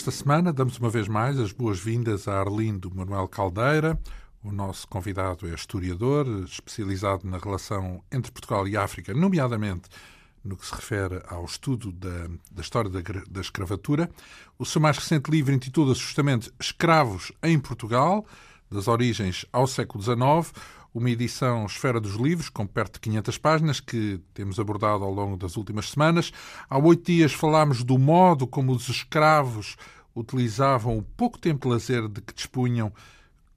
Esta 0.00 0.10
semana 0.10 0.50
damos 0.50 0.78
uma 0.78 0.88
vez 0.88 1.08
mais 1.08 1.38
as 1.38 1.52
boas-vindas 1.52 2.26
a 2.26 2.40
Arlindo 2.40 2.90
Manuel 2.90 3.28
Caldeira. 3.28 4.00
O 4.42 4.50
nosso 4.50 4.88
convidado 4.88 5.46
é 5.46 5.54
historiador, 5.54 6.26
especializado 6.46 7.28
na 7.28 7.36
relação 7.36 8.02
entre 8.10 8.32
Portugal 8.32 8.66
e 8.66 8.78
África, 8.78 9.12
nomeadamente 9.12 9.90
no 10.42 10.56
que 10.56 10.64
se 10.64 10.74
refere 10.74 11.22
ao 11.28 11.44
estudo 11.44 11.92
da, 11.92 12.28
da 12.50 12.62
história 12.62 12.88
da, 12.88 13.00
da, 13.28 13.42
escravatura. 13.42 14.10
O 14.58 14.64
seu 14.64 14.80
mais 14.80 14.96
recente 14.96 15.30
livro 15.30 15.52
intitula-se 15.52 16.00
justamente 16.00 16.50
Escravos 16.58 17.30
em 17.42 17.58
Portugal, 17.58 18.24
das 18.70 18.88
origens 18.88 19.44
ao 19.52 19.66
século 19.66 20.02
XIX, 20.02 20.50
uma 20.92 21.10
edição 21.10 21.66
Esfera 21.66 22.00
dos 22.00 22.14
Livros, 22.14 22.48
com 22.48 22.66
perto 22.66 22.94
de 22.94 23.00
500 23.00 23.38
páginas, 23.38 23.80
que 23.80 24.20
temos 24.34 24.58
abordado 24.58 25.04
ao 25.04 25.12
longo 25.12 25.36
das 25.36 25.56
últimas 25.56 25.90
semanas. 25.90 26.32
Há 26.68 26.78
oito 26.78 27.10
dias 27.10 27.32
falámos 27.32 27.84
do 27.84 27.98
modo 27.98 28.46
como 28.46 28.72
os 28.72 28.88
escravos 28.88 29.76
utilizavam 30.14 30.98
o 30.98 31.02
pouco 31.02 31.38
tempo 31.38 31.68
de 31.68 31.74
lazer 31.74 32.08
de 32.08 32.20
que 32.20 32.34
dispunham 32.34 32.92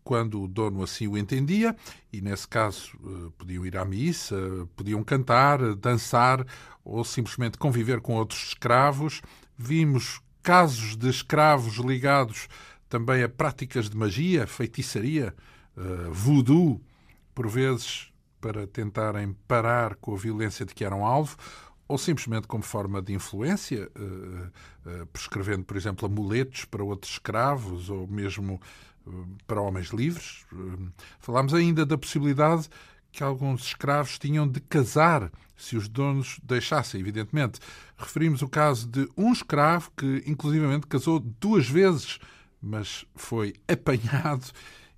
quando 0.03 0.43
o 0.43 0.47
dono 0.47 0.83
assim 0.83 1.07
o 1.07 1.17
entendia, 1.17 1.75
e 2.11 2.19
nesse 2.19 2.47
caso 2.47 2.91
eh, 2.93 3.31
podiam 3.37 3.65
ir 3.65 3.77
à 3.77 3.85
missa, 3.85 4.35
podiam 4.75 5.01
cantar, 5.01 5.75
dançar 5.75 6.45
ou 6.83 7.03
simplesmente 7.05 7.57
conviver 7.57 8.01
com 8.01 8.15
outros 8.15 8.47
escravos. 8.47 9.21
Vimos 9.57 10.21
casos 10.41 10.97
de 10.97 11.09
escravos 11.09 11.77
ligados 11.77 12.49
também 12.89 13.23
a 13.23 13.29
práticas 13.29 13.89
de 13.89 13.97
magia, 13.97 14.45
feitiçaria, 14.45 15.33
uh, 15.75 16.11
voodoo, 16.11 16.79
por 17.33 17.47
vezes 17.47 18.11
para 18.39 18.67
tentarem 18.67 19.35
parar 19.47 19.95
com 19.95 20.13
a 20.13 20.17
violência 20.17 20.65
de 20.65 20.73
que 20.73 20.83
eram 20.83 21.05
alvo, 21.05 21.37
ou 21.87 21.97
simplesmente 21.97 22.47
como 22.47 22.63
forma 22.63 23.01
de 23.01 23.13
influência, 23.13 23.89
uh, 23.95 24.99
uh, 25.01 25.05
prescrevendo, 25.07 25.63
por 25.63 25.77
exemplo, 25.77 26.05
amuletos 26.05 26.65
para 26.65 26.83
outros 26.83 27.13
escravos 27.13 27.89
ou 27.89 28.07
mesmo 28.07 28.59
uh, 29.05 29.27
para 29.47 29.61
homens 29.61 29.87
livres. 29.87 30.45
Falámos 31.19 31.53
ainda 31.53 31.85
da 31.85 31.97
possibilidade 31.97 32.69
que 33.11 33.23
alguns 33.23 33.67
escravos 33.67 34.17
tinham 34.17 34.47
de 34.47 34.59
casar 34.59 35.31
se 35.55 35.77
os 35.77 35.87
donos 35.87 36.39
deixassem, 36.43 36.99
evidentemente. 36.99 37.59
Referimos 37.95 38.41
o 38.41 38.49
caso 38.49 38.87
de 38.87 39.07
um 39.15 39.31
escravo 39.31 39.91
que, 39.95 40.23
inclusivamente, 40.25 40.87
casou 40.87 41.19
duas 41.19 41.69
vezes, 41.69 42.17
mas 42.61 43.05
foi 43.15 43.53
apanhado 43.71 44.51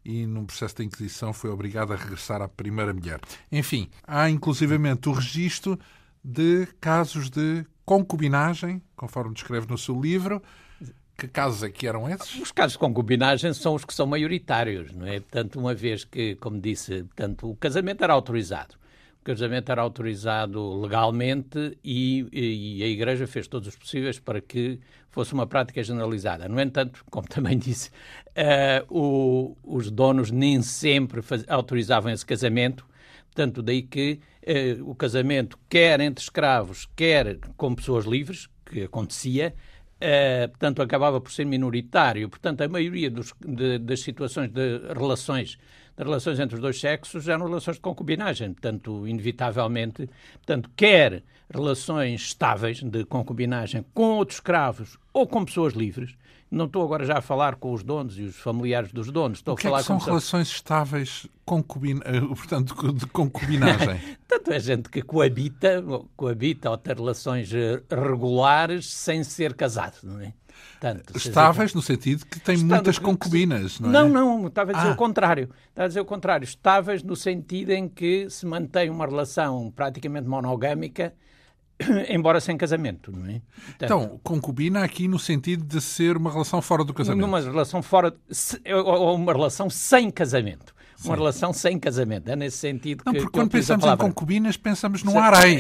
e, 0.05 0.25
num 0.27 0.45
processo 0.45 0.75
de 0.75 0.83
Inquisição, 0.83 1.33
foi 1.33 1.49
obrigado 1.49 1.91
a 1.91 1.95
regressar 1.95 2.41
à 2.41 2.47
primeira 2.47 2.93
mulher. 2.93 3.19
Enfim, 3.51 3.89
há 4.05 4.29
inclusivamente 4.29 5.09
o 5.09 5.11
registro 5.11 5.79
de 6.23 6.67
casos 6.79 7.29
de 7.29 7.65
concubinagem, 7.83 8.81
conforme 8.95 9.33
descreve 9.33 9.67
no 9.67 9.77
seu 9.77 9.99
livro. 9.99 10.41
Que 11.17 11.27
casos 11.27 11.63
é 11.63 11.69
que 11.69 11.87
eram 11.87 12.09
esses? 12.09 12.39
Os 12.39 12.51
casos 12.51 12.73
de 12.73 12.79
concubinagem 12.79 13.53
são 13.53 13.73
os 13.73 13.85
que 13.85 13.93
são 13.93 14.05
maioritários, 14.05 14.91
não 14.93 15.07
é? 15.07 15.19
Portanto, 15.19 15.59
uma 15.59 15.73
vez 15.73 16.03
que, 16.03 16.35
como 16.35 16.59
disse, 16.59 17.03
portanto, 17.03 17.49
o 17.49 17.55
casamento 17.55 18.03
era 18.03 18.13
autorizado 18.13 18.75
casamento 19.25 19.71
era 19.71 19.81
autorizado 19.81 20.79
legalmente 20.79 21.75
e, 21.83 22.27
e, 22.31 22.83
a 22.83 22.87
Igreja 22.87 23.25
fez 23.25 23.47
todos 23.47 23.67
os 23.67 23.75
possíveis 23.75 24.19
para 24.19 24.39
que 24.39 24.79
fosse 25.15 25.33
uma 25.33 25.47
prática 25.47 25.81
generalizada. 25.81 26.47
No 26.47 26.59
entanto, 26.59 27.03
como 27.09 27.27
também 27.27 27.57
disse, 27.57 27.89
uh, 27.89 28.85
o, 28.89 29.57
os 29.63 29.89
donos 29.89 30.29
nem 30.29 30.61
sempre 30.61 31.21
faz, 31.21 31.43
autorizavam 31.47 32.11
esse 32.11 32.25
casamento, 32.25 32.85
portanto, 33.25 33.63
daí 33.63 33.81
que 33.81 34.19
uh, 34.45 34.89
o 34.89 34.93
casamento, 34.93 35.57
quer 35.69 36.01
entre 36.01 36.21
escravos, 36.21 36.87
quer 36.95 37.39
com 37.55 37.73
pessoas 37.73 38.05
livres, 38.05 38.49
que 38.65 38.83
acontecia, 38.83 39.53
Uh, 39.95 40.49
portanto, 40.49 40.81
acabava 40.81 41.21
por 41.21 41.31
ser 41.31 41.45
minoritário. 41.45 42.27
Portanto, 42.27 42.61
a 42.61 42.67
maioria 42.67 43.09
dos, 43.09 43.33
de, 43.39 43.79
das 43.79 44.01
situações 44.01 44.51
de 44.51 44.79
relações 44.93 45.57
das 45.95 46.05
relações 46.05 46.39
entre 46.39 46.55
os 46.55 46.61
dois 46.61 46.79
sexos 46.79 47.27
eram 47.27 47.45
relações 47.45 47.75
de 47.75 47.81
concubinagem, 47.81 48.53
portanto, 48.53 49.07
inevitavelmente, 49.07 50.09
portanto, 50.33 50.69
quer 50.75 51.23
relações 51.49 52.21
estáveis 52.21 52.81
de 52.81 53.05
concubinagem 53.05 53.85
com 53.93 54.17
outros 54.17 54.37
escravos 54.37 54.97
ou 55.13 55.25
com 55.27 55.45
pessoas 55.45 55.73
livres, 55.73 56.15
não 56.55 56.65
estou 56.65 56.83
agora 56.83 57.05
já 57.05 57.17
a 57.17 57.21
falar 57.21 57.55
com 57.55 57.73
os 57.73 57.83
donos 57.83 58.17
e 58.19 58.23
os 58.23 58.35
familiares 58.37 58.91
dos 58.91 59.11
donos. 59.11 59.39
Estou 59.39 59.55
o 59.55 59.57
que 59.57 59.67
a 59.67 59.69
falar 59.69 59.79
é 59.79 59.81
que 59.81 59.87
são 59.87 59.99
com 59.99 60.05
relações 60.05 60.47
estáveis 60.47 61.27
concubin... 61.43 61.99
Eh, 62.05 62.21
portanto, 62.21 62.93
de 62.93 63.05
concubinagem? 63.07 63.99
Tanto 64.27 64.53
é 64.53 64.59
gente 64.59 64.89
que 64.89 65.01
coabita, 65.01 65.83
coabita 66.15 66.69
ou 66.69 66.77
tem 66.77 66.95
relações 66.95 67.51
eh, 67.53 67.81
regulares 67.89 68.89
sem 68.89 69.23
ser 69.23 69.53
casado, 69.53 69.97
não 70.03 70.21
é? 70.21 70.33
Tanto, 70.79 71.17
Estáveis 71.17 71.73
no 71.73 71.81
sentido 71.81 72.25
que 72.25 72.39
tem 72.39 72.57
muitas 72.57 72.99
concubinas, 72.99 73.79
não 73.79 73.89
é? 73.89 73.93
Não, 73.93 74.09
não, 74.09 74.47
estava 74.47 74.71
a 74.71 74.75
dizer 74.75 74.89
ah. 74.89 74.91
o 74.91 74.95
contrário. 74.95 75.49
Estava 75.69 75.85
a 75.85 75.87
dizer 75.87 75.99
o 76.01 76.05
contrário. 76.05 76.43
Estáveis 76.43 77.03
no 77.03 77.15
sentido 77.15 77.71
em 77.71 77.87
que 77.87 78.29
se 78.29 78.45
mantém 78.45 78.89
uma 78.89 79.05
relação 79.05 79.71
praticamente 79.75 80.27
monogâmica 80.27 81.13
embora 82.09 82.39
sem 82.39 82.57
casamento, 82.57 83.11
não 83.11 83.25
é? 83.25 83.41
Portanto, 83.65 83.83
então, 83.83 84.19
concubina 84.23 84.83
aqui 84.83 85.07
no 85.07 85.19
sentido 85.19 85.63
de 85.63 85.81
ser 85.81 86.17
uma 86.17 86.31
relação 86.31 86.61
fora 86.61 86.83
do 86.83 86.93
casamento. 86.93 87.21
Numa 87.21 87.39
relação 87.39 87.81
fora, 87.81 88.13
ou 88.85 89.15
uma 89.15 89.33
relação 89.33 89.69
sem 89.69 90.09
casamento 90.09 90.74
uma 91.03 91.15
relação 91.15 91.51
sem 91.51 91.77
casamento. 91.79 92.29
É 92.29 92.35
nesse 92.35 92.57
sentido 92.57 93.03
não, 93.05 93.13
que. 93.13 93.19
Porque 93.19 93.37
quando 93.37 93.51
pensamos 93.51 93.85
em 93.85 93.97
concubinas, 93.97 94.57
pensamos 94.57 95.03
num 95.03 95.19
harém. 95.19 95.59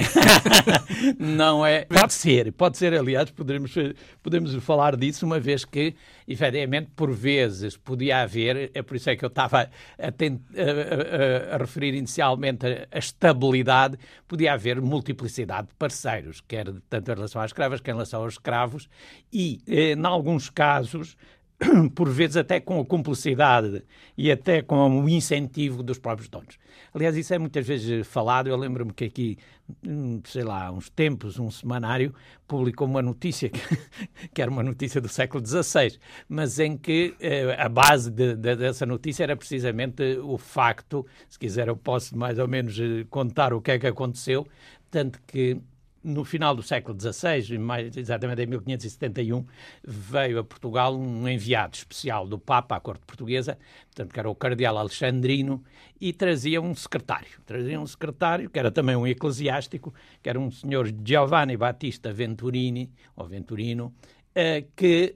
não 1.19 1.65
é? 1.65 1.85
Pode 1.85 2.13
ser, 2.13 2.51
pode 2.53 2.77
ser, 2.77 2.93
aliás, 2.93 3.29
podemos, 3.31 3.73
podemos 4.21 4.53
falar 4.63 4.95
disso, 4.95 5.25
uma 5.25 5.39
vez 5.39 5.65
que, 5.65 5.95
efetivamente, 6.27 6.91
por 6.95 7.11
vezes 7.11 7.75
podia 7.75 8.21
haver, 8.21 8.71
é 8.73 8.81
por 8.81 8.95
isso 8.95 9.09
é 9.09 9.15
que 9.15 9.25
eu 9.25 9.29
estava 9.29 9.61
a, 9.61 10.07
a, 10.07 11.51
a, 11.51 11.55
a 11.55 11.57
referir 11.57 11.93
inicialmente 11.93 12.65
a, 12.65 12.97
estabilidade, 12.97 13.97
podia 14.27 14.53
haver 14.53 14.81
multiplicidade 14.81 15.67
de 15.67 15.73
parceiros, 15.75 16.41
quer 16.47 16.65
tanto 16.89 17.11
em 17.11 17.15
relação 17.15 17.41
às 17.41 17.49
escravas, 17.49 17.81
quer 17.81 17.91
em 17.91 17.95
relação 17.95 18.23
aos 18.23 18.33
escravos, 18.33 18.89
e, 19.31 19.61
eh, 19.67 19.91
em 19.91 20.05
alguns 20.05 20.49
casos, 20.49 21.17
por 21.95 22.09
vezes 22.09 22.37
até 22.37 22.59
com 22.59 22.79
a 22.79 22.85
cumplicidade 22.85 23.83
e 24.17 24.31
até 24.31 24.61
com 24.61 25.01
o 25.01 25.09
incentivo 25.09 25.81
dos 25.81 25.97
próprios 25.97 26.29
donos. 26.29 26.57
Aliás, 26.93 27.15
isso 27.15 27.33
é 27.33 27.39
muitas 27.39 27.65
vezes 27.65 28.05
falado. 28.07 28.47
Eu 28.47 28.57
lembro-me 28.57 28.93
que 28.93 29.05
aqui, 29.05 29.37
hum, 29.85 30.21
sei 30.25 30.43
lá, 30.43 30.67
há 30.67 30.71
uns 30.71 30.89
tempos, 30.89 31.39
um 31.39 31.49
semanário 31.49 32.13
publicou 32.47 32.87
uma 32.87 33.01
notícia, 33.01 33.49
que, 33.49 33.59
que 34.33 34.41
era 34.41 34.51
uma 34.51 34.63
notícia 34.63 34.99
do 34.99 35.07
século 35.07 35.45
XVI, 35.45 35.97
mas 36.27 36.59
em 36.59 36.77
que 36.77 37.15
eh, 37.19 37.55
a 37.57 37.69
base 37.69 38.11
de, 38.11 38.35
de, 38.35 38.55
dessa 38.55 38.85
notícia 38.85 39.23
era 39.23 39.35
precisamente 39.35 40.03
o 40.23 40.37
facto, 40.37 41.05
se 41.29 41.39
quiser 41.39 41.67
eu 41.67 41.77
posso 41.77 42.17
mais 42.17 42.37
ou 42.37 42.47
menos 42.47 42.77
eh, 42.79 43.05
contar 43.09 43.53
o 43.53 43.61
que 43.61 43.71
é 43.71 43.79
que 43.79 43.87
aconteceu, 43.87 44.45
tanto 44.91 45.19
que 45.25 45.57
no 46.05 46.23
final 46.23 46.55
do 46.55 46.61
século 46.61 46.97
XVI, 46.97 47.57
mais 47.57 47.97
exatamente 47.97 48.43
em 48.43 48.45
1571, 48.45 49.45
veio 49.83 50.39
a 50.39 50.43
Portugal 50.43 50.95
um 50.95 51.27
enviado 51.27 51.75
especial 51.75 52.27
do 52.27 52.37
Papa 52.37 52.75
à 52.75 52.79
corte 52.79 53.03
portuguesa, 53.05 53.57
portanto, 53.87 54.13
que 54.13 54.19
era 54.19 54.29
o 54.29 54.35
cardeal 54.35 54.77
Alexandrino, 54.77 55.63
e 55.99 56.13
trazia 56.13 56.61
um 56.61 56.75
secretário. 56.75 57.41
Trazia 57.45 57.79
um 57.79 57.87
secretário, 57.87 58.49
que 58.49 58.59
era 58.59 58.71
também 58.71 58.95
um 58.95 59.07
eclesiástico, 59.07 59.93
que 60.21 60.29
era 60.29 60.39
um 60.39 60.51
senhor 60.51 60.93
Giovanni 61.03 61.57
Battista 61.57 62.13
Venturini, 62.13 62.91
ou 63.15 63.25
Venturino, 63.25 63.87
uh, 63.87 64.65
que 64.75 65.15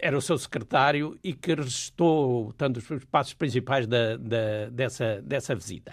era 0.00 0.16
o 0.16 0.22
seu 0.22 0.38
secretário 0.38 1.18
e 1.22 1.34
que 1.34 1.54
registou 1.54 2.52
tanto 2.54 2.78
os 2.78 3.04
passos 3.04 3.34
principais 3.34 3.86
da, 3.86 4.16
da, 4.16 4.70
dessa, 4.70 5.20
dessa 5.22 5.54
visita. 5.54 5.92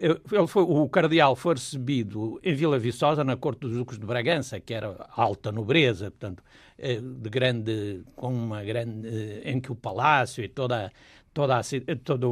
Ele 0.00 0.46
foi, 0.46 0.62
o 0.62 0.88
cardeal 0.88 1.34
foi 1.34 1.54
recebido 1.54 2.38
em 2.44 2.54
Vila 2.54 2.78
Viçosa, 2.78 3.24
na 3.24 3.36
corte 3.36 3.60
dos 3.60 3.72
duques 3.72 3.98
de 3.98 4.06
Bragança, 4.06 4.60
que 4.60 4.72
era 4.72 4.94
alta 5.10 5.50
nobreza, 5.50 6.08
portanto, 6.08 6.42
eh, 6.78 7.00
de 7.00 7.28
grande, 7.28 8.04
com 8.14 8.32
uma 8.32 8.62
grande, 8.62 9.08
eh, 9.08 9.50
em 9.50 9.60
que 9.60 9.72
o 9.72 9.74
palácio 9.74 10.44
e 10.44 10.48
toda, 10.48 10.92
toda, 11.38 11.60
a, 11.60 11.62
toda 12.02 12.26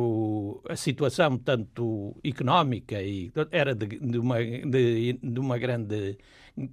a 0.69 0.75
situação, 0.75 1.39
tanto 1.39 2.17
económica, 2.25 3.01
e 3.01 3.31
era 3.53 3.73
de, 3.73 3.87
de 3.87 4.19
uma, 4.19 4.39
de, 4.43 5.13
de 5.23 5.39
uma 5.39 5.57
grande 5.59 6.19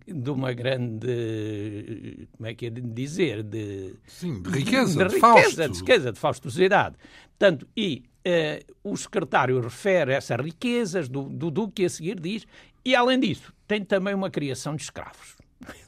de 0.08 0.30
uma 0.32 0.54
grande, 0.54 2.28
como 2.38 2.48
é 2.48 2.56
que 2.56 2.68
é 2.68 2.70
de 2.72 2.82
dizer, 2.82 3.44
de, 3.44 3.94
Sim, 4.08 4.42
de 4.42 4.50
riqueza, 4.50 5.06
de, 5.06 5.16
riqueza, 5.16 5.70
de 5.70 5.78
riqueza, 5.78 6.12
de 6.12 6.20
faustosidade. 6.20 6.96
Portanto, 7.38 7.68
e 7.76 8.04
uh, 8.26 8.92
o 8.92 8.96
secretário 8.96 9.60
refere 9.60 10.14
essas 10.14 10.40
riquezas 10.40 11.10
do, 11.10 11.24
do 11.24 11.52
Duque 11.52 11.84
e 11.84 11.86
a 11.86 11.90
seguir 11.90 12.20
diz, 12.20 12.48
e 12.84 12.96
além 12.96 13.20
disso, 13.20 13.54
tem 13.68 13.84
também 13.84 14.16
uma 14.16 14.32
criação 14.32 14.76
de 14.76 14.84
escravos. 14.84 15.36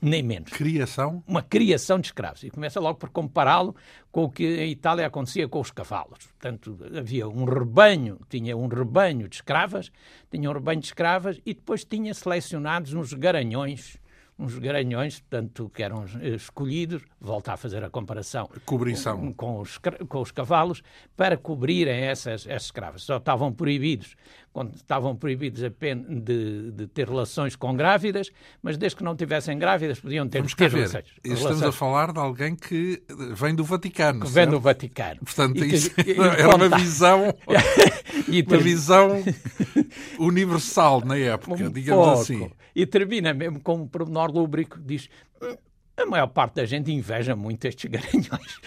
Nem 0.02 0.24
menos. 0.24 0.52
Criação? 0.52 1.24
Uma 1.28 1.42
criação 1.42 2.00
de 2.00 2.08
escravos. 2.08 2.44
E 2.44 2.50
começa 2.50 2.80
logo 2.80 3.00
por 3.00 3.10
compará-lo 3.10 3.76
com 4.12 4.24
o 4.24 4.30
que 4.30 4.44
em 4.44 4.72
Itália 4.72 5.08
acontecia 5.08 5.48
com 5.48 5.60
os 5.60 5.72
cavalos. 5.72 6.20
Portanto, 6.28 6.78
havia 6.98 7.28
um 7.28 7.46
rebanho, 7.46 8.20
tinha 8.30 8.56
um 8.56 8.68
rebanho 8.68 9.28
de 9.28 9.36
escravas, 9.36 9.92
tinha 10.32 10.50
um 10.50 10.54
rebanho 10.54 10.80
de 10.80 10.88
escravas 10.88 11.42
e 11.46 11.54
depois 11.54 11.84
tinha 11.84 12.14
selecionados 12.14 12.94
uns 12.94 13.14
garanhões, 13.14 14.00
uns 14.38 14.58
garanhões, 14.58 15.20
portanto, 15.20 15.72
que 15.74 15.82
eram 15.82 16.06
escolhidos, 16.22 17.04
volta 17.20 17.54
a 17.54 17.58
fazer 17.58 17.84
a 17.84 17.90
comparação 17.90 18.50
Cobrição. 18.66 19.18
Com, 19.18 19.34
com, 19.34 19.60
os, 19.60 19.80
com 20.08 20.22
os 20.22 20.32
cavalos, 20.32 20.82
para 21.16 21.38
cobrirem 21.38 22.02
essas, 22.04 22.46
essas 22.46 22.66
escravas. 22.66 23.04
Só 23.04 23.18
estavam 23.18 23.52
proibidos 23.52 24.16
quando 24.56 24.74
estavam 24.74 25.14
proibidos 25.14 25.62
de, 25.62 26.72
de, 26.72 26.88
ter 26.88 27.10
relações 27.10 27.58
com 27.58 27.76
grávidas, 27.76 28.32
mas 28.64 28.78
desde 28.78 28.96
que 28.96 29.04
não 29.04 29.14
tivessem 29.14 29.60
grávidas 29.60 30.00
podiam 30.00 30.30
ter, 30.30 30.38
Vamos 30.38 30.54
ter 30.54 30.70
ver. 30.70 30.78
relações. 30.78 31.04
Estamos 31.18 31.42
relações. 31.42 31.64
a 31.64 31.72
falar 31.74 32.14
de 32.14 32.20
alguém 32.20 32.56
que 32.56 33.04
vem 33.34 33.54
do 33.54 33.66
Vaticano. 33.66 34.22
Que 34.22 34.32
vem 34.32 34.48
do 34.48 34.58
Vaticano. 34.58 35.20
Portanto, 35.26 35.62
e 35.62 35.76
isso 35.76 35.94
que, 35.94 36.16
era 36.40 36.56
uma 36.56 36.70
visão, 36.70 37.36
e 38.30 38.42
uma 38.44 38.58
visão 38.58 39.22
universal 40.20 41.02
na 41.04 41.18
época, 41.18 41.66
um 41.66 41.70
digamos 41.70 42.06
pouco. 42.06 42.22
assim. 42.22 42.52
E 42.74 42.86
termina 42.86 43.34
mesmo 43.34 43.60
com 43.60 43.76
um 43.76 43.86
pormenor 43.86 44.32
lúbrico 44.32 44.80
diz 44.80 45.10
"Hum, 45.44 45.58
a 45.98 46.06
maior 46.06 46.28
parte 46.28 46.56
da 46.56 46.66
gente 46.66 46.90
inveja 46.94 47.36
muito 47.36 47.66
estes 47.66 47.92
garanhões. 47.92 48.62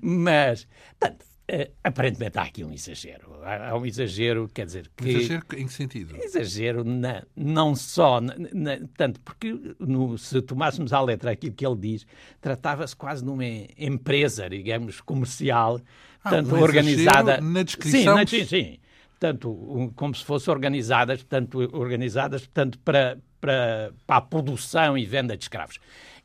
Mas, 0.00 0.68
portanto, 1.00 1.29
Uh, 1.52 1.68
aparentemente 1.82 2.38
há 2.38 2.42
aqui 2.42 2.62
um 2.62 2.72
exagero. 2.72 3.40
Há, 3.42 3.70
há, 3.70 3.76
um 3.76 3.84
exagero, 3.84 4.48
quer 4.54 4.66
dizer 4.66 4.88
que... 4.96 5.08
Exagero 5.08 5.44
em 5.56 5.66
que 5.66 5.72
sentido? 5.72 6.16
Exagero 6.22 6.84
na, 6.84 7.24
não 7.34 7.74
só, 7.74 8.20
na, 8.20 8.36
na, 8.54 8.78
tanto 8.96 9.18
porque 9.20 9.58
no, 9.80 10.16
se 10.16 10.40
tomássemos 10.42 10.92
à 10.92 11.00
letra 11.00 11.32
aquilo 11.32 11.52
que 11.52 11.66
ele 11.66 11.76
diz, 11.76 12.06
tratava-se 12.40 12.94
quase 12.94 13.24
de 13.24 13.30
uma 13.30 13.44
empresa, 13.44 14.48
digamos, 14.48 15.00
comercial, 15.00 15.80
ah, 16.22 16.30
tanto 16.30 16.54
um 16.54 16.60
organizada... 16.60 17.40
Na 17.40 17.64
descrição... 17.64 18.00
Sim, 18.00 18.20
na, 18.20 18.26
sim, 18.26 18.46
sim. 18.46 18.78
Tanto 19.18 19.50
um, 19.50 19.88
como 19.88 20.14
se 20.14 20.24
fossem 20.24 20.52
organizadas, 20.52 21.24
tanto 21.24 21.58
organizadas 21.76 22.48
tanto 22.54 22.78
para, 22.78 23.18
para, 23.40 23.92
para 24.06 24.16
a 24.16 24.20
produção 24.20 24.96
e 24.96 25.04
venda 25.04 25.36
de 25.36 25.42
escravos. 25.42 25.80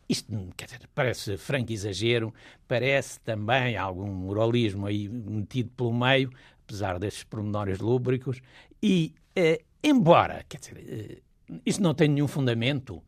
Isto, 0.08 0.32
quer 0.56 0.66
dizer, 0.66 0.82
parece 0.94 1.36
franco 1.38 1.72
exagero, 1.72 2.34
parece 2.68 3.20
também 3.22 3.76
algum 3.76 4.08
moralismo 4.08 4.86
aí 4.86 5.10
metido 5.10 5.72
pelo 5.72 5.94
meio, 5.94 6.30
apesar 6.64 7.00
destes 7.00 7.24
pormenores 7.24 7.80
lúbricos, 7.80 8.40
e, 8.82 9.14
eh, 9.36 9.62
embora, 9.84 10.46
quer 10.48 10.60
dizer, 10.60 10.78
eh, 10.88 11.22
isso 11.66 11.82
não 11.82 11.94
tem 11.96 12.08
nenhum 12.08 12.28
fundamento, 12.28 13.02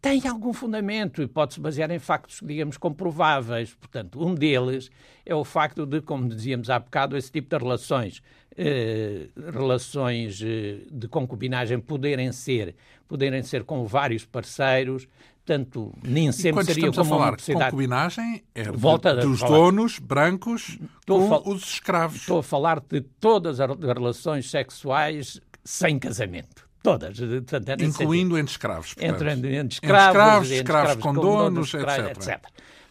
tem 0.00 0.26
algum 0.26 0.52
fundamento 0.54 1.20
e 1.20 1.26
pode-se 1.26 1.60
basear 1.60 1.90
em 1.90 1.98
factos, 1.98 2.40
digamos, 2.42 2.78
comprováveis. 2.78 3.74
Portanto, 3.74 4.26
um 4.26 4.34
deles 4.34 4.90
é 5.26 5.34
o 5.34 5.44
facto 5.44 5.84
de, 5.84 6.00
como 6.00 6.26
dizíamos 6.26 6.70
há 6.70 6.78
bocado, 6.78 7.18
esse 7.18 7.30
tipo 7.30 7.50
de 7.50 7.62
relações, 7.62 8.22
eh, 8.56 9.28
relações 9.52 10.40
eh, 10.42 10.86
de 10.90 11.06
concubinagem 11.06 11.78
poderem 11.78 12.32
ser, 12.32 12.74
poderem 13.06 13.42
ser 13.42 13.62
com 13.62 13.84
vários 13.84 14.24
parceiros, 14.24 15.06
portanto, 15.44 15.92
nem 16.02 16.30
sempre 16.32 16.64
seria 16.64 16.90
como 16.90 17.00
a 17.00 17.04
falar 17.04 17.24
uma 17.26 17.30
necessidade. 17.32 17.64
concubinagem 17.70 18.44
é 18.54 18.64
Volta 18.70 19.14
de, 19.14 19.22
dos 19.22 19.40
donos 19.40 19.98
brancos 19.98 20.78
Estou 21.00 21.20
com 21.20 21.28
fal- 21.28 21.42
os 21.46 21.62
escravos. 21.64 22.20
Estou 22.20 22.38
a 22.38 22.42
falar 22.42 22.80
de 22.80 23.00
todas 23.00 23.60
as 23.60 23.68
relações 23.80 24.50
sexuais 24.50 25.40
sem 25.64 25.98
casamento. 25.98 26.68
Todas. 26.82 27.18
Portanto, 27.18 27.68
é 27.68 27.84
Incluindo 27.84 28.38
entre 28.38 28.52
escravos. 28.52 28.94
entre, 28.98 29.30
entre 29.32 29.56
Entre 29.56 29.74
escravos, 29.74 30.14
escravos, 30.14 30.50
escravos 30.50 30.96
com 31.02 31.12
donos, 31.12 31.74
escravos, 31.74 32.26
etc. 32.26 32.40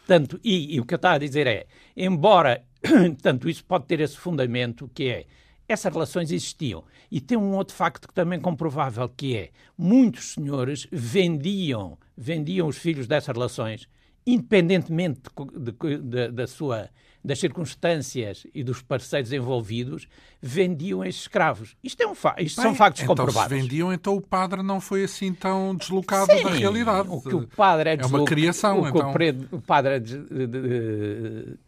Portanto, 0.05 0.39
e, 0.43 0.75
e 0.75 0.79
o 0.79 0.85
que 0.85 0.93
eu 0.93 0.97
estava 0.97 1.15
a 1.15 1.19
dizer 1.19 1.47
é, 1.47 1.65
embora, 1.97 2.63
portanto, 2.83 3.49
isso 3.49 3.63
pode 3.65 3.85
ter 3.85 3.99
esse 3.99 4.17
fundamento, 4.17 4.89
que 4.93 5.07
é, 5.09 5.25
essas 5.67 5.91
relações 5.91 6.31
existiam. 6.31 6.83
E 7.11 7.19
tem 7.19 7.37
um 7.37 7.53
outro 7.55 7.75
facto 7.75 8.07
que 8.07 8.13
também 8.13 8.37
é 8.37 8.41
comprovável, 8.41 9.09
que 9.09 9.35
é, 9.35 9.49
muitos 9.77 10.33
senhores 10.33 10.87
vendiam, 10.91 11.97
vendiam 12.21 12.67
os 12.67 12.77
filhos 12.77 13.07
dessas 13.07 13.33
relações, 13.33 13.87
independentemente 14.27 15.21
de, 15.57 15.97
de, 15.97 16.31
da 16.31 16.45
sua 16.47 16.89
das 17.21 17.37
circunstâncias 17.37 18.47
e 18.55 18.63
dos 18.63 18.81
parceiros 18.81 19.33
envolvidos, 19.33 20.07
vendiam 20.41 21.03
esses 21.03 21.21
escravos. 21.23 21.75
Isto, 21.83 22.01
é 22.01 22.07
um 22.07 22.15
fa 22.15 22.33
isto 22.39 22.55
são 22.61 22.71
Bem, 22.71 22.75
factos 22.75 23.03
então, 23.03 23.13
comprováveis. 23.13 23.61
se 23.61 23.67
vendiam, 23.67 23.91
então 23.91 24.15
o 24.15 24.21
padre 24.21 24.63
não 24.63 24.79
foi 24.79 25.03
assim 25.03 25.33
tão 25.33 25.75
deslocado 25.75 26.31
Sim, 26.31 26.43
da 26.43 26.49
realidade. 26.51 27.09
O 27.09 27.21
que 27.21 27.35
o 27.35 27.45
padre 27.45 27.89
é, 27.89 27.97
É 27.99 28.05
uma 28.05 28.23
criação, 28.23 28.83
o 28.83 28.87
então. 28.87 29.09
o 29.51 29.61
padre 29.61 29.95
é, 29.95 29.99
des- 29.99 30.17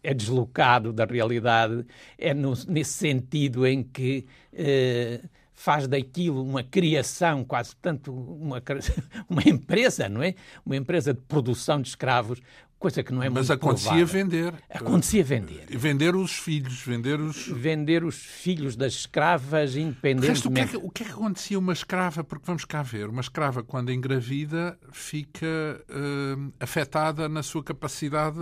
é 0.02 0.14
deslocado 0.14 0.94
da 0.94 1.04
realidade 1.06 1.86
é 2.18 2.34
no- 2.34 2.54
nesse 2.70 2.94
sentido 2.94 3.68
em 3.68 3.84
que 3.84 4.26
eh, 4.54 5.22
faz 5.64 5.88
daquilo 5.88 6.44
uma 6.44 6.64
criação, 6.64 7.44
quase 7.44 7.76
tanto 7.82 8.12
uma, 8.12 8.62
uma 9.30 9.44
empresa, 9.46 10.10
não 10.10 10.24
é? 10.24 10.34
Uma 10.66 10.76
empresa 10.76 11.14
de 11.14 11.22
produção 11.22 11.80
de 11.80 11.88
escravos, 11.90 12.42
coisa 12.80 13.04
que 13.04 13.14
não 13.14 13.22
é 13.22 13.30
Mas 13.30 13.48
muito 13.50 13.54
acontecia 13.54 13.92
provável. 13.92 14.08
vender. 14.08 14.54
Acontecia 14.68 15.24
vender. 15.24 15.66
Vender 15.70 16.16
os 16.16 16.32
filhos, 16.34 16.82
vender 16.82 17.20
os. 17.22 17.48
Vender 17.48 18.04
os 18.04 18.16
filhos 18.16 18.76
das 18.76 18.94
escravas 18.94 19.74
De 19.74 19.80
resto, 19.82 19.92
o 19.92 20.02
que, 20.02 20.08
é 20.08 20.64
independentemente. 20.64 20.70
que, 20.72 20.78
o 20.78 20.90
que 20.90 21.04
é 21.04 21.06
que 21.06 21.12
acontecia 21.12 21.60
uma 21.60 21.74
escrava? 21.74 22.24
Porque 22.24 22.44
vamos 22.48 22.66
cá 22.66 22.82
ver, 22.82 23.08
uma 23.08 23.22
escrava, 23.22 23.62
quando 23.62 23.92
engravida, 23.92 24.80
fica 24.92 25.46
eh, 25.90 26.36
afetada 26.60 27.30
na 27.30 27.44
sua 27.44 27.64
capacidade. 27.64 28.40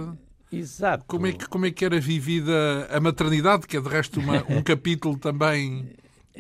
Exato. 0.50 1.04
Como 1.06 1.28
é, 1.28 1.34
que, 1.34 1.48
como 1.50 1.66
é 1.66 1.72
que 1.72 1.84
era 1.84 2.00
vivida 2.00 2.88
a 2.90 3.00
maternidade, 3.02 3.68
que 3.68 3.76
é 3.76 3.82
de 3.82 3.90
resto 3.90 4.22
uma- 4.22 4.44
um 4.50 4.64
capítulo 4.64 5.18
também 5.18 5.92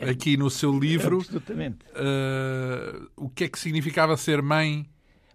aqui 0.01 0.37
no 0.37 0.49
seu 0.49 0.77
livro? 0.77 1.17
Absolutamente. 1.17 1.79
Eh, 1.95 3.01
o 3.15 3.29
que 3.29 3.45
é 3.45 3.49
que 3.49 3.59
significava 3.59 4.15
ser 4.17 4.41
mãe 4.41 4.85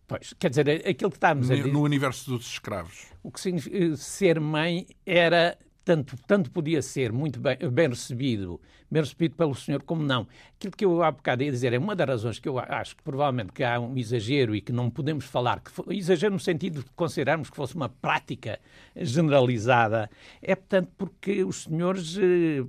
Pois, 0.06 0.34
quer 0.38 0.50
dizer, 0.50 0.68
aquilo 0.86 1.10
que 1.10 1.16
estávamos 1.16 1.50
a 1.50 1.54
dizer. 1.56 1.72
no 1.72 1.82
universo 1.82 2.30
dos 2.30 2.46
escravos? 2.46 3.06
O 3.22 3.30
que 3.30 3.40
significa 3.40 3.96
ser 3.96 4.38
mãe 4.38 4.86
era 5.06 5.56
tanto, 5.84 6.16
tanto 6.26 6.50
podia 6.50 6.82
ser 6.82 7.12
muito 7.12 7.40
bem, 7.40 7.56
bem 7.72 7.88
recebido, 7.88 8.60
bem 8.94 9.02
recebido 9.02 9.34
pelo 9.34 9.54
senhor 9.54 9.82
como 9.82 10.02
não. 10.02 10.26
Aquilo 10.56 10.72
que 10.76 10.84
eu 10.84 11.02
há 11.02 11.10
bocado 11.10 11.42
ia 11.42 11.50
dizer 11.50 11.72
é 11.72 11.78
uma 11.78 11.96
das 11.96 12.06
razões 12.08 12.38
que 12.38 12.48
eu 12.48 12.58
acho 12.58 12.96
que 12.96 13.02
provavelmente 13.02 13.52
que 13.52 13.64
há 13.64 13.78
um 13.80 13.96
exagero 13.98 14.54
e 14.54 14.60
que 14.60 14.72
não 14.72 14.88
podemos 14.88 15.24
falar, 15.24 15.60
que 15.60 15.70
fo- 15.70 15.84
exagero 15.92 16.32
no 16.32 16.40
sentido 16.40 16.80
de 16.82 16.90
considerarmos 16.94 17.50
que 17.50 17.56
fosse 17.56 17.74
uma 17.74 17.88
prática 17.88 18.58
generalizada, 18.94 20.08
é 20.40 20.54
portanto 20.54 20.90
porque 20.96 21.42
os 21.44 21.64
senhores 21.64 22.16
eh, 22.18 22.64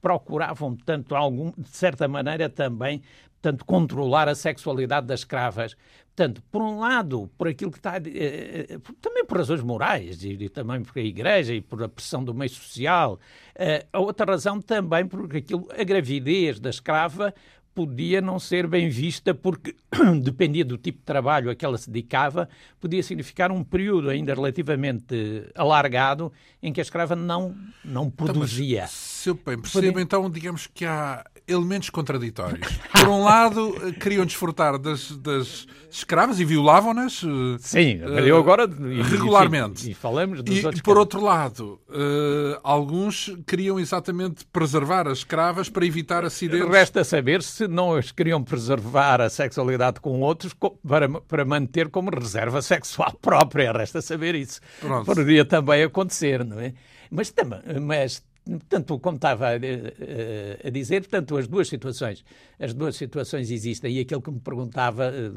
procuravam, 0.00 0.76
portanto, 0.76 1.14
algum, 1.14 1.50
de 1.56 1.68
certa 1.68 2.06
maneira 2.06 2.48
também, 2.48 3.02
portanto, 3.40 3.64
controlar 3.64 4.28
a 4.28 4.34
sexualidade 4.34 5.06
das 5.06 5.20
escravas. 5.20 5.76
Portanto, 6.16 6.42
por 6.50 6.62
um 6.62 6.78
lado, 6.78 7.30
por 7.36 7.46
aquilo 7.46 7.70
que 7.70 7.76
está. 7.76 7.96
eh, 7.96 8.66
eh, 8.70 8.78
também 9.02 9.24
por 9.26 9.36
razões 9.36 9.60
morais 9.60 10.24
e, 10.24 10.30
e 10.32 10.48
também 10.48 10.82
por 10.82 10.98
a 10.98 11.02
Igreja 11.02 11.54
e 11.54 11.60
por 11.60 11.82
a 11.82 11.88
pressão 11.88 12.24
do 12.24 12.32
meio 12.32 12.50
social. 12.50 13.20
Eh, 13.54 13.84
a 13.92 14.00
outra 14.00 14.24
razão 14.32 14.60
também 14.60 15.06
porque 15.06 15.38
aquilo, 15.38 15.68
a 15.78 15.84
gravidez 15.84 16.58
da 16.58 16.70
escrava 16.70 17.34
podia 17.74 18.22
não 18.22 18.38
ser 18.38 18.66
bem 18.66 18.88
vista 18.88 19.34
porque 19.34 19.76
dependia 20.22 20.64
do 20.64 20.78
tipo 20.78 21.00
de 21.00 21.04
trabalho 21.04 21.50
a 21.50 21.54
que 21.54 21.62
ela 21.62 21.76
se 21.76 21.90
dedicava, 21.90 22.48
podia 22.80 23.02
significar 23.02 23.52
um 23.52 23.62
período 23.62 24.08
ainda 24.08 24.34
relativamente 24.34 25.14
alargado 25.54 26.32
em 26.62 26.72
que 26.72 26.80
a 26.80 26.82
escrava 26.82 27.14
não, 27.14 27.54
não 27.84 28.10
produzia. 28.10 28.86
Se 28.86 29.28
eu 29.28 29.34
bem 29.34 29.60
percebo, 29.60 30.00
então, 30.00 30.30
digamos 30.30 30.66
que 30.66 30.86
há 30.86 31.22
elementos 31.48 31.90
contraditórios. 31.90 32.78
Por 32.92 33.08
um 33.08 33.22
lado, 33.22 33.74
eh, 33.86 33.92
queriam 33.92 34.24
desfrutar 34.26 34.78
das, 34.78 35.10
das 35.18 35.66
escravas 35.90 36.40
e 36.40 36.44
violavam-nas. 36.44 37.22
eh, 37.22 37.56
Sim, 37.60 38.00
eh, 38.02 38.28
eu 38.28 38.36
agora 38.38 38.64
e- 38.64 39.02
regularmente. 39.02 39.86
E, 39.86 39.92
e 39.92 39.94
falamos 39.94 40.42
dos 40.42 40.58
E, 40.58 40.82
por 40.82 40.98
outro 40.98 41.20
lado, 41.22 41.80
eh, 41.90 42.58
alguns 42.64 43.30
queriam 43.46 43.78
exatamente 43.78 44.44
preservar 44.52 45.06
as 45.06 45.18
escravas 45.18 45.68
para 45.68 45.86
evitar 45.86 46.24
acidentes. 46.24 46.68
Resta 46.68 47.04
saber 47.04 47.42
se 47.42 47.68
não 47.68 47.94
as 47.94 48.10
queriam 48.10 48.42
preservar 48.42 49.20
a 49.20 49.30
sexualidade 49.30 50.00
com 50.00 50.20
outros 50.20 50.52
para, 50.86 51.08
para 51.20 51.44
manter 51.44 51.88
como 51.90 52.10
reserva 52.10 52.60
sexual 52.60 53.12
própria. 53.22 53.72
Resta 53.72 54.02
saber 54.02 54.34
isso. 54.34 54.60
Pronto. 54.80 55.06
Poderia 55.06 55.44
também 55.44 55.82
acontecer, 55.84 56.44
não 56.44 56.58
é? 56.60 56.74
Mas, 57.08 57.30
também, 57.30 57.60
mas 57.80 58.20
tanto 58.68 58.98
como 58.98 59.16
estava 59.16 59.48
a, 59.48 59.52
a- 59.52 60.66
a 60.66 60.70
dizer, 60.70 61.02
portanto, 61.02 61.36
as 61.36 61.46
duas 61.48 61.68
situações, 61.68 62.24
as 62.58 62.72
duas 62.72 62.96
situações 62.96 63.50
existem. 63.50 63.96
E 63.96 64.00
aquele 64.00 64.20
que 64.22 64.30
me 64.30 64.40
perguntava, 64.40 65.06
eh, 65.06 65.30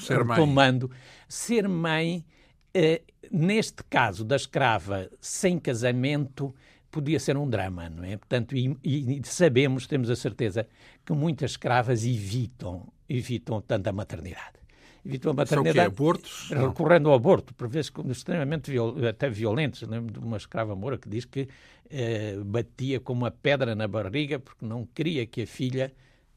ser 0.00 0.24
mãe. 0.24 0.38
retomando, 0.38 0.90
ser 1.28 1.68
mãe, 1.68 2.24
eh, 2.72 3.02
neste 3.30 3.82
caso 3.84 4.24
da 4.24 4.36
escrava 4.36 5.10
sem 5.20 5.58
casamento, 5.58 6.54
podia 6.90 7.18
ser 7.18 7.36
um 7.36 7.48
drama, 7.48 7.88
não 7.90 8.04
é? 8.04 8.16
Portanto, 8.16 8.56
e, 8.56 8.76
e 8.84 9.20
sabemos, 9.24 9.86
temos 9.86 10.08
a 10.10 10.16
certeza, 10.16 10.66
que 11.04 11.12
muitas 11.12 11.52
escravas 11.52 12.04
evitam, 12.04 12.86
evitam 13.08 13.60
tanto 13.60 13.88
a 13.88 13.92
maternidade. 13.92 14.63
Evitam 15.04 15.32
a 15.32 15.34
quê? 15.34 15.40
maternidade 15.40 15.86
Abortos? 15.86 16.50
recorrendo 16.50 17.10
ao 17.10 17.14
aborto, 17.14 17.52
por 17.54 17.68
vezes 17.68 17.92
extremamente 18.10 18.70
viol, 18.70 18.94
até 19.06 19.28
violentos. 19.28 19.82
Lembro 19.82 20.12
de 20.12 20.18
uma 20.18 20.36
escrava 20.36 20.74
moura 20.74 20.96
que 20.96 21.08
diz 21.08 21.24
que 21.24 21.48
eh, 21.90 22.36
batia 22.44 22.98
com 23.00 23.12
uma 23.12 23.30
pedra 23.30 23.74
na 23.74 23.86
barriga 23.86 24.38
porque 24.38 24.64
não 24.64 24.86
queria 24.86 25.26
que 25.26 25.42
a 25.42 25.46
filha 25.46 25.92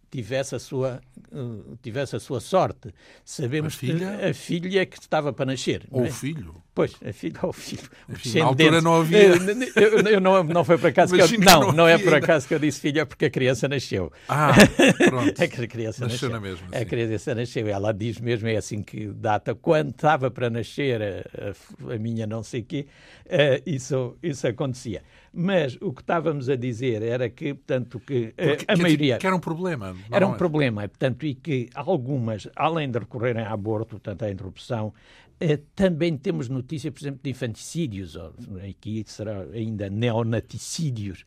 tivesse 0.09 0.55
a 0.55 0.59
sua, 0.59 1.01
uh, 1.31 1.77
tivesse 1.81 2.15
a 2.15 2.19
sua 2.19 2.39
sorte. 2.39 2.93
Sabemos 3.23 3.75
a 3.75 3.77
filha? 3.77 4.17
que 4.17 4.25
a 4.25 4.33
filha 4.33 4.85
que 4.85 4.99
estava 4.99 5.33
para 5.33 5.45
nascer. 5.45 5.85
Ou 5.91 6.05
é? 6.05 6.09
o 6.09 6.11
filho. 6.11 6.55
Pois, 6.73 6.95
a 7.03 7.11
filha 7.11 7.39
ou 7.41 7.49
o 7.49 7.53
filho. 7.53 7.89
Enfim, 8.07 8.39
na 8.39 8.45
altura 8.45 8.81
não 8.81 8.97
havia. 8.97 9.29
Eu, 9.75 9.99
eu, 10.07 10.21
não, 10.21 10.43
não 10.43 10.63
foi 10.63 10.77
por 10.77 10.89
acaso 10.89 11.15
que 11.15 11.21
eu, 11.21 11.39
não, 11.39 11.59
não, 11.61 11.71
não 11.71 11.87
é 11.87 11.97
por 11.97 12.13
acaso 12.13 12.47
que 12.47 12.53
eu 12.53 12.59
disse 12.59 12.79
filha, 12.79 13.03
porque 13.03 13.25
a 13.25 13.29
criança 13.31 13.67
nasceu. 13.67 14.11
Ah, 14.29 14.53
pronto. 15.09 15.41
a 15.41 15.47
criança 15.67 16.05
nasceu. 16.05 16.29
nasceu. 16.29 16.29
Na 16.29 16.39
mesma, 16.39 16.67
a 16.71 16.85
criança 16.85 17.33
nasceu. 17.33 17.67
Ela 17.67 17.91
diz 17.91 18.19
mesmo, 18.19 18.47
é 18.47 18.57
assim 18.57 18.83
que 18.83 19.07
data, 19.07 19.55
quando 19.55 19.89
estava 19.89 20.29
para 20.29 20.51
nascer 20.51 21.01
a, 21.01 21.89
a, 21.89 21.95
a 21.95 21.97
minha 21.97 22.27
não 22.27 22.43
sei 22.43 22.61
quê, 22.61 22.85
uh, 23.25 23.63
isso, 23.65 24.15
isso 24.21 24.47
acontecia. 24.47 25.01
Mas 25.33 25.77
o 25.81 25.91
que 25.91 26.01
estávamos 26.01 26.47
a 26.47 26.55
dizer 26.55 27.01
era 27.01 27.27
que, 27.27 27.55
portanto, 27.55 27.99
que 27.99 28.33
eh, 28.37 28.57
a 28.67 28.75
maioria... 28.75 28.97
Dizer, 28.97 29.19
que 29.19 29.27
era 29.27 29.35
um 29.35 29.39
problema. 29.39 29.95
Era 30.11 30.27
um 30.27 30.35
problema, 30.35 30.87
portanto, 30.87 31.25
e 31.25 31.35
que 31.35 31.69
algumas, 31.73 32.47
além 32.55 32.89
de 32.89 32.99
recorrerem 32.99 33.43
a 33.43 33.51
aborto, 33.51 33.91
portanto, 33.91 34.23
à 34.23 34.31
interrupção, 34.31 34.93
eh, 35.39 35.59
também 35.75 36.17
temos 36.17 36.49
notícia, 36.49 36.91
por 36.91 36.99
exemplo, 36.99 37.19
de 37.23 37.29
infanticídios, 37.29 38.15
ou 38.15 38.33
aqui 38.67 39.03
será 39.05 39.41
ainda 39.53 39.89
neonaticídios, 39.89 41.23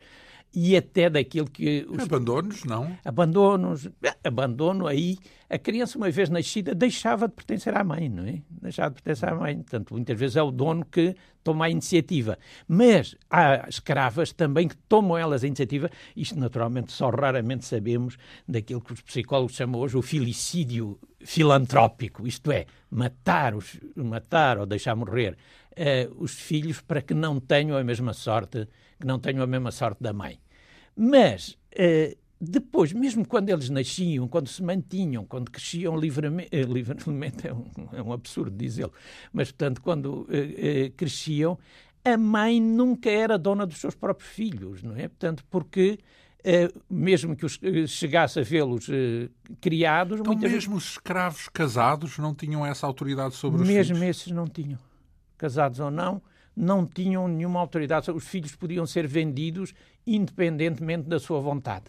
e 0.53 0.75
até 0.75 1.09
daquilo 1.09 1.49
que... 1.49 1.85
Os... 1.89 2.03
Abandonos, 2.03 2.63
não? 2.65 2.97
Abandonos, 3.05 3.89
abandono 4.23 4.85
aí, 4.85 5.17
a 5.49 5.57
criança 5.57 5.97
uma 5.97 6.09
vez 6.09 6.29
nascida 6.29 6.75
deixava 6.75 7.27
de 7.27 7.33
pertencer 7.33 7.75
à 7.75 7.83
mãe, 7.83 8.09
não 8.09 8.25
é? 8.25 8.41
Deixava 8.49 8.89
de 8.89 9.01
pertencer 9.01 9.29
à 9.29 9.35
mãe, 9.35 9.55
portanto, 9.55 9.93
muitas 9.93 10.19
vezes 10.19 10.35
é 10.35 10.43
o 10.43 10.51
dono 10.51 10.85
que 10.85 11.15
toma 11.43 11.65
a 11.65 11.69
iniciativa. 11.69 12.37
Mas 12.67 13.15
há 13.29 13.67
escravas 13.67 14.33
também 14.33 14.67
que 14.67 14.75
tomam 14.89 15.17
elas 15.17 15.43
a 15.43 15.47
iniciativa, 15.47 15.89
isto 16.15 16.37
naturalmente 16.37 16.91
só 16.91 17.09
raramente 17.09 17.65
sabemos 17.65 18.17
daquilo 18.47 18.81
que 18.81 18.93
os 18.93 19.01
psicólogos 19.01 19.55
chamam 19.55 19.79
hoje 19.79 19.97
o 19.97 20.01
filicídio 20.01 20.99
filantrópico, 21.23 22.27
isto 22.27 22.51
é, 22.51 22.65
matar, 22.89 23.55
os, 23.55 23.79
matar 23.95 24.57
ou 24.57 24.65
deixar 24.65 24.95
morrer 24.95 25.37
uh, 25.71 26.15
os 26.23 26.33
filhos 26.33 26.81
para 26.81 27.01
que 27.01 27.13
não 27.13 27.39
tenham 27.39 27.77
a 27.77 27.83
mesma 27.83 28.13
sorte 28.13 28.67
que 29.01 29.07
não 29.07 29.19
tenham 29.19 29.43
a 29.43 29.47
mesma 29.47 29.71
sorte 29.71 30.01
da 30.01 30.13
mãe. 30.13 30.39
Mas 30.95 31.57
uh, 31.73 32.17
depois, 32.39 32.93
mesmo 32.93 33.27
quando 33.27 33.49
eles 33.49 33.69
nasciam, 33.69 34.27
quando 34.27 34.47
se 34.47 34.63
mantinham, 34.63 35.25
quando 35.25 35.51
cresciam 35.51 35.97
livremente, 35.97 36.49
eh, 36.51 36.63
livremente 36.63 37.45
é, 37.49 37.53
um, 37.53 37.65
é 37.93 38.01
um 38.01 38.13
absurdo 38.13 38.55
dizê-lo, 38.55 38.93
mas 39.33 39.51
portanto, 39.51 39.81
quando 39.81 40.21
uh, 40.21 40.91
cresciam, 40.95 41.57
a 42.03 42.17
mãe 42.17 42.59
nunca 42.59 43.09
era 43.09 43.37
dona 43.37 43.65
dos 43.65 43.77
seus 43.77 43.93
próprios 43.93 44.29
filhos, 44.31 44.81
não 44.81 44.95
é? 44.95 45.07
Portanto, 45.07 45.43
porque 45.49 45.99
mesmo 46.89 47.35
que 47.35 47.45
os, 47.45 47.59
chegasse 47.85 48.39
a 48.39 48.41
vê-los 48.41 48.87
criados. 49.59 50.19
Então, 50.19 50.33
mesmo 50.33 50.49
vezes... 50.49 50.67
os 50.67 50.91
escravos 50.93 51.47
casados 51.49 52.17
não 52.17 52.33
tinham 52.33 52.65
essa 52.65 52.87
autoridade 52.87 53.35
sobre 53.35 53.61
os 53.61 53.67
mesmo 53.67 53.83
filhos? 53.83 53.99
Mesmo 53.99 54.09
esses 54.09 54.31
não 54.31 54.47
tinham. 54.47 54.79
Casados 55.37 55.79
ou 55.79 55.91
não, 55.91 56.19
não 56.55 56.85
tinham 56.85 57.27
nenhuma 57.27 57.59
autoridade. 57.59 58.11
Os 58.11 58.27
filhos 58.27 58.55
podiam 58.55 58.85
ser 58.85 59.07
vendidos 59.07 59.73
independentemente 60.05 61.07
da 61.07 61.19
sua 61.19 61.39
vontade. 61.39 61.85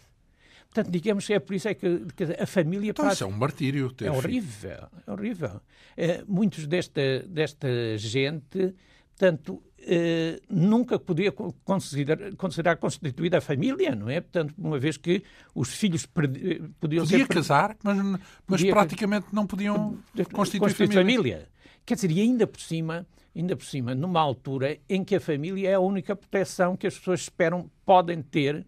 Portanto, 0.73 0.91
digamos 0.91 1.27
que 1.27 1.33
é 1.33 1.39
por 1.39 1.53
isso 1.53 1.67
é 1.67 1.75
que, 1.75 1.99
que 2.15 2.23
a 2.23 2.47
família... 2.47 2.89
Então, 2.89 3.07
isso 3.07 3.23
é 3.23 3.27
um 3.27 3.31
martírio. 3.31 3.93
é 4.01 4.09
horrível, 4.09 4.87
é 5.05 5.11
horrível. 5.11 5.61
É, 5.95 6.23
muitos 6.27 6.65
desta, 6.65 7.19
desta 7.27 7.67
gente, 7.95 8.73
portanto, 9.11 9.61
é, 9.85 10.41
nunca 10.49 10.97
podia 10.97 11.31
considerar, 11.31 12.35
considerar 12.35 12.77
constituída 12.77 13.37
a 13.37 13.41
família, 13.41 13.93
não 13.93 14.09
é? 14.09 14.19
Portanto, 14.19 14.55
uma 14.57 14.79
vez 14.79 14.97
que 14.97 15.23
os 15.53 15.75
filhos 15.75 16.07
podiam 16.07 16.71
podia 16.79 17.05
ser... 17.05 17.27
Casar, 17.27 17.77
mas, 17.83 17.97
mas 17.97 18.21
podia, 18.47 18.73
praticamente 18.73 19.27
não 19.31 19.45
podiam 19.45 19.99
constituir, 20.31 20.59
constituir 20.59 20.87
família. 20.87 21.01
família. 21.01 21.49
Quer 21.85 21.95
dizer, 21.95 22.11
e 22.11 22.19
ainda 22.19 22.47
por 22.47 22.61
cima 22.61 23.05
ainda 23.35 23.55
por 23.55 23.65
cima, 23.65 23.95
numa 23.95 24.21
altura 24.21 24.77
em 24.87 25.03
que 25.03 25.15
a 25.15 25.19
família 25.19 25.69
é 25.69 25.73
a 25.73 25.79
única 25.79 26.15
proteção 26.15 26.75
que 26.75 26.87
as 26.87 26.97
pessoas 26.97 27.21
esperam, 27.21 27.69
podem 27.85 28.21
ter 28.21 28.65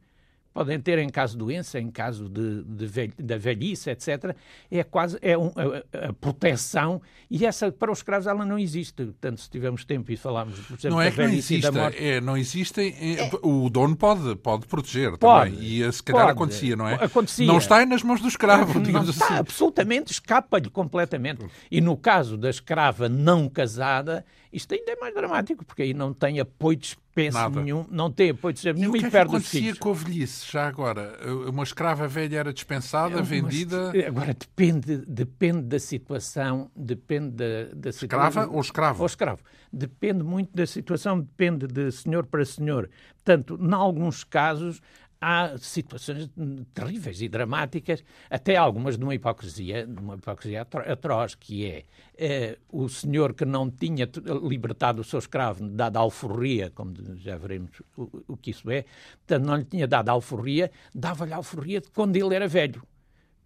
podem 0.56 0.80
ter 0.80 0.98
em 1.00 1.10
caso 1.10 1.34
de 1.34 1.40
doença, 1.40 1.78
em 1.78 1.92
caso 1.92 2.30
de, 2.30 2.64
de 2.64 2.86
velh, 2.88 3.12
da 3.20 3.38
velhice, 3.38 3.90
etc. 3.90 4.34
É 4.72 4.84
quase 4.86 5.18
é 5.22 5.38
um, 5.38 5.48
a, 5.48 6.08
a, 6.08 6.14
proteção 6.14 7.02
e 7.30 7.46
essa 7.46 7.70
para 7.70 7.92
os 7.92 8.00
escravos 8.00 8.26
ela 8.26 8.46
não 8.46 8.58
existe. 8.58 9.04
Portanto, 9.04 9.42
se 9.42 9.50
tivermos 9.50 9.84
tempo 9.84 10.10
e 10.14 10.16
falarmos, 10.16 10.58
por 10.62 10.78
exemplo, 10.80 10.92
não 10.92 11.02
é 11.02 11.10
da 11.10 11.16
velhice 11.18 11.54
não 11.54 11.60
existe, 11.60 11.72
morte... 11.72 11.98
é, 11.98 12.22
não 12.22 12.38
existem. 12.38 12.96
É, 12.98 13.30
o 13.44 13.70
dono 13.70 13.98
pode 13.98 14.38
pode 14.38 14.66
proteger 14.66 15.18
pode, 15.18 15.52
também 15.52 15.68
e 15.68 15.92
se 15.92 16.02
calhar 16.02 16.24
pode, 16.24 16.32
acontecia, 16.32 16.76
não 16.78 16.88
é? 16.88 16.94
Acontecia. 17.04 17.46
Não 17.46 17.58
está 17.58 17.86
nas 17.86 18.02
mãos 18.02 18.22
do 18.22 18.30
escravo, 18.30 18.80
digamos 18.80 19.10
está, 19.10 19.26
assim. 19.26 19.36
Absolutamente, 19.36 20.14
escapa-lhe 20.14 20.70
completamente. 20.70 21.46
E 21.70 21.82
no 21.82 21.98
caso 21.98 22.38
da 22.38 22.50
escrava 22.50 23.10
não 23.10 23.50
casada 23.50 24.26
isto 24.56 24.74
ainda 24.74 24.92
é 24.92 24.96
mais 24.96 25.14
dramático, 25.14 25.66
porque 25.66 25.82
aí 25.82 25.94
não 25.94 26.14
tem 26.14 26.40
apoio 26.40 26.78
de 26.78 26.98
Nada. 27.32 27.62
nenhum, 27.62 27.86
não 27.90 28.12
tem 28.12 28.32
apoio 28.32 28.54
de 28.54 28.60
espécie 28.60 28.78
nenhum 28.80 28.96
e, 28.96 29.00
e, 29.00 29.04
que 29.04 29.10
perde 29.10 29.34
é 29.34 29.38
os 29.38 29.48
filhos. 29.48 29.78
acontecia 29.78 29.82
com 29.82 29.90
a 29.90 29.94
velhice, 29.94 30.52
já 30.52 30.68
agora? 30.68 31.18
Uma 31.48 31.64
escrava 31.64 32.08
velha 32.10 32.40
era 32.40 32.54
dispensada, 32.54 33.20
é 33.20 33.22
vendida? 33.22 33.94
Agora, 34.06 34.34
depende, 34.34 34.98
depende 35.08 35.62
da 35.62 35.80
situação, 35.80 36.70
depende 36.76 37.30
da, 37.32 37.74
da 37.74 37.90
Escrava 37.90 38.32
situação. 38.32 38.54
ou 38.54 38.62
escravo? 38.62 39.00
Ou 39.02 39.06
escravo. 39.06 39.42
Depende 39.72 40.24
muito 40.24 40.54
da 40.54 40.66
situação, 40.66 41.20
depende 41.20 41.68
de 41.68 41.92
senhor 41.92 42.26
para 42.26 42.44
senhor. 42.44 42.90
Portanto, 43.16 43.58
em 43.62 43.74
alguns 43.74 44.24
casos, 44.24 44.82
há 45.20 45.58
situações 45.58 46.30
terríveis 46.74 47.22
e 47.22 47.28
dramáticas, 47.28 48.04
até 48.30 48.56
algumas 48.56 48.98
de 48.98 49.04
uma 49.04 49.16
hipocrisia, 49.16 49.86
de 49.86 50.00
uma 50.00 50.16
hipocrisia 50.16 50.62
atroz, 50.62 51.36
que 51.36 51.66
é, 51.66 51.84
é 52.18 52.58
o 52.70 52.88
senhor 52.88 53.34
que 53.34 53.46
não 53.46 53.70
tinha 53.70 54.10
libertado 54.44 55.02
o 55.02 55.04
seu 55.04 55.20
escravo, 55.20 55.68
dado 55.68 55.98
alforria, 55.98 56.72
como 56.72 56.94
já 57.18 57.38
veremos 57.38 57.82
o, 57.98 58.24
o 58.28 58.38
que 58.38 58.52
isso 58.52 58.70
é, 58.70 58.86
portanto, 59.26 59.46
não 59.46 59.56
lhe 59.56 59.66
tinha 59.66 59.88
dado 59.88 60.10
alforria, 60.10 60.72
dava-lhe 60.94 61.34
alforria 61.34 61.82
quando 61.94 62.16
ele 62.16 62.36
era 62.36 62.48
velho. 62.48 62.84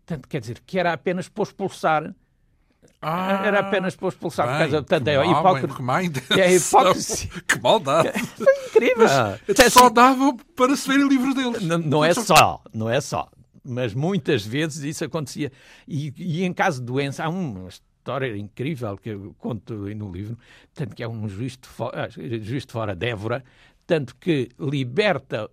Portanto, 0.05 0.27
quer 0.27 0.41
dizer, 0.41 0.59
que 0.65 0.79
era 0.79 0.91
apenas 0.91 1.29
para 1.29 1.43
expulsar 1.43 2.15
ah, 3.01 3.45
era 3.45 3.59
apenas 3.59 3.95
para 3.95 4.09
expulsar 4.09 4.45
bem, 4.45 4.55
por 4.55 4.59
causa 4.59 4.77
portanto, 4.77 5.07
é 5.07 5.17
mal, 5.17 5.57
hipócrita. 5.57 6.21
Que 6.27 6.41
é 6.41 6.45
a 6.45 6.53
hipócrisia. 6.53 7.29
que 7.47 7.61
maldade. 7.61 8.11
Foi 8.35 8.67
incrível. 8.67 9.07
Mas, 9.47 9.73
só 9.73 9.89
dava 9.89 10.35
para 10.55 10.75
se 10.75 10.87
verem 10.87 11.07
livros 11.07 11.33
deles. 11.33 11.61
Não, 11.61 11.77
não 11.77 12.05
é 12.05 12.13
só, 12.13 12.61
não 12.73 12.89
é 12.89 12.99
só. 12.99 13.29
Mas 13.63 13.93
muitas 13.93 14.45
vezes 14.45 14.83
isso 14.83 15.05
acontecia. 15.05 15.51
E, 15.87 16.13
e 16.17 16.43
em 16.43 16.51
caso 16.51 16.81
de 16.81 16.87
doença, 16.87 17.23
há 17.23 17.29
uma 17.29 17.69
história 17.69 18.35
incrível 18.35 18.97
que 18.97 19.09
eu 19.09 19.35
conto 19.37 19.73
no 19.73 20.11
livro, 20.11 20.37
tanto 20.73 20.95
que 20.95 21.03
é 21.03 21.07
um 21.07 21.29
juiz 21.29 21.57
de, 21.57 21.67
fora, 21.67 22.09
juiz 22.09 22.65
de 22.65 22.71
fora, 22.71 22.95
Débora, 22.95 23.43
tanto 23.89 24.15
que 24.17 24.49
liberta, 24.59 25.49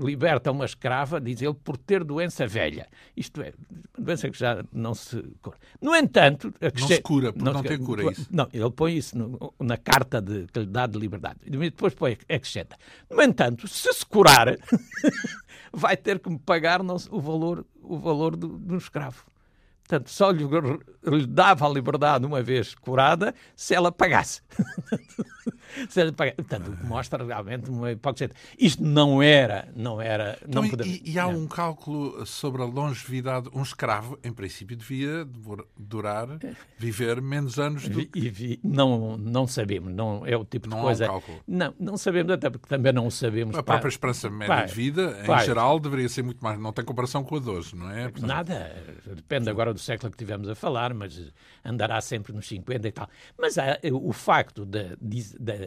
liberta 0.00 0.52
uma 0.52 0.64
escrava, 0.64 1.20
diz 1.20 1.42
ele, 1.42 1.54
por 1.54 1.76
ter 1.76 2.04
doença 2.04 2.46
velha. 2.46 2.86
Isto 3.16 3.42
é, 3.42 3.52
doença 3.98 4.30
que 4.30 4.38
já 4.38 4.64
não 4.72 4.94
se 4.94 5.20
cura. 5.42 5.56
No 5.82 5.96
entanto... 5.96 6.54
Não 6.78 6.86
se 6.86 7.02
cura, 7.02 7.32
por 7.32 7.42
não, 7.42 7.54
não 7.54 7.62
ter 7.64 7.80
cura, 7.80 8.12
isso. 8.12 8.28
Não, 8.30 8.48
ele 8.52 8.70
põe 8.70 8.96
isso 8.96 9.18
no, 9.18 9.52
na 9.58 9.76
carta 9.76 10.22
de, 10.22 10.46
que 10.46 10.60
lhe 10.60 10.66
dá 10.66 10.86
de 10.86 11.00
liberdade. 11.00 11.40
E 11.44 11.50
depois 11.50 11.92
põe 11.92 12.12
acrescenta. 12.12 12.76
No 13.10 13.20
entanto, 13.20 13.66
se 13.66 13.92
se 13.92 14.06
curar, 14.06 14.56
vai 15.74 15.96
ter 15.96 16.20
que 16.20 16.30
me 16.30 16.38
pagar 16.38 16.84
não, 16.84 16.94
o 17.10 17.20
valor, 17.20 17.66
o 17.82 17.98
valor 17.98 18.36
do, 18.36 18.56
do 18.56 18.76
escravo. 18.76 19.24
Portanto, 19.82 20.10
só 20.10 20.30
lhe, 20.30 20.44
lhe, 20.44 21.26
dava 21.26 21.66
a 21.66 21.68
liberdade 21.68 22.24
uma 22.24 22.40
vez 22.40 22.72
curada 22.76 23.34
se 23.56 23.74
ela 23.74 23.90
pagasse. 23.90 24.42
Portanto, 26.36 26.78
mostra 26.84 27.24
realmente 27.24 27.70
uma 27.70 27.92
hipocrisia. 27.92 28.30
Isto 28.58 28.82
não 28.82 29.22
era, 29.22 29.68
não 29.74 30.00
era, 30.00 30.38
não 30.46 30.64
então, 30.64 30.78
podemos, 30.78 30.96
e, 30.96 31.12
e, 31.12 31.18
há 31.18 31.24
não. 31.24 31.40
um 31.40 31.46
cálculo 31.46 32.24
sobre 32.26 32.62
a 32.62 32.64
longevidade. 32.64 33.48
Um 33.54 33.62
escravo, 33.62 34.18
em 34.22 34.32
princípio, 34.32 34.76
devia 34.76 35.26
durar, 35.76 36.28
viver 36.78 37.20
menos 37.20 37.58
anos 37.58 37.88
do 37.88 38.06
que... 38.06 38.30
Vi, 38.30 38.60
não, 38.62 39.16
não 39.16 39.46
sabemos, 39.46 39.92
não 39.92 40.26
é 40.26 40.36
o 40.36 40.44
tipo 40.44 40.68
de 40.68 40.74
não 40.74 40.82
coisa... 40.82 41.06
Há 41.06 41.08
um 41.08 41.12
cálculo. 41.12 41.42
Não, 41.46 41.74
não 41.78 41.96
sabemos, 41.96 42.32
até 42.32 42.50
porque 42.50 42.68
também 42.68 42.92
não 42.92 43.06
o 43.06 43.10
sabemos. 43.10 43.56
A 43.56 43.62
própria 43.62 43.88
esperança 43.88 44.30
média 44.30 44.66
de 44.66 44.74
vida, 44.74 45.22
em 45.22 45.44
geral, 45.44 45.78
deveria 45.78 46.08
ser 46.08 46.22
muito 46.22 46.42
mais... 46.42 46.58
Não 46.58 46.72
tem 46.72 46.84
comparação 46.84 47.24
com 47.24 47.36
a 47.36 47.40
de 47.40 47.48
hoje, 47.48 47.76
não 47.76 47.90
é? 47.90 48.02
Portanto... 48.04 48.26
Nada. 48.26 48.76
Depende 49.06 49.50
agora 49.50 49.72
do 49.72 49.78
século 49.78 50.10
que 50.10 50.16
tivemos 50.16 50.48
a 50.48 50.54
falar, 50.54 50.94
mas 50.94 51.32
andará 51.64 52.00
sempre 52.00 52.32
nos 52.32 52.46
50 52.46 52.88
e 52.88 52.92
tal. 52.92 53.08
Mas 53.38 53.58
há, 53.58 53.78
eh, 53.82 53.92
o 53.92 54.12
facto 54.12 54.64
de, 54.64 54.96
de, 55.00 55.38
de, 55.38 55.59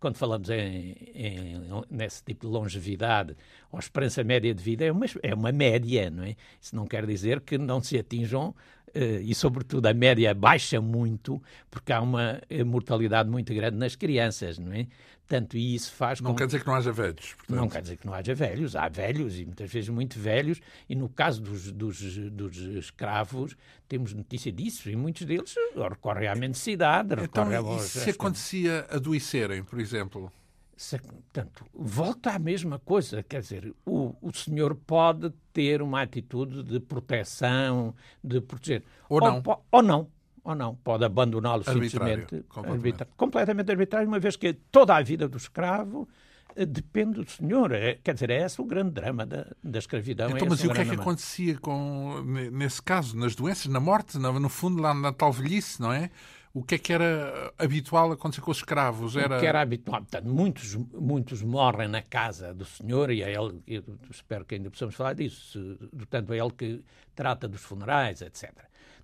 quando 0.00 0.16
falamos 0.16 0.48
em, 0.50 0.96
em, 1.14 1.60
nesse 1.90 2.22
tipo 2.22 2.46
de 2.46 2.52
longevidade 2.52 3.36
ou 3.70 3.78
esperança 3.78 4.22
média 4.24 4.54
de 4.54 4.62
vida, 4.62 4.84
é 4.84 4.92
uma, 4.92 5.06
é 5.22 5.34
uma 5.34 5.52
média, 5.52 6.10
não 6.10 6.24
é? 6.24 6.36
Isso 6.60 6.74
não 6.74 6.86
quer 6.86 7.06
dizer 7.06 7.40
que 7.40 7.58
não 7.58 7.82
se 7.82 7.98
atinjam 7.98 8.54
e, 8.94 9.34
sobretudo, 9.34 9.86
a 9.86 9.94
média 9.94 10.34
baixa 10.34 10.80
muito, 10.80 11.42
porque 11.70 11.92
há 11.92 12.00
uma 12.00 12.40
mortalidade 12.66 13.28
muito 13.28 13.52
grande 13.54 13.76
nas 13.76 13.94
crianças, 13.96 14.58
não 14.58 14.72
é? 14.72 14.86
Portanto, 15.28 15.58
e 15.58 15.74
isso 15.74 15.92
faz 15.92 16.22
Não 16.22 16.30
com... 16.30 16.36
quer 16.38 16.46
dizer 16.46 16.60
que 16.60 16.66
não 16.66 16.74
haja 16.74 16.90
velhos. 16.90 17.34
Portanto. 17.34 17.56
Não 17.58 17.68
quer 17.68 17.82
dizer 17.82 17.98
que 17.98 18.06
não 18.06 18.14
haja 18.14 18.34
velhos. 18.34 18.74
Há 18.74 18.88
velhos, 18.88 19.38
e 19.38 19.44
muitas 19.44 19.70
vezes 19.70 19.90
muito 19.90 20.18
velhos, 20.18 20.58
e 20.88 20.94
no 20.94 21.06
caso 21.06 21.42
dos, 21.42 21.70
dos, 21.70 22.00
dos 22.30 22.56
escravos, 22.56 23.54
temos 23.86 24.14
notícia 24.14 24.50
disso, 24.50 24.88
e 24.88 24.96
muitos 24.96 25.26
deles 25.26 25.54
recorrem 25.76 26.28
à 26.28 26.34
mendicidade. 26.34 27.12
Então, 27.22 27.46
recorrem 27.46 27.76
e 27.76 27.80
se 27.80 28.08
acontecia 28.08 28.86
adoecerem, 28.88 29.62
por 29.62 29.78
exemplo? 29.78 30.32
Portanto, 30.78 31.64
volta 31.74 32.30
à 32.30 32.38
mesma 32.38 32.78
coisa. 32.78 33.22
Quer 33.22 33.40
dizer, 33.40 33.74
o, 33.84 34.14
o 34.22 34.32
senhor 34.32 34.74
pode 34.74 35.30
ter 35.52 35.82
uma 35.82 36.02
atitude 36.02 36.62
de 36.62 36.78
proteção, 36.78 37.94
de 38.22 38.40
proteger. 38.40 38.84
Ou 39.08 39.20
não. 39.20 39.42
Ou, 39.44 39.64
ou 39.72 39.82
não. 39.82 40.08
Ou 40.44 40.54
não. 40.54 40.74
Pode 40.76 41.04
abandoná-lo 41.04 41.64
simplesmente. 41.64 42.42
completamente. 42.48 42.70
arbitra- 42.86 43.08
completamente 43.16 43.70
arbitrário, 43.70 44.08
uma 44.08 44.20
vez 44.20 44.36
que 44.36 44.52
toda 44.70 44.94
a 44.96 45.02
vida 45.02 45.28
do 45.28 45.36
escravo 45.36 46.08
eh, 46.56 46.64
depende 46.64 47.20
do 47.22 47.28
senhor. 47.30 47.72
É, 47.72 47.94
quer 48.02 48.14
dizer, 48.14 48.30
é 48.30 48.44
esse 48.44 48.60
o 48.60 48.64
grande 48.64 48.92
drama 48.92 49.26
da, 49.26 49.46
da 49.62 49.78
escravidão. 49.78 50.30
Então, 50.30 50.46
é 50.46 50.48
mas 50.48 50.60
e 50.62 50.66
o 50.68 50.72
que 50.72 50.78
é 50.78 50.84
que 50.84 50.86
drama. 50.90 51.02
acontecia 51.02 51.58
com, 51.58 52.22
ne- 52.24 52.50
nesse 52.50 52.80
caso? 52.80 53.16
Nas 53.16 53.34
doenças, 53.34 53.66
na 53.66 53.80
morte, 53.80 54.16
no, 54.16 54.38
no 54.38 54.48
fundo, 54.48 54.80
lá 54.80 54.94
na 54.94 55.12
tal 55.12 55.32
velhice, 55.32 55.82
não 55.82 55.92
é? 55.92 56.10
O 56.58 56.62
que 56.64 56.74
é 56.74 56.78
que 56.78 56.92
era 56.92 57.52
habitual 57.58 58.10
acontecer 58.12 58.40
com 58.40 58.50
os 58.50 58.58
escravos? 58.58 59.16
Era... 59.16 59.36
O 59.36 59.40
que 59.40 59.46
era 59.46 59.60
habitual. 59.60 60.00
Portanto, 60.00 60.26
muitos, 60.28 60.74
muitos 60.74 61.42
morrem 61.42 61.88
na 61.88 62.02
casa 62.02 62.52
do 62.52 62.64
senhor 62.64 63.10
e 63.10 63.22
é 63.22 63.30
ele, 63.32 63.62
eu 63.66 63.82
espero 64.10 64.44
que 64.44 64.54
ainda 64.56 64.70
possamos 64.70 64.94
falar 64.94 65.14
disso, 65.14 65.76
portanto, 65.96 66.32
é 66.32 66.38
ele 66.38 66.50
que 66.50 66.84
trata 67.14 67.46
dos 67.48 67.60
funerais, 67.62 68.20
etc. 68.22 68.50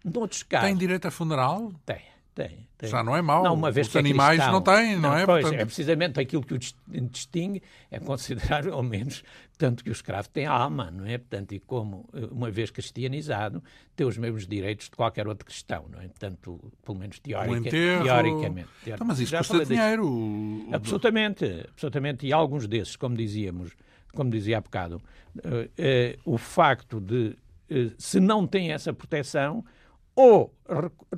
Noutros 0.04 0.42
casos... 0.42 0.66
Tem 0.68 0.76
direito 0.76 1.06
a 1.06 1.10
funeral? 1.10 1.72
Tem, 1.86 2.00
tem. 2.34 2.68
tem. 2.76 2.90
Já 2.90 3.02
não 3.02 3.16
é 3.16 3.22
mau. 3.22 3.42
Não, 3.44 3.54
uma 3.54 3.70
vez 3.70 3.86
Os 3.86 3.92
que 3.92 3.98
é 3.98 4.00
animais 4.00 4.38
cristão. 4.40 4.52
não 4.52 4.60
têm, 4.60 4.96
não, 4.96 5.16
é? 5.16 5.24
Pois, 5.24 5.42
Portanto- 5.42 5.60
é 5.60 5.64
precisamente 5.64 6.20
aquilo 6.20 6.42
que 6.44 6.54
o 6.54 6.58
dis- 6.58 6.76
distingue, 7.10 7.62
é 7.90 7.98
considerar, 7.98 8.68
ao 8.68 8.82
menos, 8.82 9.22
tanto 9.56 9.84
que 9.84 9.90
o 9.90 9.92
escravo 9.92 10.28
tem 10.28 10.46
alma, 10.46 10.90
não 10.90 11.06
é? 11.06 11.16
Portanto, 11.18 11.52
e 11.52 11.60
como, 11.60 12.08
eh, 12.12 12.28
uma 12.30 12.50
vez 12.50 12.70
cristianizado, 12.70 13.62
tem 13.94 14.06
os 14.06 14.16
mesmos 14.18 14.46
direitos 14.46 14.86
de 14.86 14.96
qualquer 14.96 15.26
outro 15.28 15.44
cristão, 15.46 15.86
não 15.90 16.00
é? 16.00 16.08
Portanto, 16.08 16.72
pelo 16.84 16.98
menos 16.98 17.18
teórica, 17.18 17.68
enterro... 17.68 18.04
teoricamente. 18.04 18.68
Então, 18.86 19.06
mas 19.06 19.20
isso 19.20 19.30
Já 19.30 19.38
custa 19.38 19.64
dinheiro. 19.64 20.06
O- 20.06 20.68
Absolutamente, 20.72 21.44
absolutamente. 21.70 22.26
E 22.26 22.32
alguns 22.32 22.66
desses, 22.66 22.96
como 22.96 23.16
dizíamos, 23.16 23.72
como 24.14 24.30
dizia 24.30 24.58
há 24.58 24.60
bocado, 24.60 25.00
eh, 25.42 25.70
eh, 25.76 26.18
o 26.24 26.36
facto 26.38 27.00
de, 27.00 27.36
eh, 27.70 27.90
se 27.98 28.20
não 28.20 28.46
tem 28.46 28.72
essa 28.72 28.92
proteção, 28.92 29.64
ou 30.16 30.54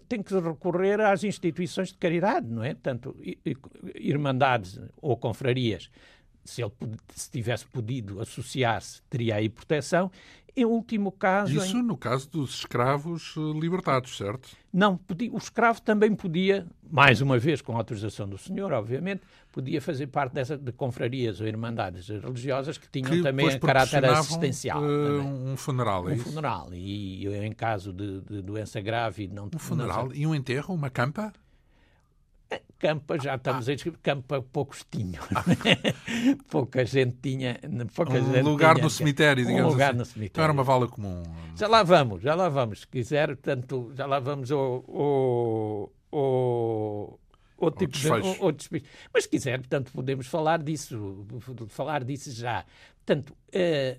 tem 0.09 0.23
que 0.23 0.35
recorrer 0.35 1.01
às 1.03 1.23
instituições 1.23 1.89
de 1.89 1.99
caridade, 1.99 2.47
não 2.49 2.65
é? 2.65 2.73
Tanto 2.75 3.15
irmandades 3.95 4.81
ou 5.01 5.17
confrarias. 5.19 5.91
Se 6.47 6.63
ele 6.63 6.73
se 7.15 7.31
tivesse 7.31 7.67
podido 7.67 8.21
associar-se, 8.21 9.03
teria 9.11 9.37
aí 9.37 9.49
proteção. 9.49 10.11
Em 10.59 10.65
último 10.65 11.13
caso, 11.13 11.53
em- 11.53 11.59
Isso 11.59 11.83
no 11.83 11.99
caso 11.99 12.31
dos 12.31 12.55
escravos 12.61 13.35
eh, 13.37 13.59
libertados, 13.61 14.17
certo? 14.17 14.49
não, 14.73 14.97
podia- 14.97 15.31
o 15.31 15.37
escravo 15.37 15.83
também 15.83 16.15
podia, 16.15 16.67
mais 16.91 17.21
uma 17.21 17.39
vez 17.39 17.61
com 17.61 17.75
a 17.75 17.77
autorização 17.77 18.27
do 18.27 18.39
senhor, 18.39 18.73
obviamente, 18.73 19.21
podia 19.53 19.83
fazer 19.83 20.07
parte 20.07 20.33
dessa 20.33 20.57
de 20.57 20.73
confrarias 20.73 21.43
ou 21.43 21.47
irmandades 21.47 22.09
religiosas 22.09 22.79
que 22.79 22.89
tinham 22.89 23.11
Que 23.11 23.23
também 23.23 23.47
a 23.51 23.59
caráter 23.61 24.03
assistencial. 24.07 24.81
também. 24.81 25.27
um 25.53 25.57
funeral, 25.59 26.09
é 26.09 26.13
Um 26.13 26.15
isso? 26.15 26.25
funeral. 26.25 26.69
E 26.73 27.27
em 27.29 27.53
caso 27.53 27.93
de, 27.93 28.23
de 28.23 28.41
doença 28.41 28.81
grave 28.81 29.25
e 29.25 29.29
não 29.29 29.51
Um 29.55 29.59
funeral 29.59 30.11
e 30.15 30.27
um 30.27 30.35
enterro, 30.35 30.75
uma 30.75 30.89
campa? 30.89 31.35
Campa, 32.79 33.19
já 33.19 33.35
estamos 33.37 33.69
a 33.69 33.75
descrever, 33.75 33.99
Campa 34.03 34.43
poucos 34.43 34.85
tinham. 34.91 35.23
Ah. 35.35 35.43
pouca 36.51 36.85
gente 36.85 37.17
tinha. 37.23 37.59
Pouca 37.95 38.21
Um 38.21 38.33
gente 38.35 38.43
lugar 38.45 38.75
tinha, 38.75 38.85
no 38.85 38.91
cemitério, 38.91 39.45
um 39.45 39.49
digamos 39.49 39.73
lugar 39.73 39.89
assim. 39.91 39.97
no 39.97 40.03
Então 40.03 40.13
cemitério. 40.15 40.45
era 40.45 40.53
uma 40.53 40.63
vala 40.63 40.87
comum. 40.87 41.23
Já 41.57 41.67
lá 41.69 41.83
vamos, 41.83 42.23
já 42.23 42.35
lá 42.35 42.49
vamos. 42.49 42.81
Se 42.81 42.87
quiser, 42.87 43.29
portanto, 43.29 43.93
já 43.97 44.07
lá 44.07 44.21
vamos 44.21 44.53
ao, 44.53 44.85
ao, 46.11 47.21
ao, 47.59 47.71
tipo 47.71 47.93
de- 47.93 48.01
desfecho. 48.03 48.27
ao- 48.41 48.45
ao 48.47 48.53
desfecho. 48.53 48.85
Mas 49.13 49.25
se 49.25 49.29
quiser, 49.31 49.59
portanto, 49.59 49.91
podemos 49.93 50.27
falar 50.27 50.63
disso, 50.63 51.27
falar 51.69 52.05
disso 52.05 52.31
já. 52.33 52.65
Portanto, 53.05 53.35
eh, 53.53 53.99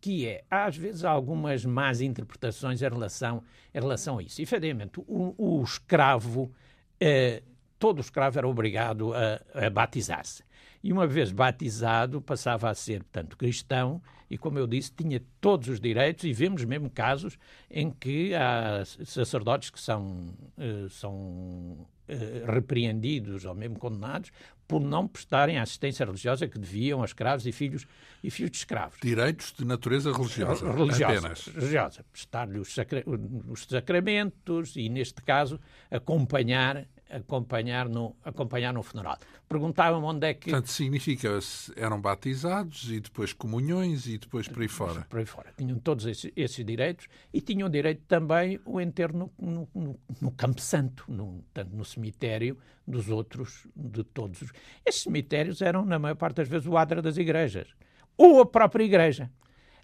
que 0.00 0.26
é, 0.26 0.44
há 0.50 0.66
às 0.66 0.76
vezes 0.76 1.04
algumas 1.04 1.64
más 1.64 2.00
interpretações 2.02 2.82
em 2.82 2.88
relação, 2.88 3.42
em 3.74 3.80
relação 3.80 4.18
a 4.18 4.22
isso. 4.22 4.40
Efetivamente, 4.42 5.00
o, 5.06 5.34
o 5.38 5.62
escravo, 5.64 6.52
eh, 7.00 7.42
todo 7.84 8.00
escravo 8.00 8.38
era 8.38 8.48
obrigado 8.48 9.12
a, 9.12 9.66
a 9.66 9.68
batizar-se. 9.68 10.42
E 10.82 10.90
uma 10.90 11.06
vez 11.06 11.30
batizado, 11.30 12.18
passava 12.22 12.70
a 12.70 12.74
ser, 12.74 13.02
portanto, 13.02 13.36
cristão 13.36 14.00
e, 14.30 14.38
como 14.38 14.58
eu 14.58 14.66
disse, 14.66 14.90
tinha 14.90 15.22
todos 15.38 15.68
os 15.68 15.78
direitos 15.78 16.24
e 16.24 16.32
vemos 16.32 16.64
mesmo 16.64 16.88
casos 16.88 17.36
em 17.70 17.90
que 17.90 18.34
há 18.34 18.82
sacerdotes 19.04 19.68
que 19.68 19.78
são, 19.78 20.28
eh, 20.56 20.86
são 20.88 21.86
eh, 22.08 22.42
repreendidos 22.46 23.44
ou 23.44 23.54
mesmo 23.54 23.78
condenados 23.78 24.30
por 24.66 24.80
não 24.80 25.06
prestarem 25.06 25.58
a 25.58 25.62
assistência 25.62 26.06
religiosa 26.06 26.48
que 26.48 26.58
deviam 26.58 27.02
a 27.02 27.04
escravos 27.04 27.46
e 27.46 27.52
filhos, 27.52 27.86
e 28.22 28.30
filhos 28.30 28.50
de 28.50 28.56
escravos 28.56 28.98
Direitos 29.02 29.52
de 29.52 29.62
natureza 29.66 30.10
religiosa. 30.10 30.72
religiosa, 30.72 31.18
Apenas. 31.18 31.46
religiosa. 31.48 32.04
prestar-lhe 32.10 32.58
os, 32.58 32.72
sacra- 32.74 33.04
os 33.46 33.64
sacramentos 33.66 34.74
e, 34.74 34.88
neste 34.88 35.20
caso, 35.22 35.60
acompanhar, 35.90 36.86
acompanhar, 37.10 37.88
no, 37.88 38.16
acompanhar 38.24 38.72
no 38.72 38.82
funeral. 38.82 39.18
Perguntavam 39.48 40.02
onde 40.04 40.26
é 40.26 40.34
que... 40.34 40.50
Portanto, 40.50 40.68
significa 40.70 41.28
eram 41.76 42.00
batizados 42.00 42.90
e 42.90 43.00
depois 43.00 43.32
comunhões 43.32 44.06
e 44.06 44.18
depois 44.18 44.48
por 44.48 44.62
aí 44.62 44.68
fora. 44.68 45.06
por 45.08 45.18
aí 45.18 45.26
fora. 45.26 45.52
Tinham 45.56 45.78
todos 45.78 46.06
esses, 46.06 46.30
esses 46.34 46.64
direitos 46.64 47.06
e 47.32 47.40
tinham 47.40 47.68
direito 47.68 48.02
também 48.08 48.58
o 48.64 48.80
enterro 48.80 49.16
no, 49.18 49.32
no, 49.38 49.68
no- 49.74 50.00
no 50.20 50.30
Campo 50.32 50.60
Santo, 50.60 51.04
no, 51.08 51.44
no 51.72 51.84
cemitério 51.84 52.58
dos 52.86 53.08
outros, 53.08 53.66
de 53.76 54.02
todos. 54.02 54.42
os- 54.42 54.52
Esses 54.84 55.02
cemitérios 55.02 55.62
eram, 55.62 55.84
na 55.84 55.98
maior 55.98 56.16
parte 56.16 56.36
das 56.36 56.48
vezes, 56.48 56.66
o 56.66 56.76
adra 56.76 57.00
das 57.00 57.16
igrejas. 57.16 57.68
Ou 58.16 58.40
a 58.40 58.46
própria 58.46 58.84
igreja. 58.84 59.30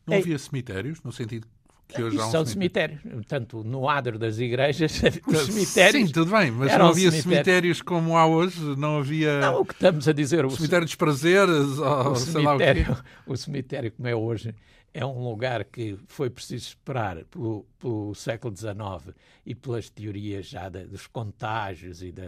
Não 0.06 0.14
Ei. 0.14 0.20
havia 0.22 0.38
cemitérios, 0.38 1.02
no 1.02 1.12
sentido 1.12 1.46
que 1.90 2.02
hoje 2.02 2.18
há 2.18 2.26
um 2.26 2.30
são 2.30 2.46
cemitério. 2.46 2.96
cemitérios. 2.98 3.26
Portanto, 3.26 3.64
no 3.64 3.88
adro 3.88 4.18
das 4.18 4.38
igrejas, 4.38 4.92
os 5.26 5.38
cemitérios... 5.46 6.06
Sim, 6.08 6.12
tudo 6.12 6.30
bem, 6.30 6.50
mas 6.50 6.72
não 6.76 6.86
havia 6.88 7.10
cemitérios. 7.10 7.22
cemitérios 7.22 7.82
como 7.82 8.16
há 8.16 8.26
hoje, 8.26 8.60
não 8.76 8.98
havia 8.98 9.40
Não, 9.40 9.60
o 9.60 9.64
que 9.64 9.72
estamos 9.74 10.06
a 10.08 10.12
dizer... 10.12 10.44
O, 10.44 10.50
cemitério 10.50 10.84
dos 10.86 10.94
prazeres, 10.94 11.78
ou 11.78 12.12
o 12.12 12.16
sei 12.16 12.42
lá 12.42 12.54
o 12.54 12.58
quê. 12.58 12.64
cemitério, 12.64 13.04
o 13.26 13.36
cemitério, 13.36 13.92
como 13.92 14.08
é 14.08 14.14
hoje, 14.14 14.54
é 14.92 15.06
um 15.06 15.22
lugar 15.28 15.64
que 15.64 15.96
foi 16.08 16.28
preciso 16.28 16.68
esperar 16.68 17.24
pelo, 17.26 17.64
pelo 17.78 18.12
século 18.14 18.54
XIX 18.56 19.14
e 19.46 19.54
pelas 19.54 19.88
teorias 19.88 20.46
já 20.48 20.68
da- 20.68 20.82
dos 20.84 21.06
contágios 21.06 22.02
e 22.02 22.10
da, 22.10 22.24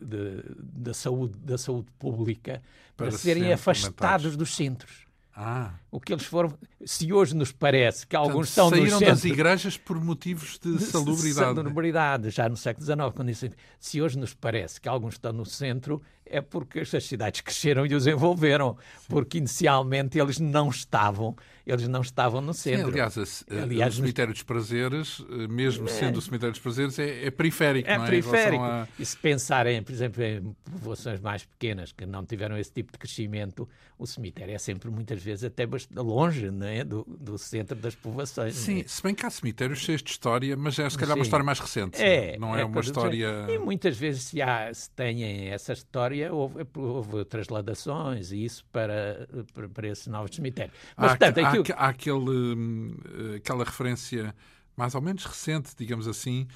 da, 0.00 0.94
saúde, 0.94 1.38
da 1.38 1.58
saúde 1.58 1.88
pública 1.98 2.62
para, 2.96 3.08
Para 3.08 3.18
serem 3.18 3.52
afastados 3.52 4.36
dos 4.36 4.54
centros. 4.54 5.04
Ah, 5.36 5.74
O 5.96 6.00
que 6.00 6.12
eles 6.12 6.24
foram, 6.26 6.52
se 6.84 7.12
hoje 7.12 7.36
nos 7.36 7.52
parece 7.52 8.04
que 8.04 8.16
alguns 8.16 8.48
portanto, 8.48 8.48
estão 8.48 8.70
nos 8.70 8.78
saíram 8.80 8.98
centros 8.98 9.20
das 9.22 9.24
igrejas 9.30 9.76
por 9.78 10.02
motivos 10.04 10.58
de, 10.58 10.76
de 10.76 10.82
salubridade. 10.86 11.54
salubridade, 11.54 12.30
já 12.30 12.48
no 12.48 12.56
século 12.56 12.84
XIX, 12.84 12.98
quando 13.14 13.28
disse, 13.28 13.52
se 13.78 14.02
hoje 14.02 14.18
nos 14.18 14.34
parece 14.34 14.80
que 14.80 14.88
alguns 14.88 15.14
estão 15.14 15.32
no 15.32 15.46
centro, 15.46 16.02
é 16.26 16.40
porque 16.40 16.80
estas 16.80 17.04
cidades 17.04 17.42
cresceram 17.42 17.86
e 17.86 17.94
os 17.94 18.08
envolveram, 18.08 18.76
porque 19.08 19.38
inicialmente 19.38 20.18
eles 20.18 20.40
não 20.40 20.68
estavam, 20.68 21.36
eles 21.64 21.86
não 21.86 22.00
estavam 22.00 22.40
no 22.40 22.52
Sim, 22.54 22.70
centro. 22.76 22.88
aliás, 22.88 23.16
a- 23.16 23.22
a- 23.22 23.62
Aliás, 23.62 23.94
o 23.94 23.98
nos- 23.98 24.06
cemitério 24.06 24.32
dos 24.32 24.42
prazeres, 24.42 25.24
eh, 25.30 25.46
mesmo 25.46 25.86
sendo 25.86 26.16
o 26.18 26.22
cemitério 26.22 26.52
dos 26.52 26.60
prazeres, 26.60 26.98
é, 26.98 27.26
é 27.26 27.30
periférico, 27.30 27.88
é 27.88 27.92
é? 27.92 27.98
Periférico. 28.06 28.64
a- 28.64 28.88
E 28.98 29.04
se 29.06 29.16
pensarem, 29.16 29.80
por 29.82 29.92
exemplo, 29.92 30.22
em 30.24 30.56
povoações 30.72 31.20
mais 31.20 31.44
pequenas 31.44 31.92
que 31.92 32.04
não 32.04 32.24
tiveram 32.24 32.58
esse 32.58 32.72
tipo 32.72 32.90
de 32.90 32.98
crescimento, 32.98 33.68
o 33.98 34.06
cemitério 34.06 34.54
é 34.54 34.58
sempre, 34.58 34.90
muitas 34.90 35.22
vezes, 35.22 35.44
até 35.44 35.64
bastante 35.66 35.83
longe 35.94 36.50
não 36.50 36.66
é? 36.66 36.84
do, 36.84 37.04
do 37.06 37.36
centro 37.38 37.76
das 37.76 37.94
povoações. 37.94 38.56
é? 38.56 38.58
Sim, 38.58 38.84
se 38.86 39.02
bem 39.02 39.14
que 39.14 39.24
há 39.24 39.30
cemitérios 39.30 39.78
cheios 39.78 40.02
de 40.02 40.10
história, 40.10 40.56
mas 40.56 40.78
é 40.78 40.88
se 40.88 40.96
calhar 40.96 41.16
uma 41.16 41.24
Sim. 41.24 41.28
história 41.28 41.44
mais 41.44 41.58
recente. 41.58 42.00
É, 42.02 42.38
não 42.38 42.56
é, 42.56 42.64
uma 42.64 42.74
coisa 42.74 42.92
do 42.92 42.98
história. 42.98 43.46
E 43.48 43.58
muitas 43.58 43.96
vezes, 43.96 44.24
se, 44.24 44.42
há, 44.42 44.72
se 44.72 44.90
têm 44.90 45.48
essa 45.48 45.72
história, 45.72 46.32
houve, 46.32 46.66
houve 46.76 47.24
trasladações 47.24 48.32
e 48.32 48.44
isso 48.44 48.64
para, 48.72 49.28
para, 49.52 49.68
para 49.68 49.88
esse 49.88 50.08
novo 50.10 50.32
cemitério. 50.32 50.72
Mas, 50.96 51.12
há, 51.12 51.16
portanto, 51.16 51.38
há- 51.38 51.48
aquilo... 51.48 51.64
há 51.78 51.88
aquele, 51.88 52.54
hum, 52.54 52.96
aquela 53.36 53.64
referência 53.64 54.34
mais 54.76 54.94
ou 54.94 55.00
menos 55.00 55.24
recente, 55.24 55.70
digamos 55.76 56.08
assim, 56.08 56.46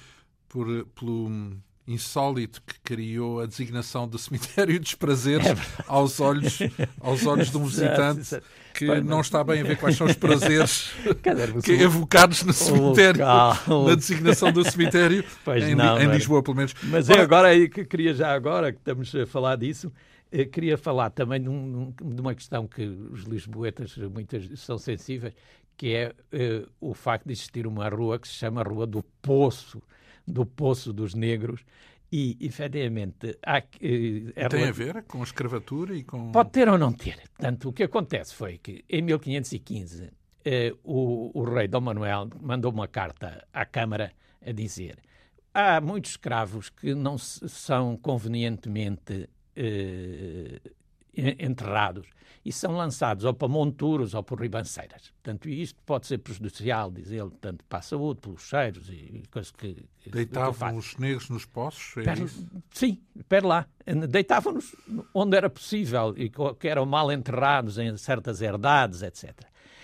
por, 0.47 0.65
pelo 0.87 1.27
hum, 1.27 1.59
insólito 1.93 2.61
que 2.65 2.79
criou 2.81 3.39
a 3.41 3.45
designação 3.45 4.07
do 4.07 4.17
cemitério 4.17 4.79
dos 4.79 4.93
prazeres 4.95 5.47
aos 5.87 6.19
olhos, 6.19 6.59
aos 7.01 7.25
olhos 7.25 7.49
de 7.51 7.57
um 7.57 7.63
É 7.63 7.65
Exato, 7.65 7.81
visitante 7.81 8.19
exato. 8.19 8.45
que 8.73 8.85
Pois, 8.85 9.03
não 9.05 9.17
mas- 9.17 9.25
está 9.25 9.43
bem 9.43 9.61
a 9.61 9.63
ver 9.63 9.77
quais 9.77 9.95
são 9.97 10.07
os 10.07 10.15
prazeres 10.17 10.91
que 11.63 11.71
evocados 11.71 12.43
no 12.43 12.53
cemitério, 12.53 13.21
local. 13.25 13.85
na 13.87 13.95
designação 13.95 14.51
do 14.51 14.63
cemitério, 14.69 15.23
em, 15.67 15.75
não, 15.75 15.99
em 15.99 16.07
é? 16.09 16.13
Lisboa, 16.13 16.43
pelo 16.43 16.55
menos. 16.57 16.73
Mas 16.83 17.09
é 17.09 17.13
Ora, 17.13 17.23
agora 17.23 17.47
aí 17.49 17.67
que 17.67 17.83
queria 17.85 18.13
já 18.13 18.33
agora, 18.33 18.71
que 18.71 18.77
estamos 18.79 19.13
a 19.15 19.25
falar 19.25 19.55
disso, 19.55 19.91
eh, 20.31 20.45
queria 20.45 20.77
falar 20.77 21.09
também 21.09 21.41
de, 21.41 21.49
um, 21.49 21.91
de, 22.01 22.21
uma 22.21 22.35
questão 22.35 22.67
que 22.67 22.83
os 22.83 23.23
lisboetas 23.23 23.97
muitas 23.97 24.47
são 24.59 24.77
sensíveis, 24.77 25.33
que 25.75 25.93
é 25.95 26.13
uh, 26.33 26.69
o 26.81 26.93
facto 26.93 27.25
de 27.25 27.31
existir 27.31 27.65
uma 27.65 27.87
rua 27.87 28.19
que 28.19 28.27
se 28.27 28.33
chama 28.33 28.61
Rua 28.61 28.85
do 28.85 29.01
Poço, 29.21 29.81
do 30.29 30.45
Poço 30.45 30.93
dos 30.93 31.13
Negros, 31.13 31.63
e, 32.11 32.37
efetivamente, 32.41 33.37
há, 33.45 33.57
é 33.57 34.49
tem 34.49 34.63
a 34.65 34.71
ver 34.71 35.03
com 35.03 35.19
a 35.19 35.23
escravatura 35.23 35.95
e 35.95 36.03
com. 36.03 36.31
Pode 36.31 36.49
ter 36.49 36.67
ou 36.67 36.77
não 36.77 36.91
ter. 36.91 37.17
Portanto, 37.35 37.69
o 37.69 37.73
que 37.73 37.83
acontece 37.83 38.33
foi 38.33 38.57
que, 38.57 38.83
em 38.89 39.03
1515, 39.03 40.09
eh, 40.43 40.73
o, 40.83 41.31
o, 41.39 41.43
rei 41.43 41.67
Dom 41.67 41.81
Manuel 41.81 42.29
mandou 42.41 42.71
uma 42.71 42.87
carta 42.87 43.45
à 43.53 43.63
Câmara 43.63 44.11
a 44.43 44.51
dizer: 44.51 44.97
há 45.53 45.79
muitos 45.79 46.11
escravos 46.11 46.69
que 46.69 46.95
não 46.95 47.17
são 47.19 47.95
convenientemente 47.95 49.29
eh, 49.55 50.59
enterrados 51.15 52.07
e 52.43 52.51
são 52.51 52.75
lançados 52.75 53.25
ou 53.25 53.33
para 53.33 53.47
monturos 53.47 54.13
ou 54.13 54.23
por 54.23 54.41
ribanceiras. 54.41 55.11
Portanto, 55.21 55.49
isto 55.49 55.79
pode 55.85 56.07
ser 56.07 56.19
prejudicial, 56.19 56.89
diz 56.89 57.11
ele, 57.11 57.29
tanto 57.41 57.63
para 57.65 57.79
a 57.79 57.81
saúde, 57.81 58.21
pelos 58.21 58.41
cheiros 58.41 58.89
e 58.89 59.23
coisas 59.29 59.51
que. 59.51 59.75
Deitavam 60.07 60.77
os 60.77 60.95
negros 60.97 61.29
nos 61.29 61.45
poços? 61.45 61.97
É 61.97 62.03
per, 62.03 62.29
sim, 62.71 62.99
espera 63.15 63.47
lá. 63.47 63.65
Deitavam-nos 64.09 64.75
onde 65.13 65.37
era 65.37 65.49
possível 65.49 66.13
e 66.17 66.31
que 66.57 66.67
eram 66.67 66.85
mal 66.85 67.11
enterrados 67.11 67.77
em 67.77 67.95
certas 67.97 68.41
herdades, 68.41 69.01
etc. 69.01 69.31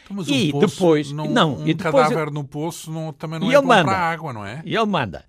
Então, 0.06 0.18
mas 0.18 0.28
e 0.28 0.52
um 0.54 0.60
depois. 0.60 1.12
Não, 1.12 1.30
não, 1.30 1.58
um 1.58 1.68
e 1.68 1.74
depois 1.74 2.08
cadáver 2.08 2.32
no 2.32 2.44
poço 2.44 2.92
não, 2.92 3.12
também 3.12 3.40
não 3.40 3.52
é 3.52 3.56
para 3.56 3.66
manda, 3.66 3.92
água, 3.92 4.34
não 4.34 4.46
é? 4.46 4.62
E 4.66 4.76
ele 4.76 4.86
manda. 4.86 5.26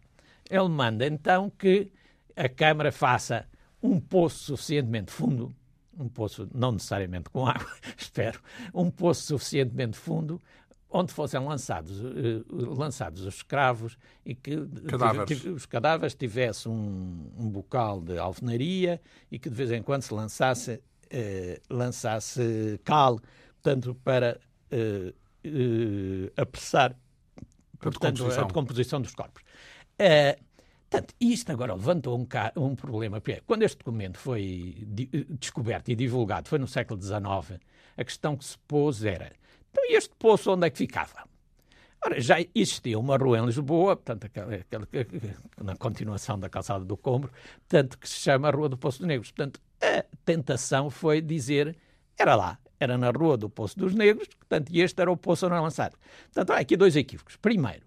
Ele 0.49 0.69
manda 0.69 1.07
então 1.07 1.51
que 1.51 1.91
a 2.37 2.49
Câmara 2.49 2.93
faça 2.93 3.47
um 3.83 3.99
poço 3.99 4.45
suficientemente 4.45 5.11
fundo 5.11 5.55
um 5.99 6.09
poço 6.09 6.49
não 6.55 6.73
necessariamente 6.73 7.31
com 7.31 7.47
água, 7.47 7.67
espero, 7.97 8.41
um 8.75 8.91
poço 8.91 9.23
suficientemente 9.23 9.97
fundo 9.97 10.41
onde 10.89 11.13
fossem 11.13 11.41
lançados, 11.41 12.01
uh, 12.01 12.45
lançados 12.51 13.23
os 13.23 13.35
escravos 13.35 13.99
e 14.25 14.35
que 14.35 14.57
cadáveres. 14.87 15.45
os 15.45 15.67
cadáveres 15.67 16.15
tivessem 16.15 16.71
um, 16.71 17.33
um 17.37 17.49
bocal 17.51 18.01
de 18.01 18.17
alvenaria 18.19 19.01
e 19.31 19.39
que 19.39 19.51
de 19.51 19.55
vez 19.55 19.73
em 19.73 19.83
quando 19.83 20.03
se 20.03 20.15
lançasse, 20.15 20.75
uh, 20.75 21.75
lançasse 21.75 22.81
cal, 22.85 23.21
portanto, 23.63 23.95
para 24.03 24.41
uh, 24.73 25.15
apressar 26.37 26.97
portanto, 27.79 28.25
a 28.25 28.43
decomposição 28.45 29.01
dos 29.01 29.15
corpos. 29.15 29.43
Portanto, 30.97 31.15
isto 31.21 31.53
agora 31.53 31.75
levantou 31.75 32.19
um, 32.19 32.27
um 32.57 32.75
problema, 32.75 33.21
porque 33.21 33.43
quando 33.47 33.65
este 33.65 33.77
documento 33.77 34.17
foi 34.17 34.83
descoberto 35.39 35.91
e 35.91 35.95
divulgado, 35.95 36.49
foi 36.49 36.59
no 36.59 36.67
século 36.67 36.99
XIX, 36.99 37.61
a 37.99 38.05
questão 38.05 38.35
que 38.35 38.47
se 38.47 38.57
pôs 38.67 39.05
era, 39.05 39.31
então 39.71 39.85
este 39.91 40.15
poço 40.19 40.53
onde 40.53 40.67
é 40.67 40.71
que 40.71 40.79
ficava? 40.79 41.29
Ora, 42.03 42.19
já 42.19 42.37
existia 42.55 42.99
uma 42.99 43.19
rua 43.19 43.39
em 43.39 43.45
Lisboa, 43.45 43.95
portanto, 43.95 44.25
aquela, 44.25 44.55
aquela, 44.55 44.89
na 45.63 45.77
continuação 45.77 46.39
da 46.39 46.49
calçada 46.49 46.83
do 46.83 46.97
Combro, 46.97 47.31
portanto, 47.69 47.99
que 47.99 48.09
se 48.09 48.21
chama 48.21 48.51
Rua 48.51 48.71
do 48.71 48.79
Poço 48.79 49.01
dos 49.01 49.07
Negros. 49.09 49.31
Portanto, 49.31 49.61
a 49.83 50.03
tentação 50.25 50.89
foi 50.89 51.21
dizer, 51.21 51.77
era 52.17 52.35
lá, 52.35 52.59
era 52.81 52.97
na 52.97 53.11
Rua 53.11 53.37
do 53.37 53.51
Poço 53.51 53.79
dos 53.79 53.95
Negros, 53.95 54.29
portanto, 54.29 54.71
e 54.71 54.81
este 54.81 54.99
era 54.99 55.13
o 55.13 55.17
poço 55.17 55.47
não 55.47 55.63
lançado. 55.63 55.99
Portanto, 56.33 56.53
há 56.53 56.59
aqui 56.59 56.75
dois 56.75 56.97
equívocos. 56.97 57.37
Primeiro, 57.37 57.85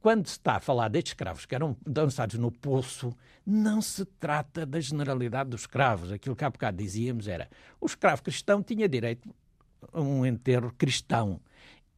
quando 0.00 0.26
se 0.26 0.32
está 0.32 0.56
a 0.56 0.60
falar 0.60 0.88
destes 0.88 1.12
escravos 1.12 1.44
que 1.44 1.54
eram 1.54 1.76
lançados 1.86 2.38
no 2.38 2.50
poço, 2.50 3.12
não 3.44 3.82
se 3.82 4.04
trata 4.04 4.64
da 4.64 4.80
generalidade 4.80 5.50
dos 5.50 5.62
escravos. 5.62 6.12
Aquilo 6.12 6.36
que 6.36 6.44
há 6.44 6.50
bocado 6.50 6.76
dizíamos 6.76 7.26
era 7.26 7.48
o 7.80 7.86
escravo 7.86 8.22
cristão 8.22 8.62
tinha 8.62 8.88
direito 8.88 9.28
a 9.92 10.00
um 10.00 10.24
enterro 10.24 10.72
cristão. 10.76 11.40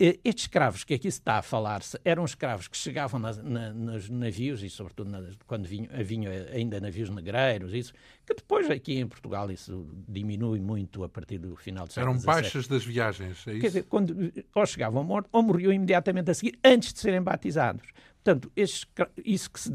Estes 0.00 0.44
escravos 0.44 0.82
que 0.82 0.94
aqui 0.94 1.10
se 1.10 1.18
está 1.18 1.36
a 1.36 1.42
falar 1.42 1.82
eram 2.04 2.24
escravos 2.24 2.66
que 2.66 2.76
chegavam 2.76 3.20
na, 3.20 3.34
na, 3.34 3.72
nos 3.74 4.08
navios, 4.08 4.62
e 4.62 4.70
sobretudo 4.70 5.10
na, 5.10 5.22
quando 5.46 5.66
vinham, 5.66 5.90
vinham, 6.02 6.32
ainda 6.52 6.80
navios 6.80 7.10
negreiros, 7.10 7.74
isso, 7.74 7.92
que 8.26 8.34
depois 8.34 8.70
aqui 8.70 8.98
em 8.98 9.06
Portugal 9.06 9.50
isso 9.50 9.86
diminui 10.08 10.58
muito 10.58 11.04
a 11.04 11.08
partir 11.08 11.36
do 11.36 11.54
final 11.54 11.86
do 11.86 11.92
século 11.92 12.14
Eram 12.14 12.24
baixas 12.24 12.66
das 12.66 12.82
viagens, 12.82 13.46
é 13.46 13.52
isso? 13.52 13.60
Quer 13.60 13.66
dizer, 13.66 13.82
quando 13.84 14.32
ou 14.54 14.66
chegavam 14.66 15.04
mortos 15.04 15.28
ou 15.32 15.42
morriam 15.42 15.70
imediatamente 15.70 16.30
a 16.30 16.34
seguir, 16.34 16.58
antes 16.64 16.94
de 16.94 17.00
serem 17.00 17.20
batizados. 17.20 17.86
Portanto, 18.22 18.52
esse, 18.54 18.85
isso 19.24 19.50
que 19.50 19.59
se, 19.59 19.72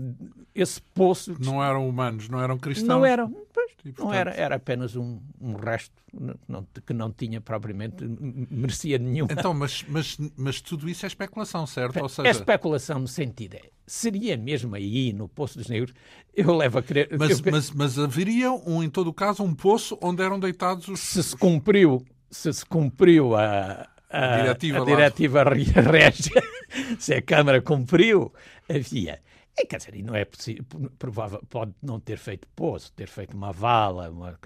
esse 0.54 0.80
poço... 0.94 1.36
Não 1.40 1.64
eram 1.64 1.90
humanos, 1.90 2.30
não 2.30 2.40
eram 2.40 2.60
cristãos? 2.60 2.88
Não 2.88 3.04
eram, 3.04 3.30
pois, 3.52 3.72
e, 3.84 3.92
portanto... 3.92 4.06
não 4.06 4.14
era, 4.14 4.32
era 4.36 4.56
apenas 4.56 4.96
um, 4.96 5.20
um 5.42 5.56
resto 5.56 5.92
não, 6.48 6.64
que 6.86 6.94
não 6.94 7.12
tinha 7.12 7.42
propriamente, 7.42 8.06
merecia 8.06 9.00
nenhuma. 9.00 9.32
Então, 9.32 9.52
mas, 9.52 9.84
mas, 9.88 10.18
mas 10.38 10.62
tudo 10.62 10.88
isso 10.88 11.06
é 11.06 11.08
especulação, 11.08 11.66
certo? 11.66 11.98
Ou 12.00 12.06
é 12.06 12.10
seja... 12.10 12.28
É 12.28 12.32
especulação 12.32 13.00
no 13.00 13.08
sentido, 13.08 13.56
é, 13.56 13.64
seria 13.88 14.38
mesmo 14.38 14.76
aí, 14.76 15.12
no 15.12 15.28
Poço 15.28 15.58
dos 15.58 15.68
Negros, 15.68 15.94
eu 16.32 16.56
levo 16.56 16.78
a 16.78 16.84
crer... 16.84 17.10
Mas, 17.18 17.40
eu... 17.40 17.52
mas, 17.52 17.72
mas 17.72 17.98
haveria, 17.98 18.52
um, 18.52 18.84
em 18.84 18.92
todo 18.92 19.08
o 19.08 19.14
caso, 19.14 19.44
um 19.44 19.56
poço 19.56 19.98
onde 20.00 20.22
eram 20.22 20.40
deitados 20.40 20.88
os... 20.88 21.00
Se 21.00 21.24
se 21.24 21.36
cumpriu, 21.36 22.06
se 22.30 22.54
se 22.54 22.64
cumpriu 22.64 23.36
a 23.36 23.90
a, 24.10 24.38
diretiva, 24.38 24.82
a 24.82 24.86
diretiva 24.86 25.44
régia, 25.44 26.44
se 27.00 27.14
a 27.14 27.22
Câmara 27.22 27.62
cumpriu, 27.62 28.34
havia. 28.70 29.22
É, 29.58 29.66
quer 29.66 29.78
dizer, 29.78 30.04
não 30.04 30.16
é 30.16 30.26
possível, 30.26 30.66
provável, 31.00 31.42
pode 31.50 31.74
não 31.82 32.00
ter 32.00 32.18
feito 32.18 32.48
poço, 32.56 32.92
ter 32.94 33.08
feito 33.08 33.36
uma 33.36 33.54
vala. 33.54 34.10
Uma... 34.10 34.38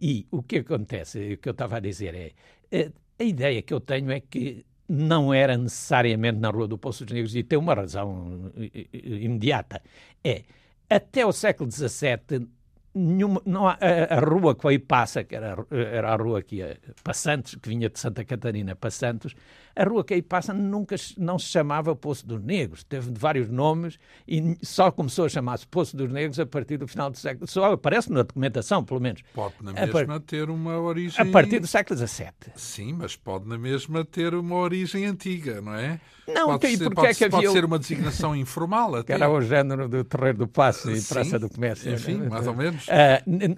E 0.00 0.26
o 0.30 0.42
que 0.42 0.58
acontece, 0.58 1.34
o 1.34 1.38
que 1.38 1.48
eu 1.48 1.52
estava 1.52 1.78
a 1.78 1.80
dizer 1.80 2.14
é, 2.14 2.32
a, 2.76 3.22
a 3.22 3.24
ideia 3.24 3.62
que 3.62 3.72
eu 3.72 3.80
tenho 3.80 4.10
é 4.10 4.20
que 4.20 4.64
não 4.88 5.32
era 5.32 5.56
necessariamente 5.56 6.38
na 6.38 6.50
Rua 6.50 6.66
do 6.66 6.78
Poço 6.78 7.04
dos 7.04 7.14
Negros, 7.14 7.36
e 7.36 7.42
tem 7.42 7.58
uma 7.58 7.74
razão 7.74 8.52
imediata. 8.92 9.82
É, 10.24 10.44
até 10.88 11.24
o 11.26 11.32
século 11.32 11.70
XVII 11.70 12.48
nenhuma, 12.94 13.40
não 13.44 13.66
há, 13.68 13.78
a, 13.80 14.16
a, 14.16 14.20
rua 14.20 14.54
que 14.54 14.66
aí 14.68 14.78
passa, 14.78 15.24
que 15.24 15.36
era, 15.36 15.56
era 15.70 16.12
a 16.12 16.16
rua 16.16 16.42
que 16.42 16.56
ia 16.56 16.78
para 17.02 17.14
Santos, 17.14 17.56
que 17.56 17.68
vinha 17.68 17.88
de 17.88 17.98
Santa 17.98 18.24
Catarina 18.24 18.74
para 18.74 18.90
Santos, 18.90 19.34
a 19.78 19.84
rua 19.84 20.02
que 20.02 20.12
aí 20.12 20.20
passa 20.20 20.52
nunca 20.52 20.96
não 21.16 21.38
se 21.38 21.46
chamava 21.46 21.94
Poço 21.94 22.26
dos 22.26 22.42
Negros, 22.42 22.82
teve 22.82 23.12
vários 23.16 23.48
nomes 23.48 23.96
e 24.26 24.58
só 24.60 24.90
começou 24.90 25.26
a 25.26 25.28
chamar-se 25.28 25.66
Poço 25.68 25.96
dos 25.96 26.10
Negros 26.10 26.40
a 26.40 26.44
partir 26.44 26.78
do 26.78 26.88
final 26.88 27.10
do 27.10 27.16
século, 27.16 27.46
só 27.46 27.72
aparece 27.72 28.10
na 28.10 28.22
documentação, 28.22 28.84
pelo 28.84 28.98
menos. 29.00 29.22
Pode 29.32 29.54
na 29.62 29.72
mesma 29.72 30.16
a, 30.16 30.20
ter 30.20 30.50
uma 30.50 30.80
origem... 30.80 31.20
A 31.20 31.30
partir 31.30 31.60
do 31.60 31.68
século 31.68 31.96
XVII. 31.96 32.32
Sim, 32.56 32.94
mas 32.94 33.14
pode 33.14 33.48
na 33.48 33.56
mesma 33.56 34.04
ter 34.04 34.34
uma 34.34 34.56
origem 34.56 35.06
antiga, 35.06 35.60
não 35.60 35.74
é? 35.74 36.00
Não, 36.26 36.46
pode 36.48 36.76
ser, 36.76 36.84
porque 36.84 36.94
pode, 36.94 37.06
é 37.06 37.14
que 37.14 37.30
pode 37.30 37.46
havia... 37.46 37.50
ser 37.52 37.64
uma 37.64 37.78
designação 37.78 38.34
informal 38.34 38.96
até. 38.96 39.16
Que 39.16 39.22
era 39.22 39.30
o 39.30 39.40
género 39.40 39.88
do 39.88 40.02
Terreiro 40.02 40.38
do 40.38 40.48
Passo 40.48 40.90
e 40.90 41.00
Praça 41.00 41.38
do 41.38 41.48
Comércio. 41.48 41.92
Enfim, 41.94 42.16
mais 42.16 42.46
ou 42.46 42.54
menos. 42.54 42.86
Uh, 42.88 43.56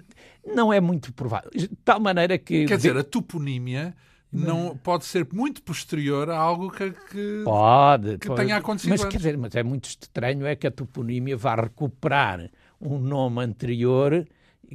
não 0.55 0.71
é 0.71 0.79
muito 0.79 1.11
provável. 1.13 1.49
De 1.53 1.67
tal 1.83 1.99
maneira 1.99 2.37
que... 2.37 2.65
Quer 2.65 2.77
dizer, 2.77 2.95
a 2.95 3.03
toponímia 3.03 3.95
não 4.31 4.77
pode 4.77 5.05
ser 5.05 5.27
muito 5.33 5.61
posterior 5.61 6.29
a 6.29 6.37
algo 6.37 6.71
que, 6.71 6.91
que, 6.91 7.41
pode, 7.43 8.17
que 8.17 8.27
pode. 8.27 8.41
tenha 8.41 8.57
acontecido 8.57 8.91
mas, 8.91 9.01
antes. 9.01 9.11
Quer 9.11 9.17
dizer, 9.17 9.37
mas 9.37 9.55
é 9.55 9.63
muito 9.63 9.85
estranho 9.85 10.45
é 10.45 10.55
que 10.55 10.67
a 10.67 10.71
toponímia 10.71 11.35
vá 11.35 11.55
recuperar 11.55 12.49
um 12.79 12.97
nome 12.97 13.43
anterior 13.43 14.25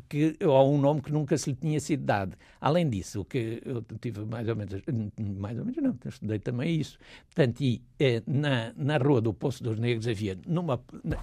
que, 0.08 0.36
ou 0.44 0.74
um 0.74 0.78
nome 0.78 1.00
que 1.00 1.10
nunca 1.10 1.38
se 1.38 1.50
lhe 1.50 1.56
tinha 1.56 1.80
sido 1.80 2.04
dado. 2.04 2.36
Além 2.60 2.88
disso, 2.88 3.22
o 3.22 3.24
que 3.24 3.62
eu 3.64 3.82
tive 3.98 4.24
mais 4.24 4.46
ou 4.48 4.56
menos, 4.56 4.82
mais 5.18 5.58
ou 5.58 5.64
menos 5.64 5.82
não, 5.82 5.96
estudei 6.06 6.38
também 6.38 6.78
isso. 6.78 6.98
Portanto, 7.26 7.60
e, 7.62 7.82
eh, 7.98 8.22
na, 8.26 8.72
na 8.76 8.98
Rua 8.98 9.20
do 9.20 9.32
Poço 9.32 9.62
dos 9.62 9.78
Negros 9.78 10.06
havia, 10.06 10.38
numa, 10.46 10.80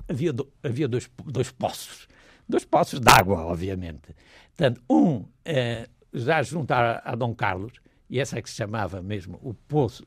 havia, 0.10 0.34
do, 0.34 0.52
havia 0.64 0.88
dois, 0.88 1.10
dois 1.26 1.52
poços, 1.52 2.08
dois 2.50 2.66
poços 2.66 3.00
de 3.00 3.10
água, 3.10 3.46
obviamente. 3.46 4.16
Portanto, 4.56 4.82
um 4.90 5.26
eh, 5.46 5.88
já 6.12 6.42
junto 6.42 6.72
a, 6.72 7.02
a 7.04 7.16
Dom 7.16 7.34
Carlos, 7.36 7.83
e 8.14 8.20
essa 8.20 8.38
é 8.38 8.42
que 8.44 8.50
se 8.50 8.56
chamava 8.56 9.02
mesmo 9.02 9.40
o 9.42 9.56
Poço, 9.56 10.06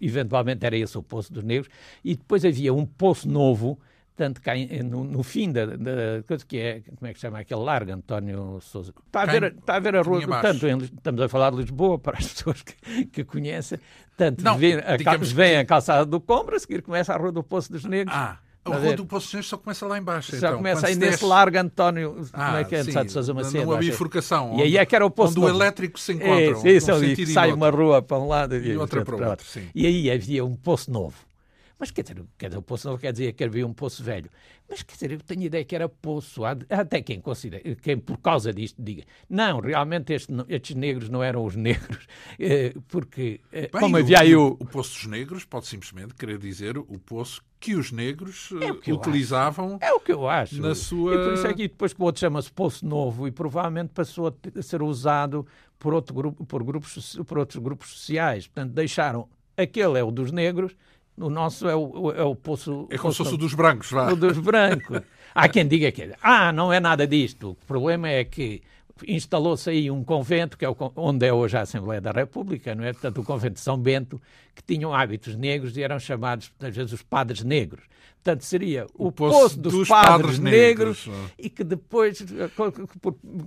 eventualmente 0.00 0.64
era 0.64 0.76
esse 0.76 0.96
o 0.96 1.02
Poço 1.02 1.32
dos 1.32 1.42
Negros, 1.42 1.68
e 2.04 2.14
depois 2.14 2.44
havia 2.44 2.72
um 2.72 2.86
poço 2.86 3.28
novo, 3.28 3.80
tanto 4.14 4.40
cá 4.40 4.52
no, 4.84 5.02
no, 5.02 5.24
fim 5.24 5.50
da, 5.50 5.66
coisa 6.24 6.46
que 6.46 6.56
é, 6.56 6.82
como 6.96 7.08
é 7.08 7.12
que 7.12 7.18
se 7.18 7.22
chama 7.22 7.40
aquele 7.40 7.62
largo, 7.62 7.90
António 7.90 8.60
Souza. 8.60 8.94
Está 9.06 9.22
a 9.22 9.26
ver, 9.26 9.56
está 9.58 9.74
a, 9.74 9.80
ver 9.80 9.96
a 9.96 10.02
rua, 10.02 10.40
tanto 10.40 10.68
em, 10.68 10.78
estamos 10.78 11.20
a 11.20 11.28
falar 11.28 11.50
de 11.50 11.56
Lisboa, 11.56 11.98
para 11.98 12.16
as 12.16 12.32
pessoas 12.32 12.62
que, 12.62 13.06
que 13.06 13.24
conhecem, 13.24 13.80
tanto 14.16 14.44
Não, 14.44 14.56
vem, 14.56 14.74
a, 14.74 14.96
vem 14.96 15.34
que... 15.34 15.56
a 15.56 15.64
calçada 15.64 16.06
do 16.06 16.20
Combra, 16.20 16.54
a 16.54 16.60
seguir 16.60 16.80
começa 16.80 17.12
a 17.12 17.16
Rua 17.16 17.32
do 17.32 17.42
Poço 17.42 17.72
dos 17.72 17.84
Negros. 17.84 18.16
Ah. 18.16 18.38
A 18.64 18.76
Rua 18.76 18.96
do 18.96 19.04
Poço 19.04 19.36
Negro 19.36 19.48
só 19.48 19.56
começa 19.58 19.86
lá 19.86 19.98
embaixo. 19.98 20.32
Já 20.32 20.48
então, 20.48 20.56
começa 20.56 20.86
aí 20.86 20.94
nesse 20.94 21.24
largo 21.24 21.58
António, 21.58 22.26
ah, 22.32 22.46
como 22.46 22.56
é 22.58 22.64
que 22.64 22.74
é, 22.74 22.84
sim, 22.84 23.04
de 23.04 23.12
Sousa 23.12 23.34
Macedo. 23.34 23.66
Numa 23.66 23.76
bifurcação. 23.76 24.58
E 24.58 24.62
aí 24.62 24.76
é 24.78 24.86
que 24.86 24.96
era 24.96 25.04
o 25.04 25.10
poço 25.10 25.32
Onde 25.38 25.40
o 25.40 25.48
elétrico 25.48 25.98
se 26.00 26.14
encontra. 26.14 26.50
Isso, 26.50 26.68
isso 26.68 26.92
ali, 26.92 27.26
sai 27.26 27.52
uma 27.52 27.68
rua 27.68 28.00
para 28.00 28.18
um 28.18 28.26
lado 28.26 28.56
e, 28.56 28.70
e 28.70 28.76
outra 28.76 29.04
para 29.04 29.16
o 29.16 29.28
outro. 29.28 29.46
Sim. 29.46 29.68
E 29.74 29.86
aí 29.86 30.10
havia 30.10 30.44
um 30.44 30.56
poço 30.56 30.90
novo. 30.90 31.14
Mas 31.78 31.90
quer 31.90 32.02
dizer, 32.02 32.24
quer 32.38 32.48
dizer, 32.48 32.58
o 32.58 32.62
Poço 32.62 32.88
Novo 32.88 33.00
quer 33.00 33.12
dizer 33.12 33.32
que 33.32 33.44
havia 33.44 33.66
um 33.66 33.72
Poço 33.72 34.02
Velho. 34.02 34.30
Mas 34.68 34.82
quer 34.82 34.94
dizer, 34.94 35.12
eu 35.12 35.20
tenho 35.20 35.42
ideia 35.42 35.64
que 35.64 35.74
era 35.74 35.88
Poço. 35.88 36.44
Há 36.44 36.56
até 36.70 37.02
quem 37.02 37.20
considera, 37.20 37.74
quem 37.76 37.98
por 37.98 38.18
causa 38.18 38.52
disto 38.52 38.80
diga, 38.82 39.04
não, 39.28 39.60
realmente 39.60 40.12
este, 40.12 40.32
estes 40.48 40.76
negros 40.76 41.08
não 41.08 41.22
eram 41.22 41.44
os 41.44 41.56
negros, 41.56 42.06
eh, 42.38 42.74
porque 42.88 43.40
eh, 43.52 43.68
Bem, 43.72 43.80
como 43.80 43.96
havia 43.96 44.20
aí 44.20 44.36
o... 44.36 44.56
o 44.58 44.66
Poço 44.66 44.94
dos 44.94 45.06
Negros 45.06 45.44
pode 45.44 45.66
simplesmente 45.66 46.14
querer 46.14 46.38
dizer 46.38 46.78
o 46.78 46.98
Poço 46.98 47.42
que 47.64 47.74
os 47.74 47.90
negros 47.90 48.50
é 48.60 48.74
que 48.74 48.92
utilizavam. 48.92 49.78
É 49.80 49.90
o 49.90 49.98
que 49.98 50.12
eu 50.12 50.28
acho. 50.28 50.60
Na 50.60 50.74
sua... 50.74 51.14
E 51.14 51.24
por 51.24 51.32
isso 51.32 51.46
é 51.46 51.54
que 51.54 51.68
depois 51.68 51.94
que 51.94 52.02
o 52.02 52.04
outro 52.04 52.20
chama-se 52.20 52.52
Poço 52.52 52.84
Novo 52.84 53.26
e 53.26 53.30
provavelmente 53.30 53.88
passou 53.88 54.28
a 54.28 54.62
ser 54.62 54.82
usado 54.82 55.46
por, 55.78 55.94
outro 55.94 56.14
grupo, 56.14 56.44
por, 56.44 56.62
grupos, 56.62 57.18
por 57.26 57.38
outros 57.38 57.58
grupos 57.62 57.88
sociais. 57.88 58.46
Portanto, 58.46 58.74
deixaram 58.74 59.28
aquele 59.56 59.98
é 59.98 60.04
o 60.04 60.10
dos 60.10 60.30
negros, 60.30 60.76
o 61.18 61.30
nosso 61.30 61.68
é 61.68 61.76
o, 61.76 62.12
é 62.12 62.22
o 62.22 62.34
poço. 62.34 62.86
É 62.90 62.98
como 62.98 63.12
se 63.12 63.18
fosse 63.18 63.34
o 63.34 63.38
dos 63.38 63.54
brancos, 63.54 63.90
vá. 63.90 64.12
O 64.12 64.16
dos 64.16 64.38
brancos. 64.38 65.00
Há 65.34 65.48
quem 65.48 65.66
diga 65.66 65.90
que 65.92 66.12
ah, 66.22 66.52
não 66.52 66.72
é 66.72 66.80
nada 66.80 67.06
disto. 67.06 67.50
O 67.50 67.54
problema 67.66 68.08
é 68.08 68.24
que 68.24 68.62
instalou-se 69.06 69.68
aí 69.68 69.90
um 69.90 70.04
convento, 70.04 70.56
que 70.56 70.64
é 70.64 70.68
o, 70.68 70.76
onde 70.96 71.26
é 71.26 71.32
hoje 71.32 71.56
a 71.56 71.62
Assembleia 71.62 72.00
da 72.00 72.10
República, 72.10 72.74
não 72.74 72.84
é? 72.84 72.92
Portanto, 72.92 73.20
o 73.20 73.24
convento 73.24 73.54
de 73.54 73.60
São 73.60 73.76
Bento, 73.76 74.20
que 74.54 74.62
tinham 74.62 74.94
hábitos 74.94 75.34
negros 75.36 75.76
e 75.76 75.82
eram 75.82 75.98
chamados, 75.98 76.52
às 76.60 76.74
vezes, 76.74 76.92
os 76.92 77.02
padres 77.02 77.42
negros. 77.42 77.84
Portanto, 78.24 78.42
seria 78.42 78.86
o, 78.94 79.08
o 79.08 79.12
poço, 79.12 79.38
poço 79.38 79.60
dos, 79.60 79.72
dos, 79.74 79.88
padres, 79.88 80.10
padres 80.10 80.38
negros, 80.38 81.06
negros, 81.06 81.32
e 81.38 81.50
que 81.50 81.62
depois 81.62 82.24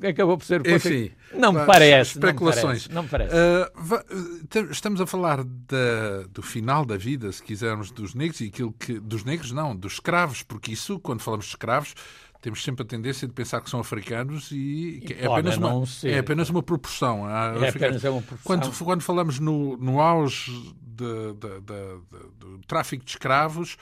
acabou 0.07 0.38
por 0.38 0.45
ser 0.45 0.62
o 0.62 0.63
poço. 0.63 0.88
Enfim, 0.88 1.12
não 1.33 1.51
me 1.51 1.65
parece. 1.65 2.12
Especulações. 2.12 2.88
Não 2.88 3.01
me 3.01 3.10
parece. 3.10 3.33
Não 3.33 3.83
me 3.83 3.89
parece. 3.89 4.67
Uh, 4.67 4.71
estamos 4.71 5.01
a 5.01 5.07
falar 5.07 5.43
da, 5.43 6.27
do 6.29 6.43
final 6.43 6.86
da 6.86 6.95
vida, 6.95 7.31
se 7.31 7.41
quisermos, 7.41 7.89
dos 7.89 8.13
negros 8.13 8.39
e 8.39 8.49
aquilo 8.49 8.71
que. 8.71 8.99
Dos 8.99 9.23
negros, 9.23 9.51
não, 9.51 9.75
dos 9.75 9.93
escravos, 9.93 10.43
porque 10.43 10.73
isso, 10.73 10.99
quando 10.99 11.21
falamos 11.21 11.47
de 11.47 11.53
escravos, 11.53 11.95
temos 12.47 12.63
sempre 12.63 12.83
a 12.83 12.86
tendência 12.86 13.27
de 13.27 13.33
pensar 13.33 13.60
que 13.60 13.69
são 13.69 13.81
africanos 13.81 14.51
e, 14.51 15.03
e 15.03 15.17
é, 15.19 15.25
apenas 15.25 15.57
uma, 15.57 15.83
é 16.05 16.17
apenas 16.17 16.49
uma 16.49 16.63
proporção. 16.63 17.29
É 17.29 17.67
apenas 17.67 18.01
uma 18.05 18.21
proporção. 18.21 18.38
Quando, 18.45 18.86
quando 18.86 19.01
falamos 19.01 19.38
no, 19.38 19.75
no 19.75 19.99
auge 19.99 20.73
de, 20.81 21.33
de, 21.33 21.60
de, 21.60 22.29
do 22.39 22.60
tráfico 22.65 23.03
de 23.03 23.12
escravos, 23.12 23.77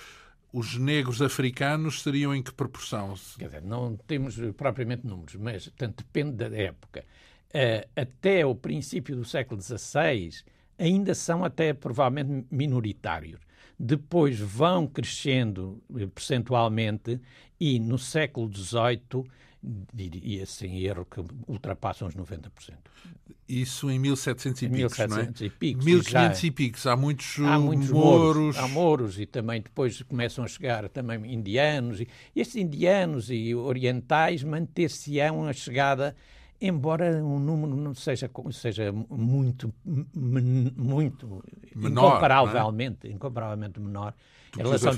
os 0.51 0.77
negros 0.79 1.21
africanos 1.21 2.01
seriam 2.01 2.33
em 2.33 2.41
que 2.41 2.51
proporção? 2.51 3.13
Quer 3.37 3.45
dizer, 3.45 3.61
não 3.61 3.95
temos 4.07 4.35
propriamente 4.57 5.05
números, 5.05 5.35
mas 5.35 5.71
tanto 5.77 6.03
depende 6.03 6.31
da 6.31 6.47
época. 6.47 7.05
Uh, 7.49 7.87
até 7.95 8.43
o 8.47 8.55
princípio 8.55 9.15
do 9.15 9.23
século 9.23 9.61
XVI, 9.61 10.31
ainda 10.75 11.13
são 11.13 11.45
até 11.45 11.71
provavelmente 11.71 12.47
minoritários. 12.49 13.39
Depois 13.77 14.39
vão 14.39 14.87
crescendo 14.87 15.81
eh, 15.97 16.07
percentualmente 16.07 17.19
e 17.59 17.79
no 17.79 17.97
século 17.97 18.51
XVIII 18.51 19.25
diria 19.93 20.45
sem 20.45 20.79
erro 20.83 21.05
que 21.05 21.19
ultrapassam 21.47 22.07
os 22.07 22.15
90%. 22.15 22.49
Isso 23.47 23.91
em 23.91 23.99
1700 23.99 24.61
e 24.63 24.69
picos, 24.69 24.97
1700 24.97 25.39
não 25.39 25.45
é? 25.45 25.47
E 25.47 25.49
picos, 25.49 25.85
1500 25.85 26.43
e, 26.43 26.51
picos. 26.51 26.87
Há 26.87 26.95
muitos, 26.95 27.39
há 27.39 27.59
muitos 27.59 27.89
moros. 27.89 28.57
Há 28.57 28.67
moros 28.67 29.19
e 29.19 29.25
também 29.25 29.61
depois 29.61 30.01
começam 30.03 30.43
a 30.43 30.47
chegar 30.47 30.87
também 30.89 31.33
indianos. 31.33 31.99
E 31.99 32.07
estes 32.35 32.55
indianos 32.55 33.29
e 33.29 33.53
orientais 33.53 34.43
manter-se-ão 34.43 35.47
a 35.47 35.53
chegada 35.53 36.15
embora 36.59 37.23
o 37.23 37.39
número 37.39 37.75
não 37.75 37.93
seja, 37.93 38.29
seja 38.51 38.91
muito, 38.91 39.73
muito 39.83 41.43
menor, 41.75 42.13
incomparavelmente, 42.13 43.07
é? 43.07 43.11
incomparavelmente 43.11 43.79
menor 43.79 44.13
em 44.57 44.63
relação 44.63 44.89
aos 44.89 44.97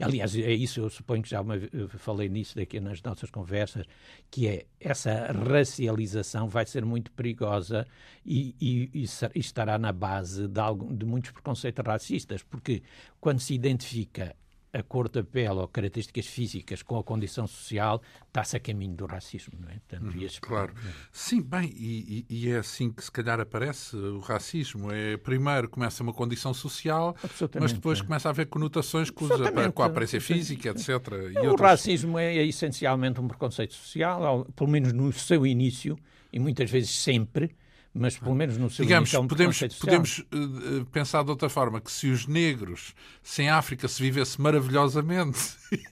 Aliás, 0.00 0.36
é 0.36 0.52
isso, 0.52 0.80
eu 0.80 0.90
suponho 0.90 1.22
que 1.22 1.30
já 1.30 1.40
uma, 1.40 1.54
falei 1.98 2.28
nisso 2.28 2.56
daqui 2.56 2.78
nas 2.78 3.02
nossas 3.02 3.30
conversas, 3.30 3.86
que 4.30 4.46
é 4.46 4.66
essa 4.78 5.32
racialização 5.32 6.48
vai 6.48 6.66
ser 6.66 6.84
muito 6.84 7.10
perigosa 7.12 7.86
e, 8.24 8.54
e, 8.60 8.90
e 8.94 9.38
estará 9.38 9.78
na 9.78 9.92
base 9.92 10.46
de, 10.46 10.60
algum, 10.60 10.94
de 10.94 11.06
muitos 11.06 11.30
preconceitos 11.30 11.84
racistas, 11.84 12.42
porque 12.42 12.82
quando 13.20 13.40
se 13.40 13.54
identifica 13.54 14.36
a 14.72 14.82
cor 14.82 15.08
da 15.08 15.22
pele 15.24 15.48
ou 15.48 15.68
características 15.68 16.26
físicas 16.26 16.82
com 16.82 16.98
a 16.98 17.02
condição 17.02 17.46
social 17.46 18.02
está-se 18.26 18.56
a 18.56 18.60
caminho 18.60 18.94
do 18.94 19.06
racismo, 19.06 19.58
não 19.58 19.68
é? 19.68 19.78
Portanto, 19.88 20.14
uhum, 20.14 20.28
claro. 20.40 20.74
Sim, 21.10 21.42
bem, 21.42 21.72
e, 21.74 22.26
e, 22.28 22.50
é 22.50 22.58
assim 22.58 22.90
que 22.90 23.02
se 23.02 23.10
calhar 23.10 23.40
aparece 23.40 23.96
o 23.96 24.20
racismo. 24.20 24.92
É, 24.92 25.16
primeiro 25.16 25.68
começa 25.68 26.02
uma 26.02 26.12
condição 26.12 26.52
social, 26.52 27.16
mas 27.58 27.72
depois 27.72 28.00
é. 28.00 28.04
começa 28.04 28.28
a 28.28 28.30
haver 28.30 28.46
conotações 28.46 29.10
com, 29.10 29.26
a, 29.26 29.72
com 29.72 29.82
a 29.82 29.86
aparência 29.86 30.20
física, 30.20 30.68
etc. 30.70 30.88
E 31.32 31.38
o 31.38 31.50
outros... 31.50 31.60
racismo 31.60 32.18
é, 32.18 32.36
é 32.36 32.46
essencialmente 32.46 33.20
um 33.20 33.26
preconceito 33.28 33.74
social, 33.74 34.46
pelo 34.54 34.70
menos 34.70 34.92
no 34.92 35.12
seu 35.12 35.46
início, 35.46 35.98
e 36.32 36.38
muitas 36.38 36.70
vezes 36.70 36.90
sempre, 36.90 37.56
mas 37.94 38.16
pelo 38.16 38.34
menos 38.34 38.56
no 38.56 38.70
seu 38.70 38.84
Digamos, 38.84 39.10
podemos, 39.10 39.60
podemos 39.78 40.18
uh, 40.18 40.84
pensar 40.92 41.24
de 41.24 41.30
outra 41.30 41.48
forma, 41.48 41.80
que 41.80 41.90
se 41.90 42.08
os 42.08 42.26
negros, 42.26 42.94
se 43.22 43.42
em 43.42 43.48
África 43.50 43.88
se 43.88 44.02
vivesse 44.02 44.40
maravilhosamente 44.40 45.38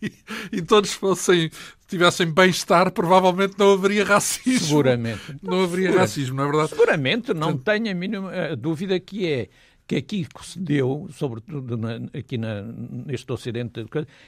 e, 0.02 0.12
e 0.58 0.62
todos 0.62 0.92
fossem, 0.92 1.50
tivessem 1.88 2.30
bem-estar, 2.30 2.92
provavelmente 2.92 3.54
não 3.58 3.72
haveria 3.72 4.04
racismo. 4.04 4.68
Seguramente. 4.68 5.36
Não 5.42 5.64
haveria 5.64 5.96
racismo, 5.96 6.36
não 6.36 6.44
é 6.44 6.46
verdade? 6.46 6.70
Seguramente, 6.70 7.34
não 7.34 7.56
tenho 7.56 7.90
a 7.90 7.94
mínima 7.94 8.32
eh, 8.34 8.56
dúvida 8.56 8.98
que 9.00 9.26
é 9.26 9.48
que 9.86 9.96
aqui 9.96 10.26
se 10.42 10.58
deu, 10.58 11.06
sobretudo 11.12 11.76
na, 11.76 11.96
aqui 12.12 12.36
na, 12.36 12.62
neste 12.62 13.30
Ocidente, 13.32 13.86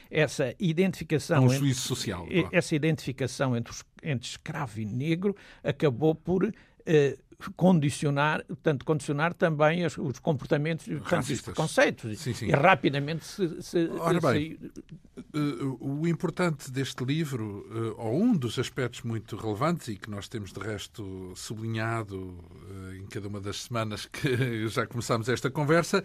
essa 0.09 0.55
identificação. 0.57 1.37
É 1.37 1.39
um 1.41 1.49
juízo 1.49 1.81
social. 1.81 2.25
Essa 2.51 2.75
identificação 2.75 3.57
entre, 3.57 3.73
entre 4.01 4.29
escravo 4.29 4.79
e 4.79 4.85
negro 4.85 5.35
acabou 5.63 6.15
por. 6.15 6.51
Uh, 6.89 7.29
condicionar, 7.55 8.43
portanto, 8.45 8.83
condicionar 8.83 9.33
também 9.33 9.85
os, 9.85 9.97
os 9.97 10.19
comportamentos 10.19 10.87
e 10.87 10.95
os 10.95 11.41
preconceitos. 11.41 12.19
Sim, 12.19 12.33
sim. 12.33 12.47
E 12.47 12.51
rapidamente 12.51 13.23
se. 13.25 13.61
se 13.61 13.89
Ora 13.97 14.19
bem, 14.19 14.57
se... 14.59 14.71
Eh, 15.33 15.63
o 15.79 16.07
importante 16.07 16.69
deste 16.69 17.03
livro, 17.05 17.65
eh, 17.71 17.93
ou 17.97 18.21
um 18.21 18.35
dos 18.35 18.59
aspectos 18.59 19.03
muito 19.03 19.37
relevantes 19.37 19.87
e 19.87 19.95
que 19.95 20.09
nós 20.09 20.27
temos 20.27 20.51
de 20.51 20.59
resto 20.59 21.31
sublinhado 21.35 22.37
eh, 22.91 22.97
em 22.97 23.05
cada 23.05 23.27
uma 23.27 23.39
das 23.39 23.61
semanas 23.63 24.05
que 24.05 24.67
já 24.67 24.85
começámos 24.85 25.29
esta 25.29 25.49
conversa, 25.49 26.03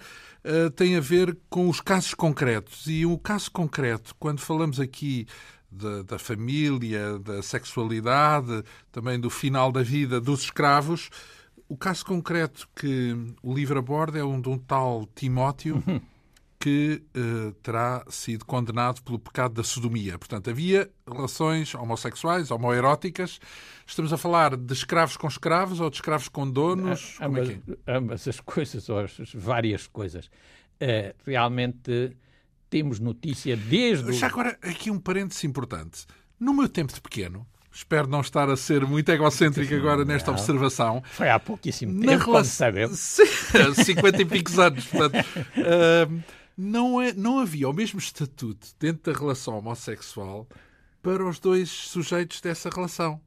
tem 0.76 0.96
a 0.96 1.00
ver 1.00 1.36
com 1.48 1.68
os 1.68 1.80
casos 1.80 2.14
concretos. 2.14 2.86
E 2.86 3.06
o 3.06 3.18
caso 3.18 3.50
concreto, 3.50 4.14
quando 4.18 4.40
falamos 4.40 4.78
aqui 4.78 5.26
da, 5.74 6.02
da, 6.02 6.18
família, 6.18 7.18
da 7.18 7.42
sexualidade, 7.42 8.62
também 8.92 9.18
do 9.18 9.28
final 9.28 9.72
da 9.72 9.82
vida 9.82 10.20
dos 10.20 10.42
escravos. 10.42 11.10
O 11.68 11.76
caso 11.76 12.04
concreto 12.04 12.68
que 12.74 13.16
o 13.42 13.54
livro 13.54 13.78
aborda 13.78 14.18
é 14.18 14.24
um 14.24 14.40
de 14.40 14.48
um 14.48 14.58
tal 14.58 15.06
Timóteo 15.14 15.82
uhum. 15.86 16.00
que 16.60 17.02
uh, 17.16 17.52
terá 17.62 18.04
sido 18.08 18.44
condenado 18.44 19.02
pelo 19.02 19.18
pecado 19.18 19.54
da 19.54 19.64
sodomia. 19.64 20.18
Portanto, 20.18 20.50
havia 20.50 20.90
relações 21.10 21.74
homossexuais, 21.74 22.50
homoeróticas. 22.50 23.40
Estamos 23.86 24.12
a 24.12 24.16
falar 24.16 24.56
de 24.56 24.72
escravos 24.72 25.16
com 25.16 25.26
escravos 25.26 25.80
ou 25.80 25.90
de 25.90 25.96
escravos 25.96 26.28
com 26.28 26.48
donos? 26.48 27.16
É 27.20 27.24
ambas, 27.24 27.48
é 27.48 27.52
é? 27.52 27.96
ambas 27.96 28.28
as 28.28 28.40
coisas, 28.40 28.88
ou 28.88 28.98
as 28.98 29.16
várias 29.34 29.86
coisas. 29.86 30.26
Uh, 30.80 31.14
realmente 31.24 32.14
temos 32.74 32.98
notícia 32.98 33.56
desde. 33.56 34.12
Já 34.14 34.26
agora, 34.26 34.58
aqui 34.60 34.90
um 34.90 34.98
parênteses 34.98 35.44
importante. 35.44 36.06
No 36.40 36.52
meu 36.52 36.68
tempo 36.68 36.92
de 36.92 37.00
pequeno, 37.00 37.46
espero 37.70 38.08
não 38.08 38.20
estar 38.20 38.50
a 38.50 38.56
ser 38.56 38.84
muito 38.84 39.08
egocêntrico 39.10 39.72
agora 39.76 40.04
nesta 40.04 40.32
não. 40.32 40.36
observação. 40.36 41.00
Foi 41.12 41.30
há 41.30 41.38
pouquíssimo 41.38 41.92
tempo, 42.00 42.06
Na 42.06 42.16
relação... 42.16 42.44
sabemos. 42.44 42.98
50 43.86 44.22
e 44.22 44.24
picos 44.24 44.58
anos. 44.58 44.86
Portanto, 44.86 45.24
uh, 45.24 46.22
não, 46.58 47.00
é, 47.00 47.12
não 47.12 47.38
havia 47.38 47.68
o 47.68 47.72
mesmo 47.72 48.00
estatuto 48.00 48.66
dentro 48.80 49.12
da 49.12 49.16
relação 49.16 49.56
homossexual 49.56 50.48
para 51.00 51.24
os 51.24 51.38
dois 51.38 51.70
sujeitos 51.70 52.40
dessa 52.40 52.68
relação. 52.68 53.20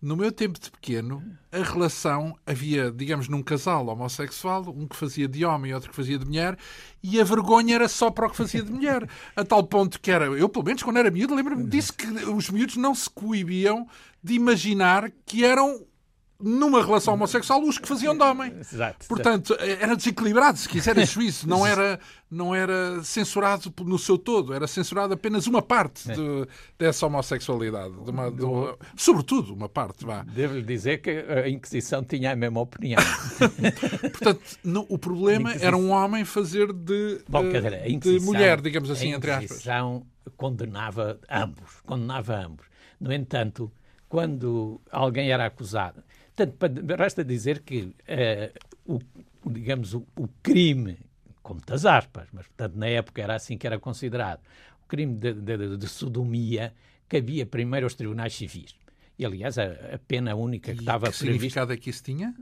No 0.00 0.16
meu 0.16 0.30
tempo 0.30 0.60
de 0.60 0.70
pequeno, 0.70 1.24
a 1.50 1.58
relação 1.58 2.38
havia, 2.46 2.88
digamos, 2.88 3.28
num 3.28 3.42
casal 3.42 3.84
homossexual, 3.88 4.64
um 4.68 4.86
que 4.86 4.94
fazia 4.94 5.26
de 5.26 5.44
homem 5.44 5.72
e 5.72 5.74
outro 5.74 5.90
que 5.90 5.96
fazia 5.96 6.16
de 6.16 6.24
mulher, 6.24 6.56
e 7.02 7.20
a 7.20 7.24
vergonha 7.24 7.74
era 7.74 7.88
só 7.88 8.08
para 8.08 8.28
o 8.28 8.30
que 8.30 8.36
fazia 8.36 8.62
de 8.62 8.70
mulher. 8.70 9.08
A 9.34 9.44
tal 9.44 9.64
ponto 9.64 10.00
que 10.00 10.12
era, 10.12 10.26
eu 10.26 10.48
pelo 10.48 10.64
menos 10.64 10.84
quando 10.84 10.98
era 10.98 11.10
miúdo, 11.10 11.34
lembro-me 11.34 11.64
disso 11.64 11.92
que 11.94 12.06
os 12.06 12.48
miúdos 12.48 12.76
não 12.76 12.94
se 12.94 13.10
coibiam 13.10 13.88
de 14.22 14.34
imaginar 14.34 15.10
que 15.26 15.44
eram 15.44 15.84
numa 16.40 16.84
relação 16.84 17.14
homossexual 17.14 17.60
os 17.62 17.78
que 17.78 17.88
faziam 17.88 18.16
de 18.16 18.22
homem. 18.22 18.54
Exato. 18.60 19.06
Portanto, 19.08 19.56
era 19.58 19.96
desequilibrado, 19.96 20.58
se 20.58 20.68
quiser, 20.68 20.96
isso. 20.98 21.48
Não 21.48 21.66
era, 21.66 21.98
não 22.30 22.54
era 22.54 23.02
censurado 23.02 23.72
no 23.84 23.98
seu 23.98 24.16
todo, 24.16 24.54
era 24.54 24.66
censurado 24.66 25.14
apenas 25.14 25.46
uma 25.46 25.60
parte 25.60 26.06
de, 26.08 26.46
dessa 26.78 27.06
homossexualidade. 27.06 27.92
De 28.04 28.10
uma, 28.10 28.30
de 28.30 28.44
uma, 28.44 28.76
sobretudo, 28.96 29.52
uma 29.52 29.68
parte. 29.68 30.04
Vá. 30.04 30.22
Devo-lhe 30.22 30.62
dizer 30.62 30.98
que 30.98 31.10
a 31.10 31.48
Inquisição 31.48 32.04
tinha 32.04 32.32
a 32.32 32.36
mesma 32.36 32.60
opinião. 32.60 33.02
Portanto, 34.12 34.40
no, 34.62 34.86
o 34.88 34.98
problema 34.98 35.52
era 35.54 35.76
um 35.76 35.90
homem 35.90 36.24
fazer 36.24 36.72
de, 36.72 37.20
Bom, 37.28 37.42
dizer, 37.50 37.98
de 37.98 38.20
mulher, 38.20 38.60
digamos 38.60 38.90
assim, 38.90 39.12
entre 39.12 39.30
aspas. 39.30 39.50
A 39.50 39.54
Inquisição 39.54 40.06
condenava 40.36 41.18
ambos, 41.28 41.80
condenava 41.84 42.36
ambos. 42.36 42.66
No 43.00 43.12
entanto, 43.12 43.72
quando 44.08 44.80
alguém 44.90 45.30
era 45.30 45.46
acusado, 45.46 46.02
Portanto, 46.46 46.96
resta 46.96 47.24
dizer 47.24 47.60
que 47.60 47.94
uh, 48.86 48.94
o, 48.94 49.00
digamos, 49.50 49.94
o, 49.94 50.06
o, 50.16 50.28
crime, 50.42 50.98
com 51.42 51.54
muitas 51.54 51.84
aspas, 51.84 52.28
mas 52.32 52.46
portanto 52.46 52.76
na 52.76 52.86
época 52.86 53.22
era 53.22 53.34
assim 53.34 53.58
que 53.58 53.66
era 53.66 53.78
considerado, 53.78 54.40
o 54.84 54.88
crime 54.88 55.14
de, 55.14 55.32
de, 55.32 55.76
de 55.76 55.88
sodomia 55.88 56.72
cabia 57.08 57.44
primeiro 57.46 57.86
aos 57.86 57.94
tribunais 57.94 58.34
civis. 58.34 58.76
E, 59.18 59.26
aliás, 59.26 59.58
a, 59.58 59.64
a 59.94 59.98
pena 60.06 60.34
única 60.36 60.72
que 60.72 60.78
e 60.78 60.80
estava 60.80 61.10
que 61.10 61.18
prevista... 61.18 61.24
significado 61.24 61.72
é 61.72 61.76
que 61.76 61.90
isso 61.90 62.04
tinha? 62.04 62.34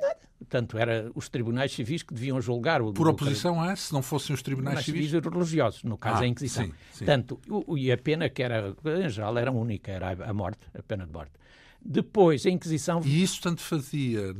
Nada. 0.00 0.16
Portanto, 0.38 0.78
era 0.78 1.10
os 1.14 1.28
tribunais 1.28 1.72
civis 1.72 2.02
que 2.02 2.14
deviam 2.14 2.40
julgar 2.40 2.80
o... 2.80 2.92
Por 2.92 3.06
oposição 3.06 3.60
a, 3.60 3.76
se 3.76 3.92
não 3.92 4.02
fossem 4.02 4.34
os 4.34 4.42
tribunais 4.42 4.84
civis? 4.84 5.10
civis 5.10 5.24
religiosos, 5.24 5.82
no 5.84 5.98
caso 5.98 6.22
ah, 6.22 6.24
a 6.24 6.26
Inquisição. 6.26 6.64
Sim, 6.64 6.72
sim. 6.92 7.04
Tanto, 7.04 7.38
o, 7.48 7.76
e 7.76 7.92
a 7.92 7.98
pena 7.98 8.30
que 8.30 8.42
era, 8.42 8.74
em 9.04 9.08
geral, 9.10 9.36
era 9.36 9.52
única, 9.52 9.92
era 9.92 10.12
a 10.24 10.32
morte, 10.32 10.66
a 10.74 10.82
pena 10.82 11.06
de 11.06 11.12
morte. 11.12 11.32
Depois, 11.84 12.46
a 12.46 12.50
Inquisição. 12.50 13.00
E 13.04 13.22
isso 13.22 13.40
tanto 13.40 13.60
fazia. 13.60 14.34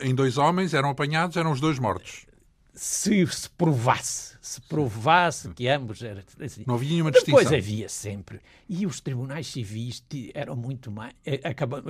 Em 0.00 0.14
dois 0.14 0.36
homens 0.36 0.74
eram 0.74 0.90
apanhados, 0.90 1.36
eram 1.36 1.52
os 1.52 1.60
dois 1.60 1.78
mortos. 1.78 2.26
Se 2.74 3.26
se 3.28 3.48
provasse, 3.48 4.36
se 4.40 4.60
provasse 4.60 5.48
que 5.50 5.66
ambos 5.66 6.02
eram. 6.02 6.22
Assim. 6.40 6.64
Não 6.66 6.74
havia 6.74 6.90
nenhuma 6.90 7.10
distinção. 7.10 7.38
Depois 7.38 7.58
havia 7.58 7.88
sempre. 7.88 8.40
E 8.68 8.84
os 8.84 9.00
tribunais 9.00 9.46
civis 9.46 10.04
eram 10.34 10.54
muito 10.54 10.90
mais. 10.90 11.14
Eh, 11.24 11.40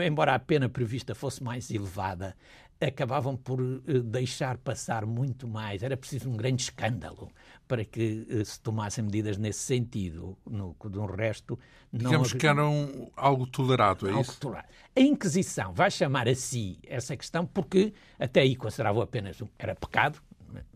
embora 0.07 0.35
a 0.35 0.39
pena 0.39 0.69
prevista 0.69 1.13
fosse 1.13 1.43
mais 1.43 1.71
elevada, 1.73 2.37
acabavam 2.81 3.37
por 3.37 3.61
eh, 3.61 3.99
deixar 3.99 4.59
passar 4.59 5.05
muito 5.07 5.49
mais. 5.49 5.83
Era 5.83 5.97
preciso 5.97 6.31
um 6.31 6.37
grande 6.37 6.63
escândalo 6.63 7.33
para 7.67 7.85
que 7.85 8.27
eh, 8.29 8.45
se 8.45 8.61
tomassem 8.61 9.05
medidas 9.05 9.37
nesse 9.37 9.61
sentido. 9.61 10.37
No, 10.47 10.77
no 10.85 11.07
resto, 11.07 11.59
não 11.93 12.11
Digamos 12.11 12.33
que 12.33 12.47
eram 12.47 13.11
algo 13.17 13.47
tolerado, 13.47 14.07
é 14.07 14.11
algo 14.11 14.23
isso? 14.23 14.39
Tolerado. 14.41 14.69
A 14.95 15.01
Inquisição 15.01 15.73
vai 15.73 15.91
chamar 15.91 16.29
a 16.29 16.35
si 16.35 16.79
essa 16.87 17.17
questão 17.17 17.47
porque 17.47 17.93
até 18.19 18.41
aí 18.41 18.57
consideravam 18.57 19.03
apenas 19.03 19.43
era 19.59 19.75
pecado, 19.75 20.21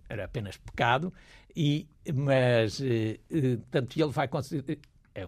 era 0.09 0.24
apenas 0.24 0.57
pecado, 0.57 1.12
e, 1.55 1.87
mas, 2.14 2.81
eh, 2.81 3.18
tanto 3.70 4.00
ele 4.00 4.11
vai 4.11 4.29
considerar, 4.29 4.79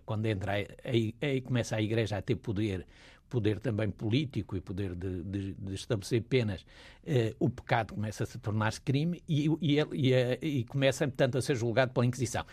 quando 0.05 0.27
entra 0.27 0.53
aí, 0.85 1.15
aí 1.21 1.41
começa 1.41 1.77
a 1.77 1.83
Igreja 1.83 2.19
a 2.19 2.23
ter 2.23 2.37
poder 2.37 2.87
poder 3.33 3.59
também 3.59 3.89
político 3.91 4.55
e 4.55 4.61
poder 4.61 4.95
de, 4.95 5.23
de, 5.23 5.55
de 5.55 5.75
estabelecer 5.75 6.21
penas, 6.21 6.67
eh, 7.07 7.35
o 7.39 7.49
pecado 7.49 7.95
começa 7.95 8.25
a 8.25 8.27
se 8.27 8.39
tornar 8.39 8.79
crime 8.81 9.23
e, 9.27 9.49
e, 9.59 9.79
e, 9.91 10.13
eh, 10.13 10.39
e 10.43 10.65
começa, 10.65 11.09
portanto, 11.09 11.39
a 11.39 11.41
ser 11.41 11.57
julgado 11.57 11.95
pela 11.95 12.05
Inquisição. 12.05 12.45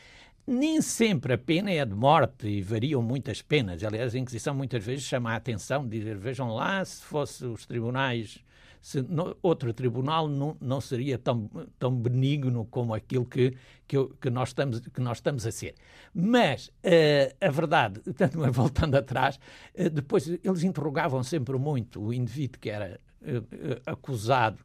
Nem 0.48 0.82
sempre 0.82 1.34
a 1.34 1.38
pena 1.38 1.70
é 1.70 1.84
de 1.84 1.94
morte 1.94 2.48
e 2.48 2.62
variam 2.62 3.02
muitas 3.02 3.42
penas. 3.42 3.84
Aliás, 3.84 4.16
a 4.16 4.18
Inquisição 4.18 4.56
muitas 4.56 4.82
vezes 4.86 5.04
chama 5.04 5.34
a 5.34 5.36
atenção, 5.36 5.86
dizer, 5.86 6.18
vejam 6.18 6.56
lá, 6.56 6.84
se 6.86 7.04
fosse 7.04 7.46
os 7.46 7.66
tribunais 7.66 8.40
se 8.82 9.02
no, 9.02 9.36
outro 9.42 9.74
tribunal 9.74 10.28
não, 10.28 10.56
não 10.60 10.80
seria 10.80 11.18
tão, 11.18 11.50
tão 11.78 11.96
benigno 11.96 12.66
como 12.66 12.94
aquilo 12.94 13.26
que, 13.26 13.56
que, 13.88 13.98
que, 14.22 14.30
nós, 14.30 14.50
estamos, 14.50 14.80
que 14.80 15.02
nós 15.02 15.18
estamos 15.18 15.46
a 15.46 15.52
ser. 15.52 15.76
Mas 16.14 16.68
uh, 16.68 17.36
a 17.42 17.50
verdade, 17.50 18.00
tanto 18.16 18.40
voltando 18.52 18.96
atrás, 18.96 19.40
uh, 19.76 19.90
depois 19.90 20.28
eles 20.28 20.64
interrogavam 20.64 21.24
sempre 21.24 21.58
muito 21.58 22.02
o 22.02 22.14
indivíduo 22.14 22.60
que 22.60 22.70
era 22.70 23.00
uh, 23.22 23.82
acusado, 23.86 24.60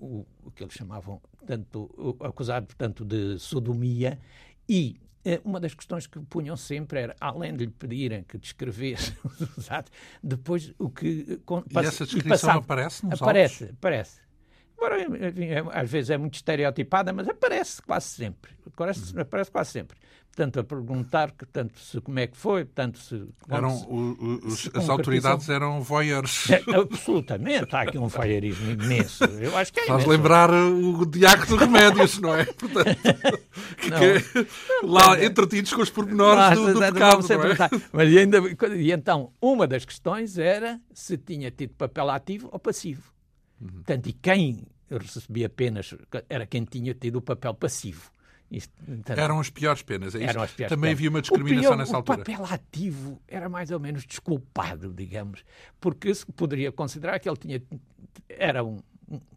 o, 0.00 0.24
o, 0.44 0.50
que 0.50 0.64
eles 0.64 0.72
chamavam, 0.72 1.20
tanto, 1.46 2.16
acusado, 2.20 2.64
portanto, 2.64 3.04
de 3.04 3.38
sodomia 3.38 4.18
e 4.66 4.96
uma 5.44 5.60
das 5.60 5.74
questões 5.74 6.06
que 6.06 6.18
punham 6.20 6.56
sempre 6.56 7.00
era, 7.00 7.16
além 7.20 7.54
de 7.54 7.64
lhe 7.64 7.70
pedirem 7.70 8.24
que 8.24 8.36
descrevesse 8.38 9.16
os 9.56 9.70
atos, 9.70 9.92
depois 10.22 10.72
o 10.78 10.90
que... 10.90 11.40
E 11.70 11.78
essa 11.78 12.04
descrição 12.04 12.18
e 12.18 12.28
passava, 12.28 12.58
aparece 12.58 13.06
nos 13.06 13.20
Aparece, 13.22 13.64
autos? 13.64 13.76
aparece. 13.78 14.20
Embora, 14.82 15.00
enfim, 15.00 15.44
é, 15.44 15.62
às 15.72 15.88
vezes 15.88 16.10
é 16.10 16.18
muito 16.18 16.34
estereotipada, 16.34 17.12
mas 17.12 17.28
aparece 17.28 17.80
quase 17.82 18.06
sempre. 18.06 18.50
Aparece, 18.66 19.14
uhum. 19.14 19.20
aparece 19.22 19.50
quase 19.50 19.70
sempre 19.70 19.96
portanto, 20.34 20.60
a 20.60 20.64
perguntar 20.64 21.30
que, 21.32 21.44
tanto 21.44 21.78
se, 21.78 22.00
como 22.00 22.18
é 22.18 22.26
que 22.26 22.36
foi, 22.36 22.64
tanto 22.64 22.98
se... 22.98 23.22
Eram, 23.48 23.70
se, 23.70 23.86
o, 23.86 24.40
os, 24.44 24.60
se, 24.60 24.70
as 24.74 24.88
autoridades 24.88 25.48
eram 25.50 25.82
voyeurs. 25.82 26.50
É, 26.50 26.62
absolutamente, 26.74 27.76
há 27.76 27.82
aqui 27.82 27.98
um 27.98 28.08
voyeurismo 28.08 28.70
imenso. 28.70 29.24
Eu 29.24 29.56
acho 29.56 29.72
que 29.72 29.80
é 29.80 29.86
Faz 29.86 30.06
lembrar 30.06 30.50
o 30.50 31.04
Diaco 31.04 31.46
de 31.46 31.56
Remédios, 31.56 32.18
não 32.18 32.34
é? 32.34 32.46
Portanto, 32.46 32.96
que, 33.76 33.90
não, 33.90 33.98
que, 33.98 34.48
não, 34.82 34.90
lá 34.90 35.08
não, 35.08 35.22
entretidos 35.22 35.72
com 35.74 35.82
os 35.82 35.90
pormenores 35.90 36.58
do, 36.58 36.72
do 36.72 36.80
pecado, 36.80 37.26
é? 37.30 37.80
Mas 37.92 38.16
ainda, 38.16 38.38
e 38.74 38.90
então, 38.90 39.32
uma 39.40 39.66
das 39.66 39.84
questões 39.84 40.38
era 40.38 40.80
se 40.94 41.18
tinha 41.18 41.50
tido 41.50 41.74
papel 41.74 42.08
ativo 42.08 42.48
ou 42.50 42.58
passivo. 42.58 43.11
Uhum. 43.62 43.68
Portanto, 43.68 44.08
e 44.08 44.12
quem 44.12 44.66
recebia 44.90 45.46
apenas 45.46 45.94
era 46.28 46.46
quem 46.46 46.64
tinha 46.64 46.92
tido 46.94 47.16
o 47.16 47.22
papel 47.22 47.54
passivo. 47.54 48.10
Isto, 48.50 48.72
então, 48.86 49.16
eram 49.16 49.40
as 49.40 49.48
piores 49.48 49.80
penas, 49.80 50.14
é? 50.14 50.24
Eram 50.24 50.42
as 50.42 50.50
piores 50.50 50.68
Também 50.68 50.90
penas. 50.90 50.98
havia 50.98 51.10
uma 51.10 51.22
discriminação 51.22 51.70
pior, 51.70 51.78
nessa 51.78 51.96
altura. 51.96 52.20
O 52.20 52.24
papel 52.24 52.44
ativo 52.44 53.22
era 53.26 53.48
mais 53.48 53.70
ou 53.70 53.80
menos 53.80 54.04
desculpado, 54.04 54.92
digamos, 54.92 55.42
porque 55.80 56.14
se 56.14 56.26
poderia 56.26 56.70
considerar 56.70 57.18
que 57.18 57.28
ele 57.28 57.38
tinha 57.38 57.62
era 58.28 58.62
um, 58.62 58.78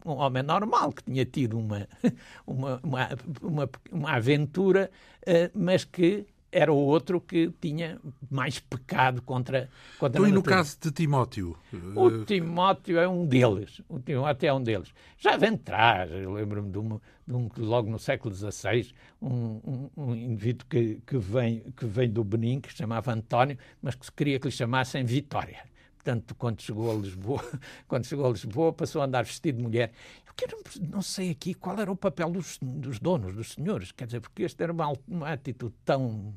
um 0.05 0.11
homem 0.11 0.43
normal 0.43 0.91
que 0.91 1.03
tinha 1.03 1.25
tido 1.25 1.57
uma, 1.57 1.87
uma, 2.45 2.79
uma, 2.83 3.09
uma, 3.41 3.69
uma 3.89 4.11
aventura, 4.11 4.91
uh, 5.21 5.51
mas 5.57 5.85
que 5.85 6.25
era 6.55 6.71
o 6.71 6.77
outro 6.77 7.19
que 7.19 7.51
tinha 7.59 7.99
mais 8.31 8.59
pecado 8.59 9.21
contra, 9.21 9.69
contra 9.99 10.19
então, 10.19 10.23
a 10.23 10.29
e 10.29 10.31
no 10.31 10.41
caso 10.41 10.77
de 10.79 10.89
Timóteo? 10.89 11.57
O 11.93 12.23
Timóteo 12.23 12.97
é 12.97 13.05
um 13.05 13.25
deles. 13.27 13.81
O 13.89 13.99
Timóteo 13.99 14.47
é 14.47 14.53
um 14.53 14.63
deles. 14.63 14.93
Já 15.17 15.35
vem 15.35 15.55
atrás, 15.55 16.09
eu 16.09 16.31
lembro-me 16.31 16.71
de, 16.71 16.77
um, 16.77 16.99
de 17.27 17.33
um, 17.33 17.49
logo 17.57 17.89
no 17.89 17.99
século 17.99 18.33
XVI, 18.33 18.93
um, 19.21 19.29
um, 19.29 19.89
um, 19.97 20.15
indivíduo 20.15 20.65
que, 20.69 21.01
que, 21.05 21.17
vem, 21.17 21.59
que 21.75 21.85
vem 21.85 22.09
do 22.09 22.23
Benin, 22.23 22.61
que 22.61 22.71
se 22.71 22.77
chamava 22.77 23.11
António, 23.11 23.57
mas 23.81 23.95
que 23.95 24.09
queria 24.13 24.39
que 24.39 24.47
lhe 24.47 24.53
chamassem 24.53 25.03
Vitória. 25.03 25.59
Portanto, 26.05 26.35
quando 26.35 26.61
chegou 26.61 26.89
a 26.89 26.93
Lisboa, 26.93 27.43
quando 27.85 28.05
chegou 28.05 28.27
a 28.27 28.29
Lisboa, 28.29 28.71
passou 28.71 29.01
a 29.01 29.05
andar 29.05 29.25
vestido 29.25 29.57
de 29.57 29.63
mulher 29.63 29.91
que 30.35 30.45
não, 30.47 30.59
não 30.89 31.01
sei 31.01 31.31
aqui 31.31 31.53
qual 31.53 31.79
era 31.79 31.91
o 31.91 31.95
papel 31.95 32.29
dos, 32.29 32.57
dos, 32.61 32.99
donos, 32.99 33.33
dos 33.33 33.53
senhores, 33.53 33.91
quer 33.91 34.05
dizer, 34.05 34.19
porque 34.19 34.43
este 34.43 34.61
era 34.61 34.73
uma, 34.73 34.93
uma 35.07 35.31
atitude 35.31 35.73
tão. 35.85 36.33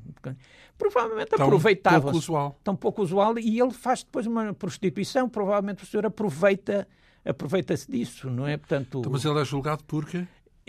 Provavelmente 0.77 1.29
tão 1.29 1.45
aproveitava. 1.45 2.01
Pouco 2.01 2.17
usual. 2.17 2.59
Tão 2.63 2.75
pouco 2.75 3.01
usual, 3.01 3.37
e 3.37 3.59
ele 3.59 3.71
faz 3.71 4.03
depois 4.03 4.25
uma 4.25 4.53
prostituição, 4.53 5.27
provavelmente 5.27 5.83
o 5.83 5.85
senhor 5.85 6.05
aproveita 6.05 6.87
aproveita-se 7.25 7.91
disso, 7.91 8.29
não 8.29 8.47
é? 8.47 8.57
Portanto, 8.57 8.99
então, 8.99 9.11
mas 9.11 9.25
ele 9.25 9.39
é 9.39 9.45
julgado 9.45 9.83
por 9.83 10.05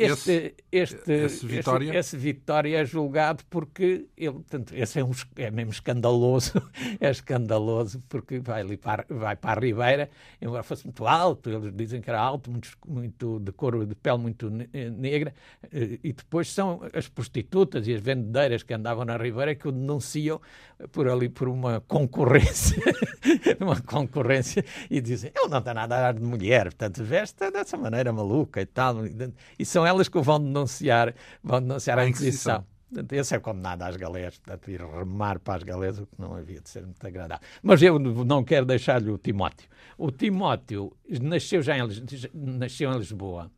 Este, 0.01 0.55
este, 0.73 1.13
esse, 1.13 1.47
Vitória? 1.47 1.87
Este, 1.87 1.97
esse 1.99 2.17
Vitória 2.17 2.79
é 2.79 2.85
julgado 2.85 3.45
porque 3.51 4.07
ele, 4.17 4.33
portanto, 4.33 4.73
esse 4.75 4.99
é, 4.99 5.05
um, 5.05 5.11
é 5.37 5.51
mesmo 5.51 5.73
escandaloso, 5.73 6.53
é 6.99 7.11
escandaloso 7.11 8.03
porque 8.09 8.39
vai 8.39 8.63
ali 8.63 8.79
para, 8.79 9.05
vai 9.11 9.37
para 9.37 9.61
a 9.61 9.63
Ribeira, 9.63 10.11
embora 10.41 10.63
fosse 10.63 10.87
muito 10.87 11.07
alto, 11.07 11.51
eles 11.51 11.75
dizem 11.75 12.01
que 12.01 12.09
era 12.09 12.19
alto, 12.19 12.51
muito, 12.51 12.71
muito 12.87 13.39
de 13.41 13.53
cor 13.53 13.85
de 13.85 13.95
pele 13.95 14.19
muito 14.19 14.51
eh, 14.73 14.89
negra, 14.89 15.35
eh, 15.71 15.99
e 16.03 16.13
depois 16.13 16.51
são 16.51 16.81
as 16.95 17.07
prostitutas 17.07 17.87
e 17.87 17.95
as 17.95 18.01
vendedeiras 18.01 18.63
que 18.63 18.73
andavam 18.73 19.05
na 19.05 19.17
Ribeira 19.19 19.55
que 19.55 19.69
o 19.69 19.73
denunciam 19.73 20.41
por 20.93 21.09
ali 21.09 21.29
por 21.29 21.49
uma 21.49 21.81
concorrência, 21.83 22.83
uma 23.61 23.81
concorrência, 23.81 24.65
e 24.91 25.01
dizem, 25.01 25.31
ele 25.37 25.49
não 25.49 25.61
tem 25.61 25.75
nada 25.75 25.97
a 25.97 26.01
dar 26.01 26.15
de 26.15 26.23
mulher, 26.23 26.65
portanto, 26.65 27.05
veste 27.05 27.51
dessa 27.51 27.77
maneira 27.77 28.13
maluca 28.13 28.61
e 28.63 28.67
tal, 28.67 28.97
e 29.59 29.65
são 29.65 29.87
elas 29.91 30.09
que 30.09 30.19
o 30.19 30.23
vão 30.23 30.41
denunciar, 30.41 31.15
vão 31.43 31.61
denunciar 31.61 31.99
a, 31.99 32.03
a 32.03 32.09
Inquisição. 32.09 32.65
Portanto, 32.91 33.13
esse 33.13 33.37
é 33.37 33.39
condenado 33.39 33.83
às 33.83 33.97
galés, 33.97 34.39
portanto, 34.39 34.69
ir 34.69 34.81
remar 34.81 35.39
para 35.39 35.59
as 35.59 35.63
galés, 35.63 35.99
o 36.01 36.07
que 36.07 36.21
não 36.21 36.35
havia 36.35 36.61
de 36.61 36.69
ser 36.69 36.83
muito 36.83 37.07
agradável. 37.07 37.47
Mas 37.63 37.81
eu 37.83 37.99
não 37.99 38.43
quero 38.43 38.67
deixar-lhe 38.67 39.11
o 39.11 39.17
Timóteo. 39.17 39.69
O 39.97 40.11
Timóteo 40.11 40.97
nasceu 41.23 41.63
já 41.63 41.79
em, 41.79 41.83
nasceu 42.35 42.93
em 42.93 42.99
Lisboa. 42.99 43.51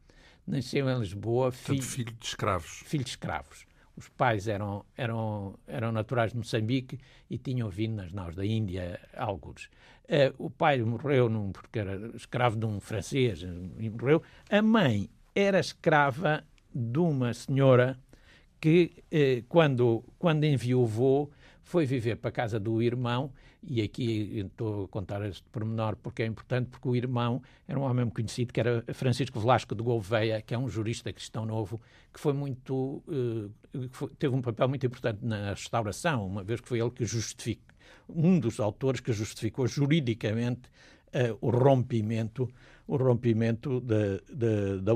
Nasceu 0.47 0.91
em 0.91 0.99
Lisboa, 0.99 1.51
filho, 1.51 1.83
filho 1.83 2.13
de 2.13 2.27
escravos. 2.27 2.83
Filho 2.85 3.05
de 3.05 3.11
escravos. 3.11 3.65
os 3.97 4.09
pais 4.11 4.49
eram, 4.49 4.85
eram, 4.97 5.59
eram 5.67 5.93
naturais 5.93 6.33
de 6.33 6.39
Moçambique 6.39 6.99
e 7.31 7.39
tinham 7.39 7.71
vindo 7.71 7.97
nas 7.97 8.13
naus 8.13 8.35
da 8.35 8.45
Índia, 8.45 9.01
alguns. 9.17 9.71
Uh, 10.05 10.35
o 10.37 10.51
pai 10.51 10.83
morreu 10.83 11.31
num, 11.31 11.53
porque 11.53 11.79
era 11.79 12.15
escravo 12.15 12.57
de 12.57 12.67
um 12.67 12.81
francês 12.81 13.43
e 13.79 13.89
morreu. 13.89 14.23
A 14.51 14.61
mãe 14.61 15.09
era 15.35 15.61
escrava 15.61 16.45
de 16.75 16.99
uma 16.99 17.33
senhora 17.35 17.99
que, 18.61 18.93
uh, 19.13 19.45
quando, 19.49 20.05
quando 20.19 20.45
enviou 20.45 21.31
foi 21.63 21.87
viver 21.87 22.17
para 22.17 22.29
a 22.29 22.33
casa 22.33 22.61
do 22.61 22.83
irmão 22.83 23.33
e 23.63 23.81
aqui 23.81 24.41
estou 24.45 24.85
a 24.85 24.89
contar 24.89 25.25
este 25.25 25.45
pormenor 25.51 25.97
porque 25.97 26.23
é 26.23 26.27
importante, 26.27 26.69
porque 26.69 26.89
o 26.89 26.97
irmão 26.97 27.41
era 27.67 27.79
um 27.79 27.83
homem 27.83 28.09
conhecido, 28.11 28.53
que 28.53 28.59
era 28.59 28.85
Francisco 28.93 29.39
Velasco 29.39 29.75
de 29.75 29.83
Gouveia, 29.83 30.43
que 30.43 30.53
é 30.53 30.59
um 30.59 30.69
jurista 30.69 31.13
cristão 31.13 31.47
novo, 31.47 31.81
que 32.13 32.19
foi 32.19 32.33
muito, 32.33 33.03
uh, 33.07 33.51
que 33.73 33.97
foi, 33.97 34.11
teve 34.19 34.35
um 34.35 34.43
papel 34.43 34.69
muito 34.69 34.85
importante 34.85 35.25
na 35.25 35.51
restauração, 35.51 36.27
uma 36.27 36.43
vez 36.43 36.61
que 36.61 36.69
foi 36.69 36.81
ele 36.81 36.91
que 36.91 37.05
justificou, 37.05 37.73
um 38.09 38.39
dos 38.39 38.59
autores 38.59 39.01
que 39.01 39.13
justificou 39.13 39.67
juridicamente 39.67 40.69
uh, 41.15 41.39
o 41.41 41.51
rompimento 41.51 42.49
o 42.87 42.97
rompimento 42.97 43.81
da, 43.81 44.19
da, 44.29 44.93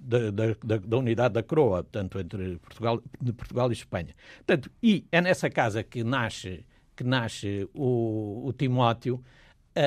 da, 0.00 0.78
da, 0.78 0.96
unidade 0.96 1.34
da 1.34 1.42
coroa, 1.42 1.82
portanto, 1.82 2.18
entre 2.18 2.56
Portugal, 2.58 3.02
Portugal 3.36 3.70
e 3.70 3.72
Espanha. 3.72 4.14
Portanto, 4.38 4.70
e 4.82 5.04
é 5.10 5.20
nessa 5.20 5.50
casa 5.50 5.82
que 5.82 6.04
nasce 6.04 6.64
que 6.98 7.04
nasce 7.04 7.68
o, 7.72 8.48
o 8.48 8.52
Timóteo, 8.52 9.22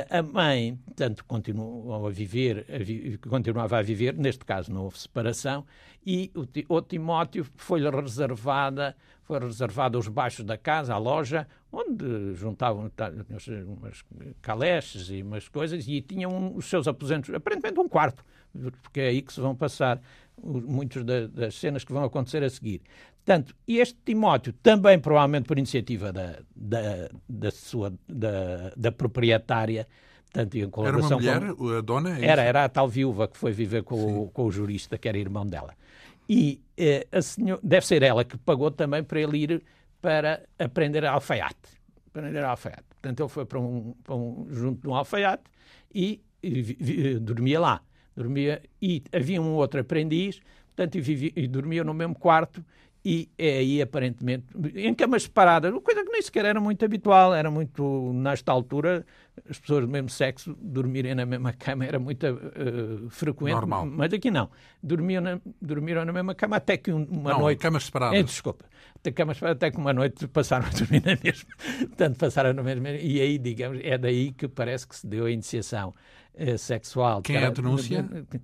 a, 0.09 0.23
mãe, 0.23 0.79
tanto 0.95 1.25
continuou 1.25 2.07
a 2.07 2.09
viver, 2.09 2.65
a 2.73 2.77
vi, 2.77 3.17
continuava 3.17 3.77
a 3.77 3.81
viver, 3.81 4.15
neste 4.15 4.45
caso 4.45 4.71
não 4.71 4.83
houve 4.83 4.97
separação, 4.97 5.65
e 6.05 6.31
o, 6.33 6.75
o 6.75 6.81
Timóteo 6.81 7.45
foi-lhe 7.55 7.89
reservada, 7.89 8.95
foi 9.23 9.39
reservada 9.39 9.97
os 9.97 10.07
baixos 10.07 10.45
da 10.45 10.57
casa, 10.57 10.93
a 10.93 10.97
loja, 10.97 11.47
onde 11.71 12.33
juntavam 12.35 12.89
umas 13.69 14.03
caleches 14.41 15.09
e 15.09 15.21
umas 15.21 15.47
coisas, 15.49 15.85
e 15.87 16.01
tinham 16.01 16.55
os 16.55 16.65
seus 16.65 16.87
aposentos, 16.87 17.33
aparentemente 17.33 17.79
um 17.79 17.89
quarto, 17.89 18.23
porque 18.81 19.01
é 19.01 19.07
aí 19.07 19.21
que 19.21 19.33
se 19.33 19.41
vão 19.41 19.55
passar 19.55 20.01
muitas 20.43 21.03
das 21.03 21.55
cenas 21.55 21.83
que 21.83 21.93
vão 21.93 22.03
acontecer 22.03 22.43
a 22.43 22.49
seguir. 22.49 22.81
Portanto, 23.24 23.55
este 23.67 23.97
Timóteo, 24.03 24.51
também 24.63 24.97
provavelmente 24.99 25.45
por 25.45 25.57
iniciativa 25.57 26.11
da, 26.11 26.39
da, 26.55 27.09
da 27.30 27.51
sua 27.51 27.93
da, 28.07 28.72
da 28.76 28.91
proprietária, 28.91 29.88
portanto, 30.26 30.55
em 30.55 30.69
colaboração 30.69 31.19
era 31.19 31.39
uma 31.39 31.39
mulher, 31.39 31.55
com, 31.55 31.78
a 31.78 31.82
dona? 31.82 32.19
É 32.19 32.26
era, 32.26 32.41
era 32.41 32.65
a 32.65 32.69
tal 32.69 32.88
viúva 32.88 33.28
que 33.28 33.38
foi 33.38 33.51
viver 33.51 33.84
com, 33.84 34.24
o, 34.24 34.30
com 34.30 34.45
o 34.45 34.51
jurista, 34.51 34.97
que 34.97 35.07
era 35.07 35.17
irmão 35.17 35.45
dela. 35.45 35.76
E 36.28 36.61
eh, 36.76 37.07
a 37.11 37.22
senhor, 37.22 37.59
deve 37.61 37.86
ser 37.86 38.01
ela 38.01 38.24
que 38.24 38.38
pagou 38.38 38.72
também 38.72 39.03
para 39.03 39.19
ele 39.19 39.38
ir 39.38 39.63
para 40.01 40.43
aprender 40.57 41.05
alfaiate. 41.05 41.80
Aprender 42.07 42.43
alfaiate. 42.43 42.86
Portanto, 43.01 43.19
ele 43.22 43.30
foi 43.30 43.45
para 43.45 43.59
um, 43.59 43.93
para 44.03 44.15
um 44.15 44.47
junto 44.49 44.82
de 44.82 44.88
um 44.88 44.95
alfaiate 44.95 45.43
e, 45.93 46.22
e, 46.41 46.78
e 46.80 47.19
dormia 47.19 47.59
lá. 47.59 47.82
Dormia, 48.15 48.61
e 48.82 49.03
havia 49.13 49.41
um 49.41 49.53
outro 49.53 49.80
aprendiz, 49.80 50.41
portanto, 50.76 50.95
e, 50.95 51.01
vivia, 51.01 51.32
e 51.36 51.47
dormia 51.47 51.84
no 51.84 51.93
mesmo 51.93 52.15
quarto 52.15 52.63
e 53.03 53.29
é 53.37 53.57
aí 53.57 53.81
aparentemente 53.81 54.45
em 54.75 54.93
camas 54.93 55.23
separadas, 55.23 55.73
coisa 55.83 56.03
que 56.03 56.11
nem 56.11 56.21
sequer 56.21 56.45
era 56.45 56.59
muito 56.59 56.85
habitual, 56.85 57.33
era 57.33 57.49
muito 57.49 58.11
nesta 58.13 58.51
altura 58.51 59.05
as 59.49 59.59
pessoas 59.59 59.81
do 59.85 59.87
mesmo 59.87 60.09
sexo 60.09 60.55
dormirem 60.61 61.15
na 61.15 61.25
mesma 61.25 61.53
cama 61.53 61.85
era 61.85 61.99
muito 61.99 62.25
uh, 62.25 63.09
frequente, 63.09 63.53
Normal. 63.53 63.85
mas 63.85 64.13
aqui 64.13 64.29
não. 64.29 64.49
Dormiam 64.83 65.21
na, 65.21 65.39
dormiram 65.61 66.05
na 66.05 66.11
mesma 66.11 66.35
cama 66.35 66.57
até 66.57 66.77
que 66.77 66.91
uma 66.91 67.31
não, 67.31 67.39
noite. 67.39 67.59
camas 67.59 67.85
separadas. 67.85 68.19
É, 68.19 68.23
desculpa. 68.23 68.65
Até, 68.95 69.11
camas 69.11 69.37
separadas, 69.37 69.57
até 69.57 69.71
que 69.71 69.77
uma 69.77 69.93
noite 69.93 70.27
passaram 70.27 70.67
a 70.67 70.69
dormir 70.69 71.01
na 71.05 71.17
mesma. 71.23 71.49
Portanto, 71.79 72.17
passaram 72.17 72.53
na 72.53 72.61
mesma. 72.61 72.89
E 72.91 73.21
aí, 73.21 73.37
digamos, 73.37 73.79
é 73.83 73.97
daí 73.97 74.31
que 74.31 74.47
parece 74.47 74.87
que 74.87 74.95
se 74.95 75.07
deu 75.07 75.25
a 75.25 75.31
iniciação 75.31 75.93
uh, 76.35 76.57
sexual. 76.57 77.21
Quem 77.21 77.37
é 77.37 77.45
a 77.45 77.49
denúncia? 77.49 78.01
Uh, 78.01 78.39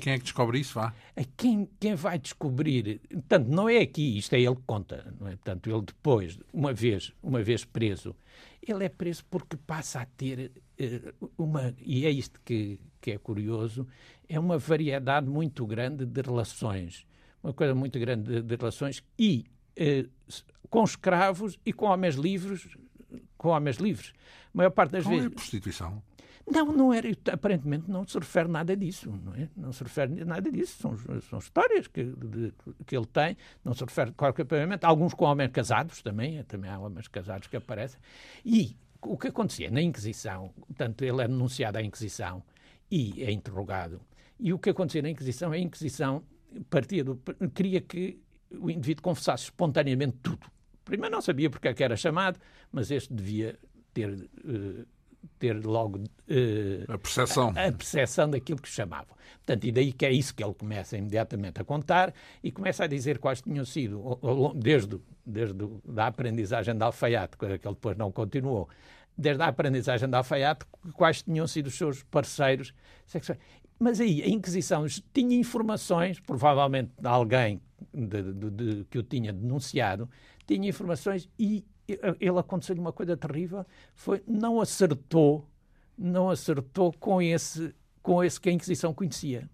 quem 0.00 0.12
é 0.12 0.18
que 0.18 0.24
descobre 0.24 0.58
isso? 0.58 0.74
Vá. 0.74 0.92
Quem, 1.36 1.68
quem 1.78 1.94
vai 1.94 2.18
descobrir, 2.18 3.00
portanto, 3.10 3.46
não 3.48 3.68
é 3.68 3.78
aqui, 3.78 4.18
isto 4.18 4.34
é 4.34 4.40
ele 4.40 4.56
que 4.56 4.62
conta, 4.66 5.14
não 5.20 5.28
é? 5.28 5.30
Portanto, 5.32 5.70
ele 5.70 5.82
depois, 5.82 6.38
uma 6.52 6.72
vez, 6.72 7.12
uma 7.22 7.42
vez 7.42 7.64
preso, 7.64 8.14
ele 8.62 8.84
é 8.84 8.88
preso 8.88 9.24
porque 9.30 9.56
passa 9.56 10.00
a 10.00 10.06
ter 10.06 10.52
uh, 10.80 11.30
uma, 11.38 11.74
e 11.80 12.06
é 12.06 12.10
isto 12.10 12.40
que, 12.44 12.80
que 13.00 13.12
é 13.12 13.18
curioso, 13.18 13.86
é 14.28 14.38
uma 14.38 14.58
variedade 14.58 15.28
muito 15.28 15.66
grande 15.66 16.04
de 16.04 16.20
relações, 16.20 17.06
uma 17.42 17.52
coisa 17.52 17.74
muito 17.74 17.98
grande 17.98 18.24
de, 18.24 18.42
de 18.42 18.56
relações 18.56 19.02
e 19.18 19.46
uh, 19.78 20.08
com 20.68 20.84
escravos 20.84 21.58
e 21.64 21.72
com 21.72 21.86
homens 21.86 22.16
livres, 22.16 22.76
com 23.36 23.48
homens 23.48 23.76
livres. 23.76 24.12
A 24.52 24.56
maior 24.56 24.70
parte 24.70 24.92
das 24.92 25.04
Qual 25.04 25.14
vezes. 25.14 25.24
É 25.24 25.28
a 25.28 25.34
prostituição? 25.34 26.02
Não, 26.50 26.72
não 26.72 26.92
era, 26.92 27.08
aparentemente 27.30 27.90
não 27.90 28.06
se 28.06 28.18
refere 28.18 28.48
nada 28.48 28.74
disso, 28.74 29.10
não 29.10 29.34
é? 29.34 29.48
Não 29.54 29.72
se 29.72 29.84
refere 29.84 30.24
nada 30.24 30.50
disso, 30.50 30.78
são, 30.80 30.96
são 31.20 31.38
histórias 31.38 31.86
que, 31.86 32.04
de, 32.04 32.54
que 32.86 32.96
ele 32.96 33.06
tem, 33.06 33.36
não 33.62 33.74
se 33.74 33.84
refere 33.84 34.12
qualquer 34.12 34.44
propriamente, 34.44 34.86
alguns 34.86 35.12
com 35.12 35.26
homens 35.26 35.50
casados 35.50 36.00
também, 36.00 36.42
também 36.44 36.70
há 36.70 36.78
homens 36.78 37.06
casados 37.06 37.48
que 37.48 37.56
aparecem, 37.56 38.00
e 38.44 38.76
o 39.02 39.18
que 39.18 39.28
acontecia 39.28 39.70
na 39.70 39.82
Inquisição, 39.82 40.50
portanto, 40.66 41.02
ele 41.02 41.22
é 41.22 41.28
denunciado 41.28 41.78
à 41.78 41.82
Inquisição 41.82 42.42
e 42.90 43.22
é 43.22 43.30
interrogado, 43.30 44.00
e 44.40 44.52
o 44.52 44.58
que 44.58 44.70
acontecia 44.70 45.02
na 45.02 45.10
Inquisição, 45.10 45.52
a 45.52 45.58
Inquisição 45.58 46.22
partia 46.70 47.04
do, 47.04 47.20
queria 47.54 47.80
que 47.80 48.18
o 48.50 48.70
indivíduo 48.70 49.02
confessasse 49.02 49.44
espontaneamente 49.44 50.16
tudo. 50.22 50.46
Primeiro 50.82 51.14
não 51.14 51.20
sabia 51.20 51.50
porque 51.50 51.68
é 51.68 51.74
que 51.74 51.84
era 51.84 51.96
chamado, 51.96 52.40
mas 52.72 52.90
este 52.90 53.12
devia 53.12 53.58
ter... 53.92 54.10
Uh, 54.42 54.86
ter 55.38 55.64
logo 55.64 55.98
uh, 55.98 56.92
a 56.92 56.98
percepção 56.98 57.52
a, 57.56 57.66
a, 57.66 57.72
percepção 57.72 58.30
daquilo 58.30 58.60
que 58.60 58.68
chamavam. 58.68 59.16
Portanto, 59.38 59.64
e 59.64 59.72
daí 59.72 59.92
que 59.92 60.06
é 60.06 60.12
isso 60.12 60.34
que 60.34 60.42
ele 60.42 60.54
começa 60.54 60.96
imediatamente 60.96 61.60
a 61.60 61.64
contar 61.64 62.12
e 62.42 62.50
começa 62.50 62.84
a 62.84 62.86
dizer 62.86 63.18
quais 63.18 63.40
tinham 63.40 63.64
sido, 63.64 64.18
desde, 64.54 65.00
desde 65.24 65.56
a 65.96 66.06
aprendizagem 66.06 66.76
de 66.76 66.82
alfaiate, 66.82 67.36
que 67.36 67.44
ele 67.44 67.58
depois 67.58 67.96
não 67.96 68.12
continuou, 68.12 68.68
desde 69.16 69.42
a 69.42 69.46
aprendizagem 69.48 70.08
de 70.08 70.14
alfaiate, 70.14 70.64
quais 70.94 71.22
tinham 71.22 71.46
sido 71.46 71.66
os 71.66 71.74
seus 71.74 72.02
parceiros 72.04 72.72
sexuais. 73.06 73.40
Mas 73.78 74.00
aí 74.00 74.22
a 74.22 74.28
Inquisição 74.28 74.86
tinha 75.14 75.36
informações, 75.36 76.20
provavelmente 76.20 76.92
de 76.98 77.06
alguém 77.06 77.60
de, 77.94 78.32
de, 78.32 78.50
de, 78.50 78.84
que 78.84 78.98
o 78.98 79.02
tinha 79.02 79.32
denunciado, 79.32 80.08
tinha 80.46 80.68
informações 80.68 81.28
e 81.38 81.64
ele 82.20 82.38
aconteceu-lhe 82.38 82.80
uma 82.80 82.92
coisa 82.92 83.16
terrível, 83.16 83.64
foi 83.94 84.22
não 84.26 84.60
acertou, 84.60 85.46
não 85.96 86.30
acertou 86.30 86.92
com 86.92 87.22
esse, 87.22 87.74
com 88.02 88.22
esse 88.22 88.40
que 88.40 88.48
a 88.48 88.52
Inquisição 88.52 88.92
conhecia. 88.92 89.48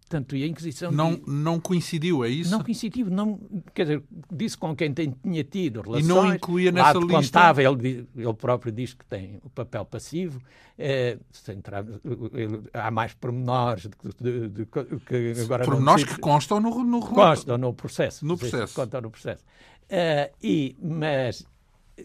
Portanto, 0.00 0.34
e 0.34 0.42
a 0.42 0.46
Inquisição... 0.48 0.90
Não, 0.90 1.12
não 1.24 1.60
coincidiu, 1.60 2.24
é 2.24 2.28
isso? 2.28 2.50
Não 2.50 2.64
coincidiu, 2.64 3.08
não, 3.08 3.38
quer 3.72 3.84
dizer, 3.84 4.02
disse 4.28 4.58
com 4.58 4.74
quem 4.74 4.92
tem, 4.92 5.14
tinha 5.22 5.44
tido 5.44 5.82
relações... 5.82 6.04
E 6.04 6.08
não 6.08 6.34
incluía 6.34 6.72
nessa 6.72 6.98
lista... 6.98 7.14
contava, 7.14 7.62
ele, 7.62 8.08
ele 8.16 8.34
próprio 8.34 8.72
diz 8.72 8.92
que 8.92 9.04
tem 9.04 9.38
o 9.44 9.48
papel 9.48 9.84
passivo, 9.84 10.42
é, 10.76 11.16
entrar, 11.50 11.84
ele, 12.34 12.60
há 12.74 12.90
mais 12.90 13.14
pormenores 13.14 13.88
de, 14.20 14.48
de, 14.48 14.48
de, 14.48 14.66
que 14.66 15.40
agora 15.42 15.64
Pormenores 15.64 16.02
que 16.02 16.18
constam 16.18 16.58
no, 16.58 16.82
no 16.82 17.00
Constam 17.00 17.56
no 17.56 17.72
processo. 17.72 18.26
No 18.26 18.36
processo. 18.36 18.74
Constam 18.74 19.00
no 19.02 19.10
processo. 19.12 19.44
Uh, 19.84 20.34
e, 20.42 20.76
mas 20.82 21.46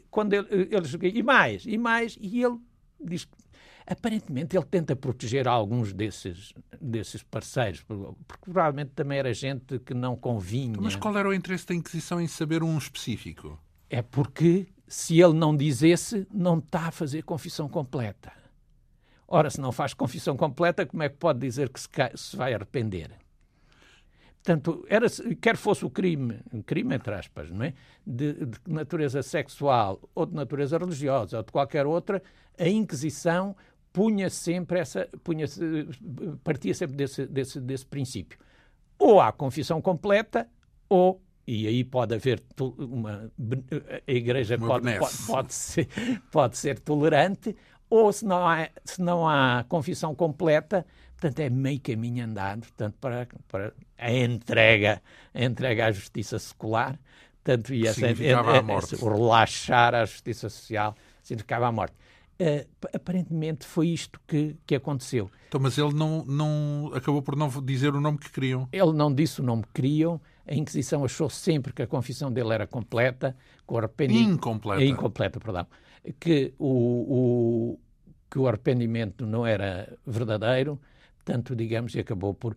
quando 0.09 0.33
ele, 0.33 0.47
ele, 0.51 1.17
e 1.17 1.23
mais, 1.23 1.65
e 1.65 1.77
mais, 1.77 2.17
e 2.19 2.43
ele 2.43 2.57
diz 2.99 3.25
que 3.25 3.37
aparentemente 3.85 4.57
ele 4.57 4.65
tenta 4.65 4.95
proteger 4.95 5.47
alguns 5.47 5.93
desses, 5.93 6.53
desses 6.81 7.21
parceiros, 7.21 7.83
porque 7.83 8.41
provavelmente 8.41 8.91
também 8.95 9.19
era 9.19 9.33
gente 9.33 9.79
que 9.79 9.93
não 9.93 10.15
convinha. 10.15 10.77
Mas 10.81 10.95
qual 10.95 11.15
era 11.17 11.29
o 11.29 11.33
interesse 11.33 11.67
da 11.67 11.75
Inquisição 11.75 12.19
em 12.19 12.27
saber 12.27 12.63
um 12.63 12.77
específico? 12.77 13.59
É 13.89 14.01
porque 14.01 14.67
se 14.87 15.21
ele 15.21 15.33
não 15.33 15.55
dizesse, 15.55 16.27
não 16.33 16.57
está 16.57 16.87
a 16.87 16.91
fazer 16.91 17.23
confissão 17.23 17.69
completa. 17.69 18.31
Ora, 19.27 19.49
se 19.49 19.59
não 19.59 19.71
faz 19.71 19.93
confissão 19.93 20.37
completa, 20.37 20.85
como 20.85 21.03
é 21.03 21.09
que 21.09 21.17
pode 21.17 21.39
dizer 21.39 21.69
que 21.69 21.79
se, 21.79 21.89
se 22.15 22.35
vai 22.35 22.53
arrepender? 22.53 23.11
Portanto, 24.45 24.85
era, 24.87 25.07
quer 25.41 25.57
fosse 25.57 25.83
o 25.83 25.89
crime, 25.89 26.39
um 26.53 26.61
crime 26.61 26.93
entre 26.93 27.15
aspas, 27.15 27.49
não 27.49 27.65
é? 27.65 27.73
De, 28.05 28.45
de, 28.45 28.59
natureza 28.67 29.23
sexual 29.23 29.99
ou 30.13 30.23
de 30.23 30.35
natureza 30.35 30.77
religiosa 30.77 31.37
ou 31.37 31.43
de 31.43 31.51
qualquer 31.51 31.87
outra, 31.87 32.21
a 32.55 32.69
Inquisição 32.69 33.55
punha 33.91 34.29
sempre 34.29 34.77
essa, 34.77 35.09
punha 35.23 35.47
partia 36.43 36.75
sempre 36.75 36.95
desse, 36.95 37.25
desse, 37.25 37.59
desse 37.59 37.87
princípio. 37.87 38.37
Ou 38.99 39.19
há 39.19 39.31
confissão 39.31 39.81
completa, 39.81 40.47
ou 40.87 41.19
e 41.47 41.67
aí 41.67 41.83
pode 41.83 42.13
haver 42.13 42.43
uma 42.59 43.31
a 44.07 44.11
igreja 44.11 44.57
pode, 44.59 44.97
pode, 44.97 45.17
pode, 45.27 45.53
ser, 45.53 45.87
pode 46.31 46.57
ser 46.57 46.79
tolerante 46.79 47.55
ou 47.89 48.11
se 48.11 48.25
não 48.25 48.47
há 48.47 48.67
se 48.83 49.01
não 49.01 49.29
há 49.29 49.63
confissão 49.67 50.15
completa 50.15 50.85
Portanto, 51.17 51.39
é 51.39 51.49
meio 51.49 51.79
caminho 51.79 52.25
andado 52.25 52.61
portanto, 52.61 52.95
para, 52.99 53.27
para 53.47 53.73
a 53.97 54.11
entrega, 54.11 55.01
a 55.33 55.43
entrega 55.43 55.87
à 55.87 55.91
justiça 55.91 56.37
secular, 56.37 56.99
tanto 57.43 57.73
e 57.73 57.87
essa, 57.87 58.01
significava 58.01 58.57
a 58.57 58.61
morte. 58.61 58.95
o 58.95 59.09
relaxar 59.09 59.95
à 59.95 60.05
justiça 60.05 60.49
social 60.49 60.95
significava 61.23 61.67
a 61.67 61.71
morte. 61.71 61.95
Uh, 62.37 62.67
aparentemente 62.93 63.65
foi 63.65 63.87
isto 63.87 64.19
que, 64.27 64.57
que 64.67 64.75
aconteceu. 64.75 65.31
Então, 65.47 65.61
mas 65.61 65.77
ele 65.77 65.93
não, 65.93 66.25
não 66.25 66.91
acabou 66.93 67.21
por 67.21 67.35
não 67.35 67.47
dizer 67.63 67.95
o 67.95 68.01
nome 68.01 68.17
que 68.17 68.29
queriam. 68.29 68.67
Ele 68.73 68.91
não 68.91 69.13
disse 69.13 69.39
o 69.39 69.43
nome 69.43 69.63
que 69.63 69.81
queriam. 69.81 70.19
A 70.45 70.53
Inquisição 70.53 71.05
achou 71.05 71.29
sempre 71.29 71.71
que 71.71 71.81
a 71.81 71.87
confissão 71.87 72.29
dele 72.29 72.53
era 72.53 72.67
completa, 72.67 73.37
com 73.65 73.77
arrependimento. 73.77 74.33
Incompleta. 74.33 74.83
Incompleta, 74.83 75.39
perdão. 75.39 75.65
Que 76.19 76.53
o, 76.59 76.67
o, 76.67 77.79
que 78.29 78.37
o 78.37 78.47
arrependimento 78.49 79.25
não 79.25 79.47
era 79.47 79.97
verdadeiro, 80.05 80.79
tanto 81.25 81.55
digamos, 81.55 81.95
e 81.95 81.99
acabou 81.99 82.33
por. 82.33 82.55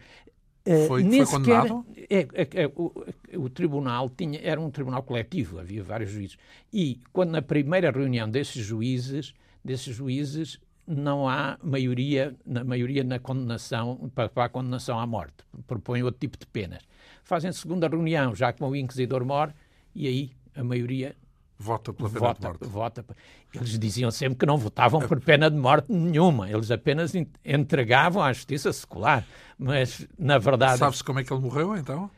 Uh, 0.66 0.86
foi, 0.86 1.02
foi 1.02 1.26
condenado? 1.26 1.86
É, 2.10 2.28
é, 2.34 2.62
é, 2.62 2.66
o, 2.76 2.92
o, 3.36 3.48
tribunal 3.48 4.10
tinha, 4.10 4.38
era 4.42 4.60
um 4.60 4.70
tribunal 4.70 5.02
coletivo, 5.02 5.58
havia 5.58 5.82
vários 5.82 6.10
juízes. 6.10 6.36
E 6.70 7.00
quando 7.10 7.30
na 7.30 7.40
primeira 7.40 7.90
reunião 7.90 8.28
desses 8.28 8.64
juízes 8.64 9.34
desses 9.64 9.94
juízes 9.94 10.58
não 10.86 11.28
há 11.28 11.58
maioria 11.62 12.34
na 12.46 12.64
maioria 12.64 13.04
na 13.04 13.18
condenação 13.18 14.10
para, 14.14 14.28
para 14.28 14.44
a 14.44 14.48
condenação 14.48 14.98
à 14.98 15.06
morte. 15.06 15.36
Propõem 15.66 16.02
outro 16.02 16.20
tipo 16.20 16.38
de 16.38 16.46
penas. 16.46 16.82
Fazem 17.22 17.52
segunda 17.52 17.88
reunião, 17.88 18.34
já 18.34 18.52
como 18.52 18.70
o 18.70 18.76
inquisidor 18.76 19.24
mor, 19.24 19.52
e 19.94 20.06
aí 20.06 20.30
a 20.56 20.64
maioria 20.64 21.14
vota 21.58 21.92
pela 21.92 22.08
pena 22.08 22.20
vota, 22.20 22.40
de 22.40 22.46
morte. 22.46 22.66
Vota. 22.66 23.04
Eles 23.52 23.78
diziam 23.78 24.10
sempre 24.10 24.38
que 24.38 24.46
não 24.46 24.56
votavam 24.56 25.00
por 25.00 25.20
pena 25.20 25.50
de 25.50 25.56
morte 25.56 25.90
nenhuma. 25.92 26.48
Eles 26.48 26.70
apenas 26.70 27.12
entregavam 27.44 28.22
à 28.22 28.32
justiça 28.32 28.72
secular. 28.72 29.26
Mas, 29.58 30.06
na 30.18 30.38
verdade... 30.38 30.78
Sabe-se 30.78 31.02
como 31.02 31.18
é 31.18 31.24
que 31.24 31.32
ele 31.32 31.42
morreu, 31.42 31.76
então? 31.76 32.10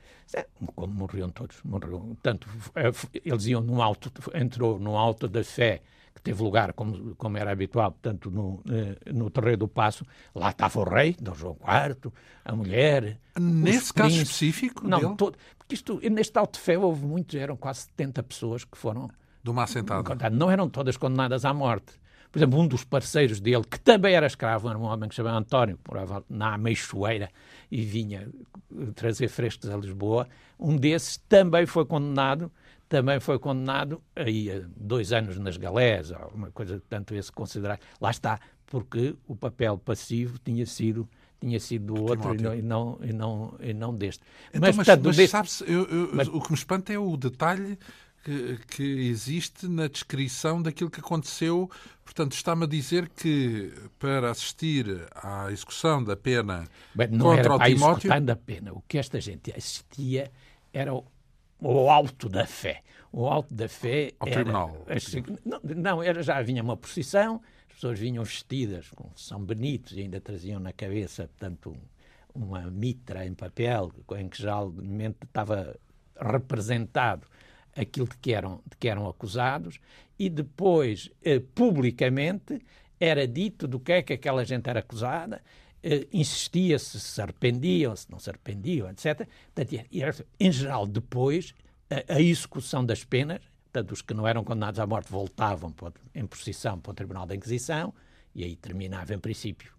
Como 0.74 0.92
morriam 0.92 1.30
todos. 1.30 1.56
Morreu. 1.64 2.16
Tanto, 2.22 2.48
eh, 2.74 2.92
eles 3.24 3.46
iam 3.46 3.60
num 3.60 3.80
alto... 3.80 4.12
Entrou 4.34 4.78
num 4.78 4.96
alto 4.96 5.26
da 5.26 5.42
fé 5.42 5.80
que 6.14 6.20
teve 6.20 6.42
lugar, 6.42 6.72
como, 6.72 7.14
como 7.16 7.38
era 7.38 7.50
habitual, 7.50 7.92
portanto, 7.92 8.30
no, 8.30 8.60
eh, 8.68 9.12
no 9.12 9.30
Terreiro 9.30 9.58
do 9.58 9.68
Passo, 9.68 10.04
lá 10.34 10.50
estava 10.50 10.80
o 10.80 10.84
rei, 10.84 11.16
Dom 11.18 11.34
João 11.34 11.56
IV, 11.56 12.12
a 12.44 12.54
mulher. 12.54 13.18
Nesse 13.38 13.94
caso 13.94 14.20
específico? 14.20 14.86
Não, 14.86 15.00
dele? 15.00 15.14
todo, 15.16 15.38
porque 15.56 15.74
isto, 15.74 16.00
neste 16.10 16.36
alto 16.36 16.54
de 16.54 16.60
fé 16.60 16.76
houve 16.76 17.06
muitos, 17.06 17.34
eram 17.36 17.56
quase 17.56 17.82
70 17.82 18.22
pessoas 18.24 18.64
que 18.64 18.76
foram. 18.76 19.08
De 19.42 19.50
uma 19.50 19.64
assentada. 19.64 20.30
Não 20.30 20.50
eram 20.50 20.68
todas 20.68 20.96
condenadas 20.96 21.44
à 21.44 21.52
morte. 21.54 22.00
Por 22.30 22.38
exemplo, 22.38 22.60
um 22.60 22.66
dos 22.66 22.84
parceiros 22.84 23.40
dele, 23.40 23.64
que 23.64 23.80
também 23.80 24.14
era 24.14 24.26
escravo, 24.26 24.68
era 24.68 24.78
um 24.78 24.84
homem 24.84 25.08
que 25.08 25.14
se 25.14 25.16
chamava 25.16 25.38
António, 25.38 25.78
morava 25.88 26.24
na 26.28 26.54
Ameixoeira 26.54 27.28
e 27.70 27.82
vinha 27.82 28.28
trazer 28.94 29.28
frescos 29.28 29.68
a 29.68 29.76
Lisboa. 29.76 30.28
Um 30.58 30.76
desses 30.76 31.16
também 31.16 31.66
foi 31.66 31.84
condenado 31.84 32.52
também 32.90 33.20
foi 33.20 33.38
condenado 33.38 34.02
aí 34.16 34.50
a 34.50 34.62
dois 34.76 35.12
anos 35.12 35.38
nas 35.38 35.56
galés, 35.56 36.10
uma 36.34 36.50
coisa 36.50 36.82
tanto 36.88 37.14
esse 37.14 37.30
considerar. 37.30 37.78
Lá 38.00 38.10
está, 38.10 38.40
porque 38.66 39.14
o 39.28 39.36
papel 39.36 39.78
passivo 39.78 40.40
tinha 40.44 40.66
sido 40.66 41.08
tinha 41.40 41.58
sido 41.58 41.94
do 41.94 42.02
outro 42.02 42.34
e 42.34 42.42
não, 42.42 42.54
e 42.54 42.62
não, 42.62 42.98
e, 43.00 43.12
não, 43.12 43.54
e 43.60 43.72
não 43.72 43.94
deste. 43.94 44.22
Então, 44.50 44.60
mas, 44.60 44.76
mas, 44.76 44.86
portanto, 44.86 45.06
mas 45.06 45.16
deste... 45.16 45.30
sabe-se, 45.30 45.64
o 45.64 46.40
que 46.40 46.50
me 46.50 46.58
espanta 46.58 46.92
é 46.92 46.98
o 46.98 47.16
detalhe 47.16 47.78
que, 48.24 48.58
que, 48.68 49.08
existe 49.08 49.66
na 49.68 49.88
descrição 49.88 50.60
daquilo 50.62 50.90
que 50.90 51.00
aconteceu. 51.00 51.70
Portanto, 52.04 52.32
está-me 52.32 52.64
a 52.64 52.66
dizer 52.66 53.08
que 53.08 53.72
para 53.98 54.30
assistir 54.30 54.86
à 55.14 55.50
execução 55.50 56.02
da 56.02 56.16
pena 56.16 56.68
Bem, 56.94 57.08
não 57.08 57.26
contra 57.26 57.40
era 57.40 57.54
o 57.54 57.58
para 57.58 57.66
Timóteo... 57.66 58.20
da 58.20 58.36
pena. 58.36 58.72
O 58.72 58.82
que 58.82 58.98
esta 58.98 59.20
gente 59.20 59.52
assistia 59.56 60.30
era 60.72 60.92
o 60.94 61.04
o 61.60 61.90
alto 61.90 62.28
da 62.28 62.46
fé. 62.46 62.82
O 63.12 63.26
alto 63.26 63.52
da 63.54 63.68
fé. 63.68 64.12
Ao 64.18 64.26
era, 64.26 64.36
tribunal. 64.36 64.86
Não, 65.44 65.60
não, 65.62 66.02
era, 66.02 66.22
já 66.22 66.40
vinha 66.42 66.62
uma 66.62 66.76
procissão, 66.76 67.40
as 67.68 67.74
pessoas 67.74 67.98
vinham 67.98 68.24
vestidas 68.24 68.88
com 68.90 69.10
São 69.14 69.44
Benito 69.44 69.94
e 69.94 70.00
ainda 70.00 70.20
traziam 70.20 70.58
na 70.58 70.72
cabeça, 70.72 71.28
portanto, 71.28 71.76
uma 72.34 72.70
mitra 72.70 73.26
em 73.26 73.34
papel, 73.34 73.92
em 74.16 74.28
que 74.28 74.38
geralmente 74.38 75.18
estava 75.24 75.76
representado 76.16 77.26
aquilo 77.76 78.08
de 78.08 78.16
que 78.16 78.32
eram, 78.32 78.60
de 78.68 78.76
que 78.76 78.88
eram 78.88 79.08
acusados, 79.08 79.78
e 80.18 80.28
depois, 80.28 81.10
eh, 81.22 81.40
publicamente, 81.54 82.60
era 82.98 83.26
dito 83.26 83.66
do 83.66 83.80
que 83.80 83.92
é 83.92 84.02
que 84.02 84.12
aquela 84.12 84.44
gente 84.44 84.68
era 84.68 84.80
acusada, 84.80 85.42
eh, 85.82 86.06
insistia-se 86.12 87.00
se 87.00 87.22
arrependiam, 87.22 87.96
se 87.96 88.10
não 88.10 88.18
se 88.18 88.28
arrependiam, 88.28 88.90
etc. 88.90 89.26
Portanto, 89.54 89.86
em 90.38 90.52
geral, 90.52 90.86
depois, 90.86 91.54
a, 91.88 92.14
a, 92.14 92.20
execução 92.20 92.84
das 92.84 93.02
penas, 93.02 93.40
portanto, 93.64 93.92
os 93.92 94.02
que 94.02 94.12
não 94.12 94.26
eram 94.26 94.44
condenados 94.44 94.78
à 94.78 94.86
morte 94.86 95.10
voltavam 95.10 95.72
para, 95.72 95.94
em 96.14 96.26
procissão 96.26 96.78
para 96.78 96.90
o 96.90 96.94
Tribunal 96.94 97.26
da 97.26 97.34
Inquisição, 97.34 97.94
e 98.34 98.44
aí 98.44 98.54
terminava, 98.56 99.14
em 99.14 99.18
princípio, 99.18 99.72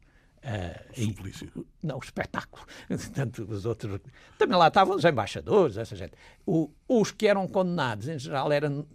Uh, 0.44 1.66
não, 1.84 1.98
o 1.98 2.00
espetáculo. 2.00 2.66
Portanto, 2.88 3.46
os 3.48 3.66
outros. 3.66 4.00
Também 4.38 4.58
lá 4.58 4.70
estavam 4.70 4.96
os 4.96 5.06
embaixadores, 5.06 5.78
essa 5.78 5.96
gente. 5.96 6.14
O, 6.46 6.72
os 6.88 7.12
que 7.12 7.28
eram 7.28 7.48
condenados, 7.48 8.08
em 8.08 8.18
geral, 8.18 8.52
eram. 8.52 8.86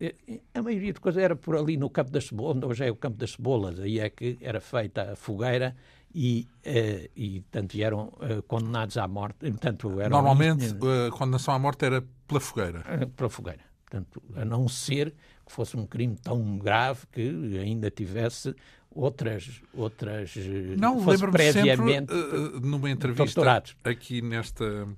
Eh, 0.00 0.40
a 0.54 0.62
maioria 0.62 0.92
de 0.92 1.00
coisas 1.00 1.22
era 1.22 1.34
por 1.34 1.56
ali 1.56 1.76
no 1.76 1.90
Campo 1.90 2.10
das 2.10 2.26
Cebolas, 2.26 2.56
onde 2.56 2.66
hoje 2.66 2.86
é 2.86 2.90
o 2.90 2.96
Campo 2.96 3.16
das 3.16 3.32
Cebolas, 3.32 3.80
aí 3.80 3.98
é 3.98 4.08
que 4.08 4.38
era 4.40 4.60
feita 4.60 5.12
a 5.12 5.16
fogueira 5.16 5.76
e, 6.14 6.46
uh, 6.66 7.10
e 7.16 7.44
tanto 7.50 7.80
eram 7.80 8.08
uh, 8.08 8.42
condenados 8.46 8.96
à 8.96 9.08
morte. 9.08 9.50
Tanto 9.52 10.00
eram, 10.00 10.10
Normalmente 10.10 10.66
a 10.66 11.10
condenação 11.10 11.54
à 11.54 11.58
morte 11.58 11.84
era 11.84 12.04
pela 12.26 12.40
fogueira. 12.40 12.84
pela 13.16 13.30
fogueira. 13.30 13.60
Portanto, 13.84 14.22
a 14.36 14.44
não 14.44 14.68
ser 14.68 15.14
que 15.44 15.52
fosse 15.52 15.76
um 15.76 15.86
crime 15.86 16.16
tão 16.16 16.56
grave 16.56 17.06
que 17.12 17.58
ainda 17.58 17.90
tivesse 17.90 18.54
outras 18.94 19.62
outras 19.72 20.34
não 20.76 21.04
lembro-me 21.04 21.52
sempre 21.52 21.98
uh, 22.00 22.60
numa 22.60 22.90
entrevista 22.90 23.40
doutorados. 23.40 23.76
aqui 23.84 24.22
nesta 24.22 24.88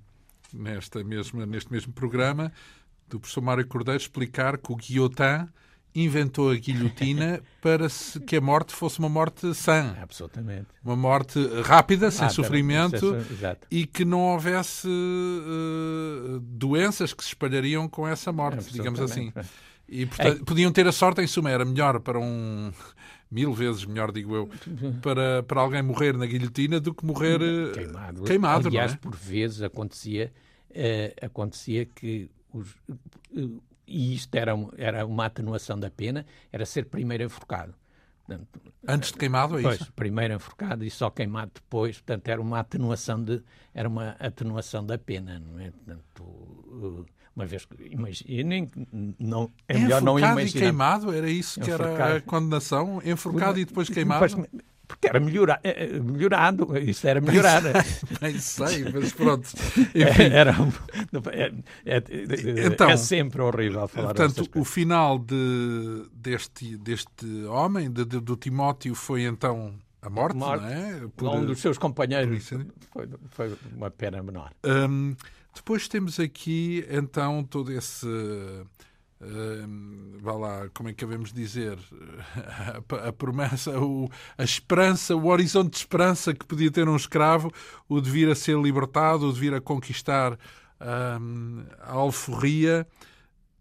nesta 0.53 1.03
mesma 1.03 1.47
neste 1.47 1.73
mesmo 1.73 1.93
programa 1.93 2.53
do 3.09 3.21
professor 3.21 3.41
Mário 3.41 3.67
Cordeiro 3.67 4.01
explicar 4.01 4.59
que 4.59 4.73
o 4.73 4.77
guillotin 4.77 5.49
inventou 5.95 6.51
a 6.51 6.57
guilhotina 6.57 7.41
para 7.63 7.87
que 8.27 8.37
a 8.37 8.41
morte 8.41 8.75
fosse 8.75 8.99
uma 8.99 9.09
morte 9.09 9.55
sã. 9.55 9.95
Absolutamente. 10.03 10.67
Uma 10.85 10.97
morte 10.97 11.39
rápida, 11.63 12.11
sem 12.11 12.27
ah, 12.27 12.31
sofrimento 12.31 13.17
e 13.71 13.87
que 13.87 14.05
não 14.05 14.21
houvesse 14.21 14.89
uh, 14.89 16.41
doenças 16.41 17.15
que 17.15 17.23
se 17.23 17.29
espalhariam 17.29 17.89
com 17.89 18.09
essa 18.09 18.33
morte, 18.33 18.73
digamos 18.73 19.01
assim. 19.01 19.33
E 19.89 20.07
portanto, 20.07 20.43
é. 20.43 20.45
podiam 20.45 20.73
ter 20.73 20.87
a 20.87 20.93
sorte, 20.93 21.21
em 21.21 21.27
suma, 21.27 21.51
era 21.51 21.65
melhor 21.65 22.01
para 22.01 22.19
um. 22.19 22.73
Mil 23.35 23.53
vezes 23.53 23.85
melhor, 23.85 24.13
digo 24.13 24.35
eu, 24.37 24.49
para, 25.03 25.43
para 25.43 25.61
alguém 25.61 25.83
morrer 25.83 26.17
na 26.17 26.25
guilhotina 26.25 26.79
do 26.79 26.95
que 26.95 27.05
morrer 27.05 27.41
eh, 27.43 27.73
queimado. 27.73 28.23
queimado 28.23 28.69
Aliás, 28.69 28.93
é? 28.93 28.97
por 28.97 29.17
vezes 29.17 29.61
acontecia, 29.61 30.33
uh, 30.71 31.27
acontecia 31.27 31.85
que 31.85 32.31
os, 32.53 32.71
uh, 33.37 33.61
e 33.87 34.15
isto 34.15 34.33
era, 34.37 34.53
era 34.79 35.05
uma 35.05 35.27
atenuação 35.27 35.79
da 35.79 35.91
pena, 35.91 36.25
era 36.53 36.65
ser 36.65 36.85
primeiro 36.85 37.25
enforcado. 37.25 37.75
Portanto, 38.25 38.61
Antes 38.87 39.13
de 39.13 39.19
queimado, 39.19 39.59
é 39.59 39.63
pois, 39.63 39.81
isso? 39.81 39.93
primeiro 39.93 40.35
enforcado 40.35 40.85
e 40.85 40.91
só 40.91 41.11
queimado 41.11 41.51
depois, 41.55 41.97
portanto, 41.97 42.29
era 42.29 42.41
uma 42.41 42.61
atenuação, 42.61 43.23
de, 43.23 43.43
era 43.75 43.89
uma 43.89 44.11
atenuação 44.21 44.87
da 44.87 44.97
pena, 44.97 45.41
não 45.41 45.59
é? 45.59 45.71
Portanto, 45.71 47.07
uma 47.35 47.47
vez 47.47 47.65
que 47.65 47.83
imaginem, 47.91 48.71
não, 49.19 49.51
é 49.69 49.77
melhor 49.79 50.01
não 50.01 50.19
imaginar. 50.19 50.47
e 50.47 50.53
queimado, 50.53 51.13
era 51.13 51.29
isso 51.29 51.61
que 51.61 51.71
enforcado. 51.71 52.01
era 52.01 52.17
a 52.17 52.21
condenação? 52.21 53.03
Enforcado 53.05 53.59
e 53.59 53.65
depois 53.65 53.89
queimado? 53.89 54.27
Depois, 54.27 54.49
porque 54.87 55.09
era 55.09 55.19
melhora, 55.19 55.59
eh, 55.65 55.87
eh, 55.87 56.01
melhorado, 56.01 56.77
isso 56.79 57.07
era 57.09 57.21
melhorar. 57.21 57.63
Bem 58.21 58.39
sei, 58.39 58.85
mas 58.93 59.13
pronto. 59.13 59.49
Enfim. 59.95 60.23
Era, 60.33 60.55
é, 61.33 61.53
é, 61.87 62.67
então, 62.67 62.91
é 62.91 62.97
sempre 62.97 63.41
horrível 63.41 63.89
falar 63.89 64.15
Portanto, 64.15 64.49
o 64.55 64.65
final 64.65 65.19
de, 65.19 66.07
deste, 66.13 66.77
deste 66.77 67.27
homem, 67.47 67.91
de, 67.91 68.05
de, 68.05 68.21
do 68.21 68.37
Timóteo, 68.37 68.95
foi 68.95 69.23
então 69.23 69.75
a 70.03 70.11
morte, 70.11 70.37
morte 70.37 70.63
não 70.63 70.69
é? 70.71 71.01
Por, 71.17 71.29
um 71.29 71.47
dos 71.47 71.61
seus 71.61 71.79
companheiros. 71.79 72.47
Foi, 72.93 73.09
foi 73.31 73.57
uma 73.75 73.91
pena 73.91 74.23
menor. 74.23 74.53
Um, 74.63 75.17
depois 75.55 75.89
temos 75.89 76.19
aqui, 76.21 76.85
então, 76.91 77.45
todo 77.45 77.73
esse 77.73 78.07
vá 80.21 80.33
lá, 80.33 80.69
como 80.75 80.89
é 80.89 80.93
que 80.93 81.05
devemos 81.05 81.33
dizer, 81.33 81.79
a, 83.03 83.09
a 83.09 83.13
promessa, 83.13 83.79
o, 83.79 84.11
a 84.37 84.45
esperança, 84.45 85.15
o 85.15 85.27
horizonte 85.27 85.73
de 85.73 85.77
esperança 85.79 86.35
que 86.35 86.45
podia 86.45 86.71
ter 86.71 86.89
um 86.89 86.97
escravo, 86.97 87.53
o 87.89 88.01
de 88.01 88.11
vir 88.11 88.29
a 88.29 88.35
ser 88.35 88.59
libertado, 88.59 89.29
o 89.29 89.33
de 89.33 89.41
vir 89.41 89.55
a 89.55 89.61
conquistar 89.61 90.39
a 90.81 91.93
alforria. 91.93 92.87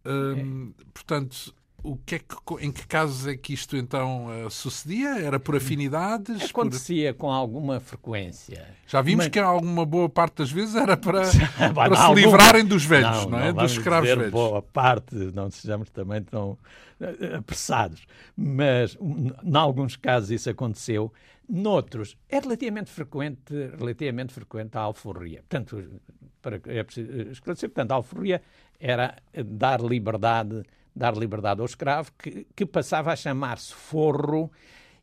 é. 0.05 0.83
Portanto, 0.93 1.53
o 1.83 1.97
que 1.97 2.15
é 2.15 2.19
que, 2.19 2.35
em 2.61 2.71
que 2.71 2.87
casos 2.87 3.27
é 3.27 3.35
que 3.35 3.53
isto 3.53 3.75
então 3.75 4.45
uh, 4.45 4.49
sucedia? 4.49 5.19
Era 5.19 5.37
por 5.37 5.55
afinidades? 5.55 6.49
Acontecia 6.49 7.13
por... 7.13 7.19
com 7.19 7.31
alguma 7.31 7.79
frequência. 7.81 8.65
Já 8.87 9.01
vimos 9.01 9.25
Mas... 9.25 9.31
que 9.31 9.39
alguma 9.39 9.85
boa 9.85 10.07
parte 10.07 10.37
das 10.37 10.51
vezes 10.51 10.75
era 10.75 10.95
para, 10.95 11.23
para 11.75 11.95
se 11.95 12.13
livrarem 12.13 12.65
dos 12.65 12.85
velhos, 12.85 13.25
não, 13.25 13.31
não 13.31 13.39
é? 13.39 13.51
Não 13.51 13.61
dos 13.61 13.73
escravos 13.73 14.09
velhos. 14.09 14.31
boa 14.31 14.61
parte, 14.61 15.13
não 15.33 15.51
sejamos 15.51 15.89
também 15.89 16.23
tão 16.23 16.57
eh, 17.01 17.35
apressados. 17.35 18.05
Mas, 18.35 18.97
em 19.01 19.55
alguns 19.55 19.97
casos, 19.97 20.31
isso 20.31 20.49
aconteceu. 20.49 21.11
Noutros, 21.49 22.17
é 22.29 22.39
relativamente 22.39 22.89
frequente, 22.89 23.53
relativamente 23.77 24.33
frequente 24.33 24.77
a 24.77 24.81
alforria. 24.81 25.43
Portanto, 25.49 26.01
para, 26.41 26.61
é 26.65 26.83
preciso 26.83 27.11
esclarecer, 27.31 27.69
portanto, 27.69 27.91
a 27.91 27.95
alforria 27.95 28.41
era 28.79 29.17
dar 29.45 29.81
liberdade 29.81 30.63
dar 30.95 31.15
liberdade 31.15 31.59
ao 31.61 31.65
escravo, 31.65 32.11
que, 32.17 32.45
que 32.55 32.65
passava 32.65 33.11
a 33.11 33.15
chamar-se 33.15 33.73
forro. 33.73 34.51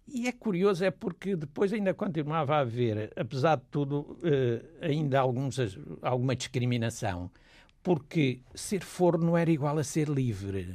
E 0.06 0.26
é 0.26 0.32
curioso, 0.32 0.84
é 0.84 0.90
porque 0.90 1.36
depois 1.36 1.72
ainda 1.72 1.94
continuava 1.94 2.56
a 2.56 2.60
haver, 2.60 3.12
apesar 3.16 3.56
de 3.56 3.64
tudo, 3.70 4.18
eh, 4.24 4.62
ainda 4.80 5.20
alguns, 5.20 5.56
alguma 6.02 6.34
discriminação, 6.34 7.30
porque 7.82 8.40
ser 8.54 8.82
forro 8.82 9.18
não 9.18 9.36
era 9.36 9.50
igual 9.50 9.78
a 9.78 9.84
ser 9.84 10.08
livre. 10.08 10.74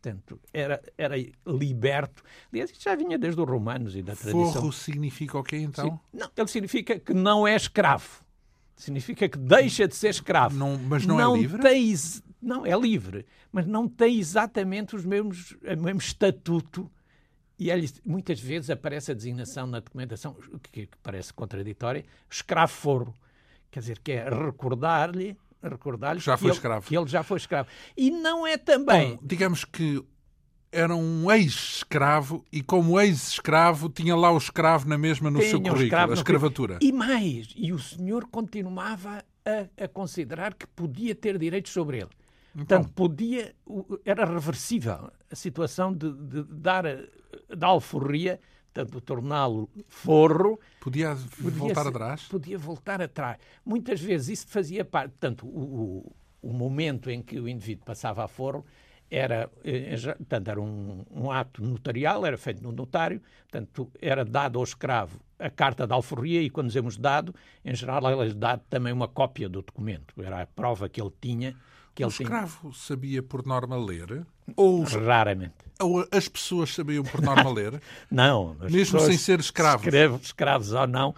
Portanto, 0.00 0.38
era, 0.52 0.80
era 0.96 1.16
liberto. 1.46 2.22
Aliás, 2.52 2.70
isto 2.70 2.84
já 2.84 2.94
vinha 2.94 3.18
desde 3.18 3.40
os 3.40 3.48
romanos 3.48 3.96
e 3.96 4.02
da 4.02 4.14
tradição. 4.14 4.52
Forro 4.52 4.72
significa 4.72 5.38
o 5.38 5.42
quê, 5.42 5.56
então? 5.56 5.98
Não, 6.12 6.30
ele 6.36 6.48
significa 6.48 6.98
que 6.98 7.14
não 7.14 7.48
é 7.48 7.56
escravo. 7.56 8.22
Significa 8.76 9.28
que 9.28 9.38
deixa 9.38 9.88
de 9.88 9.96
ser 9.96 10.10
escravo. 10.10 10.56
Não, 10.56 10.78
mas 10.78 11.04
não, 11.04 11.18
é 11.18 11.24
não 11.24 11.34
é 11.34 11.38
livre? 11.40 11.62
Tem, 11.62 11.94
não, 12.40 12.64
é 12.64 12.76
livre, 12.78 13.26
mas 13.50 13.66
não 13.66 13.88
tem 13.88 14.18
exatamente 14.18 14.94
os 14.94 15.04
mesmos, 15.04 15.52
o 15.62 15.82
mesmo 15.82 16.00
estatuto. 16.00 16.90
E 17.58 17.70
muitas 18.04 18.38
vezes 18.38 18.70
aparece 18.70 19.10
a 19.10 19.14
designação 19.14 19.66
na 19.66 19.80
documentação, 19.80 20.36
que, 20.62 20.86
que 20.86 20.98
parece 21.02 21.32
contraditória, 21.32 22.04
escravo 22.30 22.72
foro. 22.72 23.14
Quer 23.70 23.80
dizer, 23.80 23.98
que 23.98 24.12
é 24.12 24.28
recordar-lhe 24.28 25.36
recordar 25.62 26.16
que, 26.16 26.22
foi 26.22 26.34
ele, 26.42 26.50
escravo. 26.50 26.86
que 26.86 26.96
ele 26.96 27.06
já 27.08 27.22
foi 27.22 27.36
escravo. 27.36 27.68
E 27.96 28.10
não 28.10 28.46
é 28.46 28.56
também. 28.56 29.16
Bom, 29.16 29.22
digamos 29.22 29.64
que 29.64 30.02
era 30.70 30.94
um 30.94 31.30
ex-escravo 31.32 32.44
e, 32.52 32.62
como 32.62 33.00
ex-escravo, 33.00 33.88
tinha 33.88 34.14
lá 34.14 34.30
o 34.30 34.38
escravo 34.38 34.88
na 34.88 34.98
mesma 34.98 35.30
no 35.30 35.42
seu 35.42 35.60
currículo, 35.60 36.12
a 36.12 36.14
escravatura. 36.14 36.78
E 36.80 36.92
mais, 36.92 37.52
e 37.56 37.72
o 37.72 37.78
senhor 37.78 38.26
continuava 38.28 39.24
a, 39.44 39.84
a 39.84 39.88
considerar 39.88 40.54
que 40.54 40.66
podia 40.66 41.14
ter 41.14 41.38
direitos 41.38 41.72
sobre 41.72 41.98
ele. 41.98 42.10
Então. 42.54 42.82
Portanto, 42.82 42.92
podia, 42.94 43.54
era 44.04 44.24
reversível 44.24 45.10
a 45.30 45.36
situação 45.36 45.92
de, 45.92 46.12
de 46.12 46.42
dar 46.44 46.84
da 47.56 47.66
alforria, 47.66 48.40
portanto, 48.72 49.00
torná-lo 49.00 49.68
forro. 49.88 50.58
Podia, 50.80 51.16
podia 51.40 51.58
voltar 51.58 51.82
ser, 51.82 51.88
atrás? 51.88 52.22
Podia 52.24 52.58
voltar 52.58 53.02
atrás. 53.02 53.38
Muitas 53.64 54.00
vezes 54.00 54.40
isso 54.40 54.48
fazia 54.48 54.84
parte, 54.84 55.10
portanto, 55.12 55.46
o, 55.46 56.12
o, 56.42 56.50
o 56.50 56.52
momento 56.52 57.10
em 57.10 57.22
que 57.22 57.38
o 57.38 57.48
indivíduo 57.48 57.84
passava 57.84 58.24
a 58.24 58.28
forro 58.28 58.64
era, 59.10 59.50
eh, 59.64 59.96
portanto, 60.18 60.48
era 60.48 60.60
um, 60.60 61.04
um, 61.10 61.30
ato 61.30 61.64
notarial, 61.64 62.26
era 62.26 62.36
feito 62.36 62.62
no 62.62 62.72
notário, 62.72 63.22
portanto, 63.50 63.90
era 64.00 64.24
dado 64.24 64.58
ao 64.58 64.64
escravo 64.64 65.18
a 65.38 65.48
carta 65.48 65.86
de 65.86 65.92
alforria 65.92 66.42
e, 66.42 66.50
quando 66.50 66.66
dizemos 66.66 66.96
dado, 66.96 67.34
em 67.64 67.74
geral, 67.74 68.06
era 68.06 68.34
dado 68.34 68.62
também 68.68 68.92
uma 68.92 69.08
cópia 69.08 69.48
do 69.48 69.62
documento. 69.62 70.20
Era 70.22 70.42
a 70.42 70.46
prova 70.46 70.88
que 70.88 71.00
ele 71.00 71.12
tinha 71.20 71.56
que 71.98 72.04
o 72.04 72.08
escravo 72.08 72.72
sabia 72.72 73.22
por 73.22 73.44
norma 73.44 73.76
ler? 73.76 74.24
Ou 74.56 74.82
Raramente. 74.82 75.68
Ou 75.80 76.04
as 76.10 76.28
pessoas 76.28 76.74
sabiam 76.74 77.04
por 77.04 77.22
norma 77.22 77.48
ler? 77.52 77.80
não. 78.10 78.56
Mesmo 78.68 78.98
sem 78.98 79.16
ser 79.16 79.38
escravos? 79.38 79.86
Escravos 80.22 80.72
ou 80.72 80.86
não, 80.88 81.14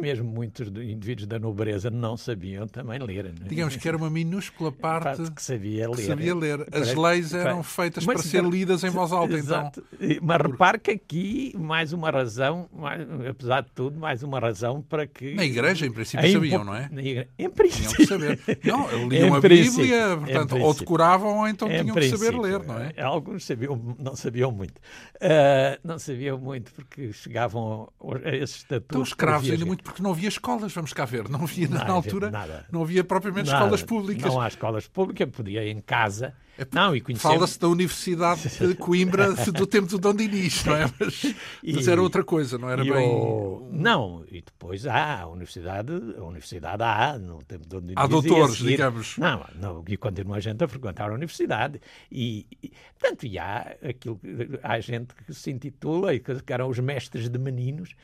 mesmo 0.00 0.28
muitos 0.28 0.66
indivíduos 0.66 1.28
da 1.28 1.38
nobreza 1.38 1.88
não 1.88 2.16
sabiam 2.16 2.66
também 2.66 2.98
ler. 2.98 3.26
Né? 3.26 3.34
Digamos 3.46 3.76
que 3.76 3.86
era 3.86 3.96
uma 3.96 4.10
minúscula 4.10 4.72
parte 4.72 5.30
que 5.30 5.40
sabia 5.40 5.88
ler. 5.88 5.96
Que 5.96 6.02
sabia 6.02 6.34
ler. 6.34 6.66
As 6.72 6.92
leis 6.92 7.32
eram 7.32 7.62
feitas 7.62 8.04
Mas, 8.04 8.20
para 8.20 8.28
ser 8.28 8.42
lidas 8.42 8.82
em 8.82 8.90
voz 8.90 9.12
alta, 9.12 9.38
então. 9.38 9.38
exato. 9.38 9.84
então. 10.00 10.16
Mas 10.22 10.40
repare 10.42 10.78
que 10.80 10.90
aqui, 10.90 11.54
mais 11.56 11.92
uma 11.92 12.10
razão, 12.10 12.68
mais, 12.72 13.06
apesar 13.30 13.60
de 13.60 13.70
tudo, 13.70 13.96
mais 13.98 14.24
uma 14.24 14.40
razão 14.40 14.82
para 14.82 15.06
que... 15.06 15.34
Na 15.34 15.44
igreja, 15.44 15.86
em 15.86 15.92
princípio, 15.92 16.32
sabiam, 16.32 16.64
não 16.64 16.74
é? 16.74 16.90
Igreja, 16.92 17.28
em 17.38 17.48
princípio. 17.48 17.90
Tinham 17.90 17.94
que 17.94 18.06
saber. 18.06 18.40
Não, 18.64 19.08
liam 19.08 19.34
a 19.36 19.40
Bíblia, 19.40 20.16
portanto, 20.18 20.56
ou 20.58 20.74
decoravam 20.74 21.38
ou 21.38 21.48
então 21.48 21.68
tinham 21.68 21.94
que 21.94 22.08
saber 22.08 22.36
ler, 22.36 22.53
não 22.58 22.78
é? 22.78 22.92
Alguns 23.00 23.44
sabiam, 23.44 23.96
não 23.98 24.14
sabiam 24.14 24.52
muito. 24.52 24.78
Uh, 25.16 25.78
não 25.82 25.98
sabiam 25.98 26.38
muito 26.38 26.72
porque 26.72 27.12
chegavam 27.12 27.92
a 28.24 28.28
esse 28.30 28.58
estatuto. 28.58 28.86
Então, 28.90 29.02
escravos 29.02 29.50
ainda 29.50 29.66
muito 29.66 29.82
porque 29.82 30.02
não 30.02 30.10
havia 30.10 30.28
escolas, 30.28 30.72
vamos 30.72 30.92
cá 30.92 31.04
ver. 31.04 31.28
Não 31.28 31.42
havia, 31.42 31.68
não, 31.68 31.78
na 31.78 31.92
altura, 31.92 32.30
nada. 32.30 32.66
não 32.70 32.82
havia 32.82 33.02
propriamente 33.04 33.50
nada. 33.50 33.64
escolas 33.64 33.82
públicas. 33.82 34.24
Não 34.24 34.40
há 34.40 34.48
escolas 34.48 34.86
públicas, 34.86 35.28
podia 35.30 35.64
ir 35.64 35.70
em 35.70 35.80
casa 35.80 36.34
é, 36.56 36.66
não, 36.72 36.94
e 36.94 37.00
conhecemos... 37.00 37.34
Fala-se 37.34 37.58
da 37.58 37.68
Universidade 37.68 38.48
de 38.48 38.74
Coimbra 38.76 39.32
do 39.52 39.66
tempo 39.66 39.88
do 39.88 39.98
Dom 39.98 40.14
Dinis, 40.14 40.64
não 40.64 40.76
é? 40.76 40.84
Mas, 41.00 41.24
e, 41.62 41.72
mas 41.72 41.88
era 41.88 42.00
outra 42.00 42.22
coisa, 42.22 42.56
não 42.56 42.70
era 42.70 42.84
bem. 42.84 43.08
O... 43.08 43.68
Não, 43.72 44.24
e 44.30 44.40
depois 44.40 44.86
há 44.86 45.22
a 45.22 45.26
Universidade, 45.26 45.92
a 46.16 46.22
Universidade 46.22 46.82
há, 46.82 47.18
no 47.18 47.42
tempo 47.42 47.66
do 47.66 47.80
Dom 47.80 47.80
Dinis. 47.80 47.96
Há 47.96 48.06
doutores, 48.06 48.56
seguir... 48.56 48.70
digamos. 48.70 49.18
Não, 49.18 49.44
não, 49.56 49.84
e 49.88 49.96
continua 49.96 50.36
a 50.36 50.40
gente 50.40 50.62
a 50.62 50.68
frequentar 50.68 51.10
a 51.10 51.14
Universidade. 51.14 51.80
E, 52.10 52.46
e 52.62 52.72
portanto, 52.98 53.26
e 53.26 53.38
há, 53.38 53.76
aquilo, 53.82 54.20
há 54.62 54.78
gente 54.80 55.14
que 55.14 55.34
se 55.34 55.50
intitula 55.50 56.14
e 56.14 56.20
que, 56.20 56.40
que 56.40 56.52
eram 56.52 56.68
os 56.68 56.78
mestres 56.78 57.28
de 57.28 57.38
meninos, 57.38 57.94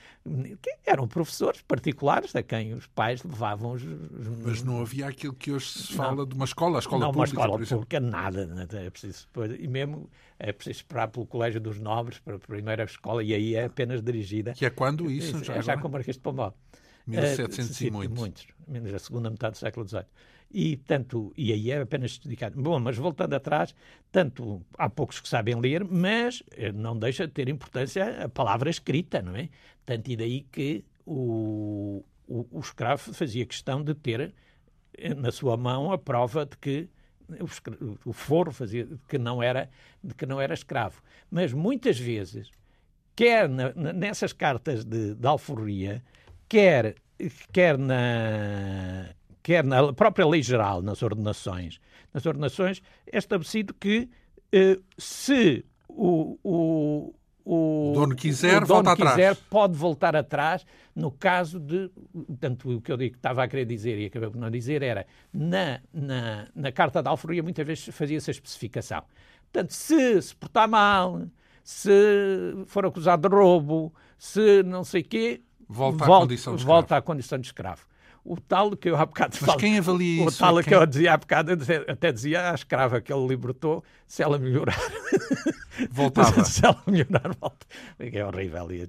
que 0.60 0.76
eram 0.84 1.06
professores 1.06 1.62
particulares 1.62 2.34
a 2.34 2.42
quem 2.42 2.74
os 2.74 2.86
pais 2.86 3.22
levavam 3.22 3.72
os. 3.72 3.82
os... 3.82 4.28
Mas 4.44 4.62
não 4.62 4.80
havia 4.80 5.06
aquilo 5.06 5.34
que 5.34 5.52
hoje 5.52 5.66
se 5.66 5.92
fala 5.92 6.16
não, 6.16 6.26
de 6.26 6.34
uma 6.34 6.44
escola, 6.44 6.78
a 6.78 6.80
escola 6.80 7.06
não, 7.06 7.12
pública. 7.12 7.34
Não, 7.36 7.42
uma 7.42 7.62
escola 7.62 7.78
pública, 7.78 8.00
nada 8.00 8.39
nada. 8.46 8.80
É 8.80 8.90
preciso, 8.90 9.28
e 9.58 9.68
mesmo 9.68 10.10
é 10.38 10.52
preciso 10.52 10.78
esperar 10.78 11.08
pelo 11.08 11.26
Colégio 11.26 11.60
dos 11.60 11.78
Nobres 11.78 12.18
para 12.18 12.36
a 12.36 12.38
primeira 12.38 12.84
escola, 12.84 13.22
e 13.22 13.34
aí 13.34 13.54
é 13.54 13.64
apenas 13.64 14.02
dirigida. 14.02 14.52
Que 14.52 14.66
é 14.66 14.70
quando 14.70 15.10
isso? 15.10 15.36
É, 15.36 15.44
já, 15.44 15.54
é 15.56 15.62
já 15.62 15.76
com 15.76 15.88
o 15.88 15.90
Marquês 15.90 16.16
de 16.16 16.22
Pombal. 16.22 16.56
1700 17.06 17.80
uh, 17.80 17.84
e 17.84 17.90
muitos. 17.90 18.18
muitos. 18.18 18.46
Menos 18.66 18.94
a 18.94 18.98
segunda 18.98 19.30
metade 19.30 19.52
do 19.52 19.58
século 19.58 19.86
XVIII. 19.86 20.04
E, 20.52 20.76
tanto, 20.78 21.32
e 21.36 21.52
aí 21.52 21.70
é 21.70 21.80
apenas 21.80 22.18
dedicado. 22.18 22.60
Bom, 22.60 22.78
mas 22.80 22.96
voltando 22.96 23.34
atrás, 23.34 23.74
tanto 24.10 24.60
há 24.76 24.90
poucos 24.90 25.20
que 25.20 25.28
sabem 25.28 25.60
ler, 25.60 25.84
mas 25.84 26.42
eh, 26.56 26.72
não 26.72 26.98
deixa 26.98 27.26
de 27.26 27.32
ter 27.32 27.48
importância 27.48 28.24
a 28.24 28.28
palavra 28.28 28.68
escrita, 28.68 29.22
não 29.22 29.36
é? 29.36 29.48
Tanto 29.86 30.10
e 30.10 30.16
daí 30.16 30.40
que 30.50 30.84
o, 31.06 32.04
o, 32.26 32.46
o 32.50 32.60
escravo 32.60 33.14
fazia 33.14 33.46
questão 33.46 33.82
de 33.82 33.94
ter 33.94 34.34
eh, 34.98 35.14
na 35.14 35.30
sua 35.30 35.56
mão 35.56 35.92
a 35.92 35.98
prova 35.98 36.44
de 36.44 36.56
que 36.56 36.88
o 38.04 38.12
foro 38.12 38.52
fazia 38.52 38.88
que 39.08 39.18
não 39.18 39.42
era 39.42 39.68
que 40.16 40.26
não 40.26 40.40
era 40.40 40.54
escravo. 40.54 41.02
Mas 41.30 41.52
muitas 41.52 41.98
vezes, 41.98 42.50
quer 43.14 43.48
na, 43.48 43.72
nessas 43.92 44.32
cartas 44.32 44.84
de, 44.84 45.14
de 45.14 45.26
alforria, 45.26 46.02
quer 46.48 46.96
quer 47.52 47.76
na 47.78 49.10
quer 49.42 49.64
na 49.64 49.92
própria 49.92 50.26
lei 50.26 50.42
geral, 50.42 50.82
nas 50.82 51.02
ordenações, 51.02 51.80
nas 52.12 52.26
ordenações 52.26 52.82
é 53.06 53.18
estabelecido 53.18 53.74
que 53.74 54.08
eh, 54.52 54.78
se 54.98 55.64
o, 55.88 56.38
o, 56.42 57.14
o, 57.52 57.90
o 57.90 57.94
dono 57.94 58.14
quiser, 58.14 58.62
o 58.62 58.66
dono 58.66 58.84
volta 58.84 58.94
quiser, 58.94 59.30
atrás. 59.30 59.38
pode 59.50 59.76
voltar 59.76 60.14
atrás 60.14 60.64
no 60.94 61.10
caso 61.10 61.58
de. 61.58 61.90
Portanto, 62.12 62.76
o 62.76 62.80
que 62.80 62.92
eu 62.92 62.96
digo, 62.96 63.16
estava 63.16 63.42
a 63.42 63.48
querer 63.48 63.64
dizer 63.64 63.98
e 63.98 64.06
acabei 64.06 64.30
por 64.30 64.38
não 64.38 64.48
dizer 64.48 64.84
era 64.84 65.04
na, 65.32 65.80
na, 65.92 66.46
na 66.54 66.70
Carta 66.70 67.02
da 67.02 67.10
Alforria 67.10 67.42
muitas 67.42 67.66
vezes 67.66 67.88
fazia-se 67.92 68.30
a 68.30 68.32
especificação. 68.32 69.02
Portanto, 69.52 69.72
se 69.72 70.22
se 70.22 70.36
portar 70.36 70.68
mal, 70.68 71.22
se 71.64 71.90
for 72.66 72.86
acusado 72.86 73.28
de 73.28 73.34
roubo, 73.34 73.92
se 74.16 74.62
não 74.62 74.84
sei 74.84 75.02
quê, 75.02 75.40
volta, 75.68 76.04
volta, 76.04 76.14
à, 76.14 76.20
condição 76.20 76.54
de 76.56 76.64
volta 76.64 76.96
à 76.96 77.02
condição 77.02 77.38
de 77.38 77.48
escravo 77.48 77.90
o 78.24 78.36
tal 78.38 78.76
que 78.76 78.90
eu 78.90 78.96
há 78.96 79.06
bocado 79.06 79.34
Mas 79.40 79.56
quem 79.56 79.78
avalia 79.78 80.22
o 80.22 80.28
isso? 80.28 80.36
O 80.36 80.38
tal 80.38 80.54
quem... 80.56 80.64
que 80.64 80.74
eu 80.74 80.86
dizia 80.86 81.14
há 81.14 81.16
bocado, 81.16 81.52
até 81.88 82.12
dizia 82.12 82.50
a 82.50 82.54
escrava 82.54 83.00
que 83.00 83.12
ele 83.12 83.26
libertou, 83.26 83.82
se 84.06 84.22
ela 84.22 84.38
melhorar. 84.38 84.78
Voltava. 85.90 86.44
se 86.44 86.64
ela 86.64 86.82
melhorar, 86.86 87.34
volta. 87.40 87.66
É 87.98 88.24
horrível 88.24 88.70
e, 88.72 88.88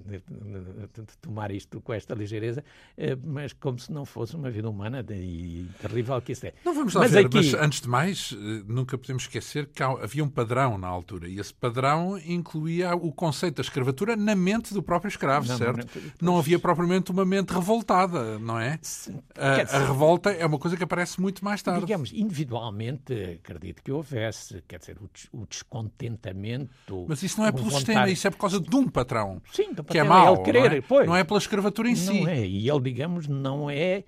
tomar 1.20 1.50
isto 1.50 1.80
com 1.80 1.92
esta 1.92 2.14
ligeireza, 2.14 2.64
eh, 2.96 3.16
mas 3.22 3.52
como 3.52 3.78
se 3.78 3.92
não 3.92 4.04
fosse 4.04 4.36
uma 4.36 4.50
vida 4.50 4.68
humana 4.68 5.04
e 5.10 5.66
terrível 5.80 6.20
que 6.20 6.32
isso 6.32 6.46
é. 6.46 6.52
Não 6.64 6.74
vamos 6.74 6.94
lá 6.94 7.02
mas 7.02 7.12
ver, 7.12 7.26
aqui... 7.26 7.36
mas 7.36 7.54
antes 7.54 7.80
de 7.80 7.88
mais, 7.88 8.32
eh, 8.32 8.62
nunca 8.66 8.98
podemos 8.98 9.24
esquecer 9.24 9.66
que 9.66 9.82
havia 9.82 10.24
um 10.24 10.28
padrão 10.28 10.76
na 10.76 10.88
altura 10.88 11.28
e 11.28 11.38
esse 11.38 11.52
padrão 11.52 12.18
incluía 12.18 12.94
o 12.94 13.12
conceito 13.12 13.56
da 13.56 13.62
escravatura 13.62 14.16
na 14.16 14.34
mente 14.34 14.74
do 14.74 14.82
próprio 14.82 15.08
escravo, 15.08 15.46
não, 15.48 15.58
certo? 15.58 15.86
Não, 16.20 16.32
não 16.32 16.38
havia 16.38 16.58
propriamente 16.58 17.10
uma 17.10 17.24
mente 17.24 17.52
revoltada, 17.52 18.38
não 18.38 18.58
é? 18.58 18.78
Sim. 18.82 19.18
A, 19.36 19.76
a, 19.76 19.86
revolta 19.86 20.30
é 20.30 20.44
uma 20.44 20.58
coisa 20.58 20.76
que 20.76 20.84
aparece 20.84 21.20
muito 21.20 21.44
mais 21.44 21.62
tarde. 21.62 21.80
Digamos, 21.80 22.12
individualmente, 22.12 23.12
acredito 23.42 23.82
que 23.82 23.92
houvesse, 23.92 24.62
quer 24.66 24.78
dizer, 24.78 24.98
o, 24.98 25.40
o 25.40 25.46
descontentamento 25.46 26.70
descontentamento. 26.86 27.06
Mas 27.08 27.22
isso 27.22 27.40
não 27.40 27.46
é 27.46 27.52
pelo 27.52 27.64
vontade... 27.64 27.84
sistema, 27.84 28.10
isso 28.10 28.26
é 28.26 28.30
por 28.30 28.38
causa 28.38 28.60
de 28.60 28.76
um 28.76 28.88
patrão. 28.88 29.42
Sim, 29.52 29.70
do 29.72 29.84
patrão, 29.84 29.92
que 29.92 29.98
é 29.98 30.02
mau. 30.04 30.34
Ele 30.34 30.44
querer, 30.44 30.84
não, 30.88 31.00
é? 31.00 31.06
Não 31.06 31.16
é 31.16 31.24
pela 31.24 31.38
escravatura 31.38 31.88
em 31.88 31.94
não 31.94 31.98
si. 31.98 32.20
Não 32.20 32.28
é, 32.28 32.46
e 32.46 32.68
ele, 32.68 32.80
digamos, 32.80 33.28
não 33.28 33.70
é 33.70 34.04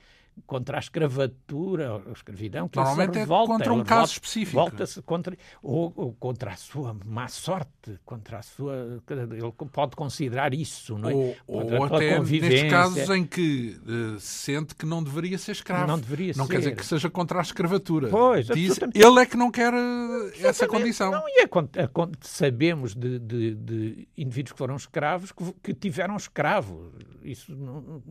contra 0.47 0.77
a 0.77 0.81
escravatura, 0.81 2.03
a 2.07 2.13
escravidão, 2.13 2.69
que 2.69 2.77
Normalmente 2.77 3.19
revolta, 3.19 3.53
é 3.53 3.57
contra 3.57 3.73
um 3.73 3.85
caso 3.85 4.13
específico. 4.13 4.57
Volta-se 4.57 5.03
contra, 5.03 5.37
ou, 5.63 5.93
ou, 5.97 6.13
contra 6.15 6.53
a 6.53 6.57
sua 6.57 6.97
má 7.05 7.29
sorte, 7.29 7.99
contra 8.05 8.39
a 8.39 8.43
sua... 8.43 9.03
Ele 9.09 9.53
pode 9.73 9.97
considerar 9.97 10.53
isso, 10.53 10.99
não 10.99 11.09
é? 11.09 11.15
Ou, 11.15 11.37
ou 11.47 11.85
até 11.85 12.21
nestes 12.21 12.71
casos 12.71 13.09
em 13.11 13.25
que 13.25 13.79
uh, 13.87 14.21
sente 14.21 14.75
que 14.75 14.85
não 14.85 15.03
deveria 15.03 15.39
ser 15.39 15.53
escravo. 15.53 15.87
Não 15.87 15.99
deveria 15.99 16.33
não 16.37 16.47
ser. 16.47 16.53
quer 16.53 16.59
dizer 16.59 16.77
que 16.77 16.87
seja 16.87 17.09
contra 17.09 17.39
a 17.39 17.43
escravatura. 17.43 18.09
Pois, 18.09 18.47
Diz, 18.47 18.79
ele 18.95 19.21
é 19.21 19.27
que 19.27 19.37
não 19.37 19.51
quer 19.51 19.73
uh, 19.73 20.33
essa 20.41 20.67
condição. 20.67 21.11
Não, 21.11 21.29
e 21.29 21.43
é, 21.43 21.45
é, 21.45 21.89
sabemos 22.21 22.95
de, 22.95 23.19
de, 23.19 23.55
de, 23.55 24.09
indivíduos 24.17 24.53
que 24.53 24.59
foram 24.59 24.77
escravos 24.77 25.33
que, 25.33 25.53
que 25.63 25.75
tiveram 25.75 26.17
escravos. 26.17 26.93
Isso 27.23 27.55
não 27.55 28.03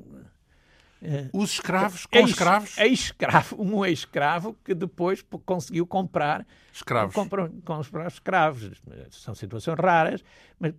os 1.33 1.53
escravos 1.53 2.05
com 2.05 2.19
ex, 2.19 2.29
escravos? 2.29 2.77
Ex-escravo, 2.77 3.61
um 3.61 3.85
ex-escravo 3.85 4.55
que 4.63 4.73
depois 4.73 5.23
conseguiu 5.45 5.85
comprar 5.85 6.45
escravos. 6.73 7.13
Comprar, 7.13 7.49
comprar 7.63 8.07
escravos. 8.07 8.71
São 9.11 9.35
situações 9.35 9.77
raras, 9.77 10.23
mas 10.59 10.73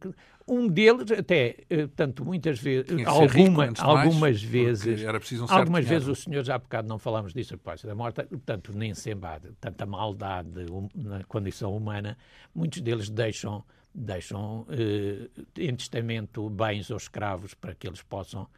um 0.46 0.68
deles 0.68 1.10
até, 1.10 1.56
eh, 1.70 1.88
tanto 1.94 2.24
muitas 2.24 2.58
vezes, 2.58 2.90
alguma, 3.06 3.66
rico, 3.66 3.82
algumas 3.82 4.20
mais, 4.20 4.42
vezes, 4.42 5.02
um 5.40 5.46
algumas 5.48 5.84
vezes 5.84 6.08
o 6.08 6.14
senhor 6.14 6.44
já 6.44 6.56
há 6.56 6.58
bocado 6.58 6.86
não 6.86 6.98
falamos 6.98 7.32
disso, 7.32 7.54
após 7.54 7.82
da 7.82 7.94
morte, 7.94 8.22
portanto 8.24 8.72
nem 8.74 8.94
sempre 8.94 9.26
há 9.28 9.40
tanta 9.60 9.86
maldade 9.86 10.66
na 10.94 11.24
condição 11.24 11.74
humana, 11.74 12.16
muitos 12.54 12.80
deles 12.80 13.08
deixam 13.08 13.64
deixam 13.94 14.66
eh, 14.70 15.28
em 15.56 15.74
testamento 15.74 16.50
bens 16.50 16.90
aos 16.90 17.04
escravos 17.04 17.54
para 17.54 17.74
que 17.74 17.86
eles 17.86 18.02
possam 18.02 18.48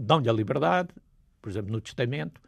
dão-lhe 0.00 0.28
a 0.28 0.32
liberdade, 0.32 0.90
por 1.40 1.50
exemplo, 1.50 1.72
no 1.72 1.80
testamento, 1.80 2.40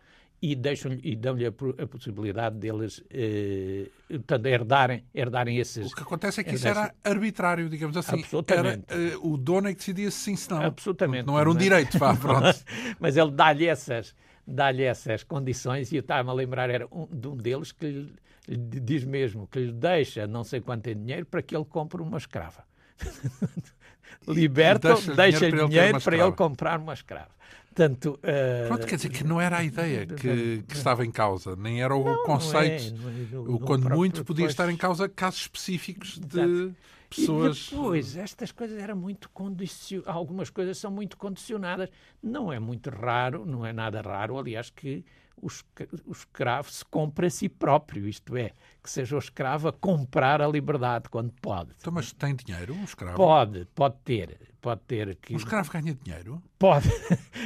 e, 0.45 0.59
e 1.03 1.17
dão-lhe 1.17 1.47
a, 1.47 1.49
a, 1.49 1.87
possibilidade 1.87 2.59
deles 2.59 3.03
eh, 3.09 3.89
portanto, 4.11 4.45
herdarem, 4.45 5.05
herdarem 5.15 5.57
esses. 5.57 5.91
O 5.91 5.95
que 5.95 6.03
acontece 6.03 6.43
é 6.43 6.45
que 6.45 6.55
isso 6.55 6.69
era 6.69 6.95
arbitrário, 7.03 7.67
digamos 7.69 7.97
assim. 7.97 8.21
Absolutamente. 8.21 8.85
Era, 8.89 9.03
eh, 9.03 9.17
o 9.23 9.39
dono 9.39 9.69
é 9.69 9.73
que 9.73 9.79
decidia 9.79 10.11
sim, 10.11 10.37
se 10.37 10.51
não. 10.51 10.61
Absolutamente. 10.61 11.27
Não 11.27 11.39
era 11.39 11.51
um 11.51 11.55
direito, 11.55 11.99
vá, 11.99 12.15
pronto. 12.15 12.63
Mas 13.01 13.17
ele 13.17 13.31
dá-lhe 13.31 13.67
essas, 13.67 14.15
dá 14.47 14.71
essas 14.75 15.25
condições 15.25 15.91
e 15.93 15.97
eu 15.97 16.01
estava-me 16.01 16.29
a 16.29 16.35
lembrar 16.35 16.69
era 16.69 16.87
um, 16.93 17.07
de 17.11 17.27
um 17.27 17.37
deles 17.37 17.73
que 17.73 17.87
lhe, 17.87 18.13
lhe 18.47 18.81
diz 18.81 19.03
mesmo 19.03 19.47
que 19.47 19.59
lhe 19.59 19.73
deixa 19.73 20.27
não 20.27 20.45
sei 20.45 20.61
quanto 20.61 20.89
em 20.89 20.95
dinheiro 20.95 21.25
para 21.25 21.41
que 21.41 21.57
ele 21.57 21.65
compre 21.65 22.03
uma 22.03 22.19
escrava. 22.19 22.65
liberta, 24.27 24.95
deixa, 25.17 25.51
dinheiro, 25.51 25.69
dinheiro 25.69 26.01
para, 26.01 26.17
ele, 26.17 26.33
comprar 26.33 26.79
uma 26.79 26.93
escrava. 26.93 27.35
Portanto, 27.75 28.21
uh... 28.23 28.69
Pronto, 28.69 28.87
quer 28.87 28.97
dizer 28.97 29.09
que 29.09 29.25
não 29.25 29.41
era 29.41 29.59
a 29.59 29.65
ideia 29.65 30.07
que, 30.07 30.63
que 30.67 30.75
estava 30.75 31.05
em 31.05 31.11
causa, 31.11 31.57
nem 31.57 31.83
era 31.83 31.95
o 31.95 32.05
não, 32.05 32.23
conceito. 32.25 32.95
Não 32.97 33.09
é, 33.09 33.49
não 33.49 33.57
é, 33.57 33.59
quando 33.59 33.91
muito 33.91 34.25
podia 34.25 34.47
depois... 34.47 34.53
estar 34.53 34.71
em 34.71 34.77
causa 34.77 35.09
casos 35.09 35.41
específicos 35.41 36.19
de 36.21 36.41
Exato. 36.41 36.77
pessoas. 37.11 37.67
E 37.67 37.71
depois, 37.71 38.17
estas 38.17 38.53
coisas 38.53 38.79
eram 38.79 38.97
muito 38.97 39.29
condicionadas, 39.31 40.15
algumas 40.15 40.51
coisas 40.51 40.79
são 40.79 40.91
muito 40.91 41.17
condicionadas. 41.17 41.91
Não 42.23 42.53
é 42.53 42.61
muito 42.61 42.91
raro, 42.91 43.45
não 43.45 43.67
é 43.67 43.73
nada 43.73 44.01
raro, 44.01 44.39
aliás, 44.39 44.71
que 44.71 45.05
o, 45.41 46.13
escravo 46.13 46.71
se 46.71 46.85
compra 46.85 47.27
a 47.27 47.31
si 47.31 47.49
próprio, 47.49 48.09
isto 48.09 48.37
é, 48.37 48.53
que 48.83 48.91
seja 48.91 49.17
o 49.17 49.19
escravo 49.19 49.69
a 49.69 49.73
comprar 49.73 50.41
a 50.41 50.49
liberdade 50.49 51.09
quando 51.09 51.33
pode. 51.41 51.71
Então, 51.79 51.93
mas 51.93 52.13
tem 52.13 52.35
dinheiro 52.35 52.75
um 52.75 52.85
escravo? 52.85 53.17
Pode, 53.17 53.67
pode 53.75 53.97
ter. 54.05 54.39
Pode 54.61 54.81
ter 54.87 55.17
que... 55.17 55.35
Um 55.35 55.37
escravo 55.37 55.71
ganha 55.71 55.95
dinheiro? 55.95 56.43
Pode. 56.59 56.89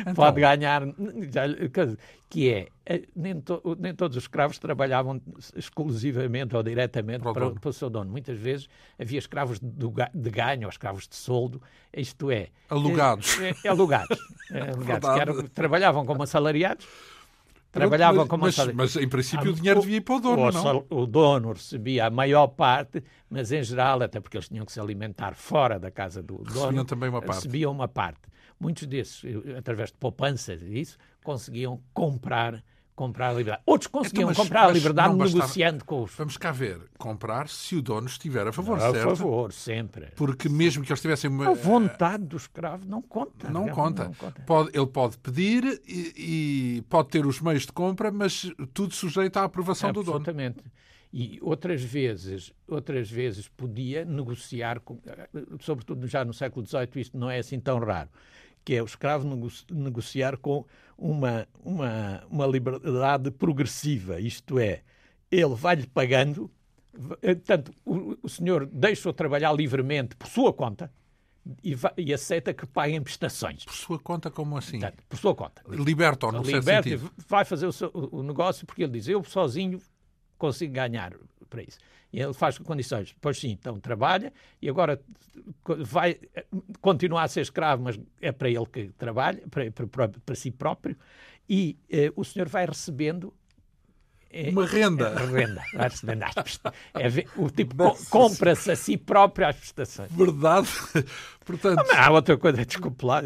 Então... 0.00 0.14
Pode 0.14 0.40
ganhar, 0.40 0.82
que 2.30 2.48
é, 2.48 2.68
eh, 2.86 3.02
nem, 3.16 3.40
to, 3.40 3.60
nem 3.80 3.92
todos 3.92 4.16
os 4.16 4.22
escravos 4.22 4.60
trabalhavam 4.60 5.20
exclusivamente 5.56 6.54
ou 6.54 6.62
diretamente 6.62 7.22
para, 7.22 7.32
para, 7.32 7.50
para, 7.50 7.70
o 7.70 7.72
seu 7.72 7.90
dono. 7.90 8.08
Muitas 8.08 8.38
vezes 8.38 8.68
havia 8.96 9.18
escravos 9.18 9.58
de, 9.58 9.88
de 10.14 10.30
ganho 10.30 10.64
ou 10.64 10.68
escravos 10.68 11.08
de 11.08 11.16
soldo, 11.16 11.60
isto 11.92 12.30
é... 12.30 12.50
Alugados. 12.70 13.40
É, 13.40 13.54
é, 13.64 13.68
alugados. 13.68 14.18
É, 14.52 14.60
alugados 14.70 15.10
que 15.10 15.20
eram, 15.20 15.42
trabalhavam 15.48 16.06
como 16.06 16.22
assalariados 16.22 16.86
trabalhavam 17.70 18.26
como 18.26 18.44
mas, 18.44 18.56
mas 18.74 18.96
em 18.96 19.08
princípio 19.08 19.50
ah, 19.50 19.52
o 19.52 19.54
dinheiro 19.54 19.80
devia 19.80 19.96
ir 19.96 20.00
para 20.00 20.16
o 20.16 20.20
dono, 20.20 20.42
o, 20.42 20.50
não? 20.50 20.86
O 20.90 21.06
dono 21.06 21.52
recebia 21.52 22.06
a 22.06 22.10
maior 22.10 22.48
parte, 22.48 23.02
mas 23.28 23.52
em 23.52 23.62
geral, 23.62 24.02
até 24.02 24.20
porque 24.20 24.36
eles 24.36 24.48
tinham 24.48 24.64
que 24.64 24.72
se 24.72 24.80
alimentar 24.80 25.34
fora 25.34 25.78
da 25.78 25.90
casa 25.90 26.22
do 26.22 26.42
recebiam 26.42 26.70
dono, 26.70 26.84
também 26.84 27.08
uma 27.08 27.20
parte. 27.20 27.36
recebiam 27.36 27.72
uma 27.72 27.88
parte. 27.88 28.22
Muitos 28.58 28.86
desses, 28.86 29.22
através 29.56 29.90
de 29.90 29.98
poupanças 29.98 30.62
e 30.62 30.80
isso, 30.80 30.98
conseguiam 31.22 31.80
comprar 31.92 32.62
comprar 32.98 33.28
a 33.28 33.32
liberdade. 33.32 33.62
Outros 33.64 33.86
conseguiam 33.86 34.32
então, 34.32 34.42
comprar 34.42 34.66
a 34.66 34.72
liberdade 34.72 35.14
negociando 35.14 35.84
com 35.84 36.02
os. 36.02 36.12
Vamos 36.16 36.36
cá 36.36 36.50
ver. 36.50 36.80
Comprar 36.98 37.48
se 37.48 37.76
o 37.76 37.80
dono 37.80 38.08
estiver 38.08 38.44
a 38.48 38.52
favor, 38.52 38.76
a 38.76 38.80
certo? 38.90 38.96
A 38.96 39.16
favor, 39.16 39.52
sempre. 39.52 40.06
Porque 40.16 40.48
mesmo 40.48 40.82
que 40.82 40.90
eles 40.90 41.00
tivessem 41.00 41.30
uma. 41.30 41.50
A 41.50 41.54
vontade 41.54 42.24
do 42.24 42.36
escravo 42.36 42.84
não 42.88 43.00
conta. 43.00 43.48
Não, 43.48 43.68
conta. 43.68 44.04
não 44.06 44.14
conta. 44.14 44.42
Pode, 44.42 44.70
ele 44.76 44.86
pode 44.86 45.16
pedir 45.18 45.80
e, 45.86 46.78
e, 46.78 46.82
pode 46.88 47.10
ter 47.10 47.24
os 47.24 47.40
meios 47.40 47.66
de 47.66 47.72
compra, 47.72 48.10
mas 48.10 48.50
tudo 48.74 48.92
sujeito 48.92 49.36
à 49.36 49.44
aprovação 49.44 49.92
do 49.92 50.02
dono. 50.02 50.16
Exatamente. 50.16 50.64
E 51.12 51.38
outras 51.40 51.82
vezes, 51.82 52.52
outras 52.66 53.08
vezes 53.08 53.46
podia 53.46 54.04
negociar, 54.04 54.80
com, 54.80 54.98
sobretudo 55.60 56.06
já 56.08 56.24
no 56.24 56.34
século 56.34 56.66
XVIII, 56.66 56.88
isto 56.96 57.16
não 57.16 57.30
é 57.30 57.38
assim 57.38 57.60
tão 57.60 57.78
raro 57.78 58.10
que 58.68 58.74
é 58.74 58.82
o 58.82 58.84
escravo 58.84 59.26
negociar 59.72 60.36
com 60.36 60.62
uma, 60.98 61.48
uma, 61.64 62.22
uma 62.28 62.46
liberdade 62.46 63.30
progressiva, 63.30 64.20
isto 64.20 64.58
é, 64.58 64.82
ele 65.30 65.54
vai-lhe 65.54 65.86
pagando, 65.86 66.50
portanto, 67.18 67.72
o, 67.82 68.18
o 68.22 68.28
senhor 68.28 68.66
deixa-o 68.66 69.12
trabalhar 69.14 69.52
livremente 69.54 70.14
por 70.16 70.28
sua 70.28 70.52
conta, 70.52 70.92
e, 71.64 71.74
vai, 71.74 71.92
e, 71.96 72.12
aceita 72.12 72.52
que 72.52 72.66
paguem 72.66 73.00
prestações. 73.02 73.64
Por 73.64 73.72
sua 73.72 73.98
conta, 73.98 74.30
como 74.30 74.54
assim? 74.54 74.80
Portanto, 74.80 75.02
por 75.08 75.18
sua 75.18 75.34
conta. 75.34 75.62
Liberta-o, 75.66 76.30
no 76.30 76.42
Liberta, 76.42 76.90
sentido. 76.90 77.10
Vai 77.26 77.46
fazer 77.46 77.66
o, 77.66 77.72
seu, 77.72 77.90
o, 77.94 78.22
negócio 78.22 78.66
porque 78.66 78.82
ele 78.82 78.92
diz, 78.92 79.08
eu 79.08 79.24
sozinho 79.24 79.80
consigo 80.36 80.74
ganhar 80.74 81.14
para 81.48 81.62
isso. 81.62 81.78
E 82.12 82.20
ele 82.20 82.32
faz 82.32 82.56
condições. 82.58 83.14
Pois 83.20 83.38
sim, 83.38 83.50
então 83.50 83.78
trabalha 83.78 84.32
e 84.62 84.68
agora 84.68 85.00
vai 85.64 86.18
continuar 86.80 87.24
a 87.24 87.28
ser 87.28 87.42
escravo, 87.42 87.82
mas 87.82 88.00
é 88.20 88.32
para 88.32 88.48
ele 88.48 88.66
que 88.66 88.88
trabalha, 88.96 89.42
para, 89.50 89.70
para, 89.70 90.08
para 90.08 90.34
si 90.34 90.50
próprio, 90.50 90.96
e 91.48 91.78
eh, 91.90 92.12
o 92.16 92.24
senhor 92.24 92.48
vai 92.48 92.66
recebendo 92.66 93.32
é, 94.30 94.50
uma 94.50 94.66
renda. 94.66 95.08
É, 95.08 95.24
renda. 95.24 95.62
Vai 95.72 95.88
recebendo 95.88 96.22
é, 96.22 97.24
o 97.36 97.50
tipo 97.50 97.74
compra-se 98.10 98.70
a 98.70 98.76
si 98.76 98.96
próprio 98.96 99.48
às 99.48 99.56
prestações. 99.56 100.12
Verdade. 100.12 100.68
Portanto... 101.44 101.76
Mas 101.76 101.90
há 101.90 102.10
outra 102.10 102.36
coisa, 102.36 102.64
desculpe 102.64 103.06
lá, 103.06 103.22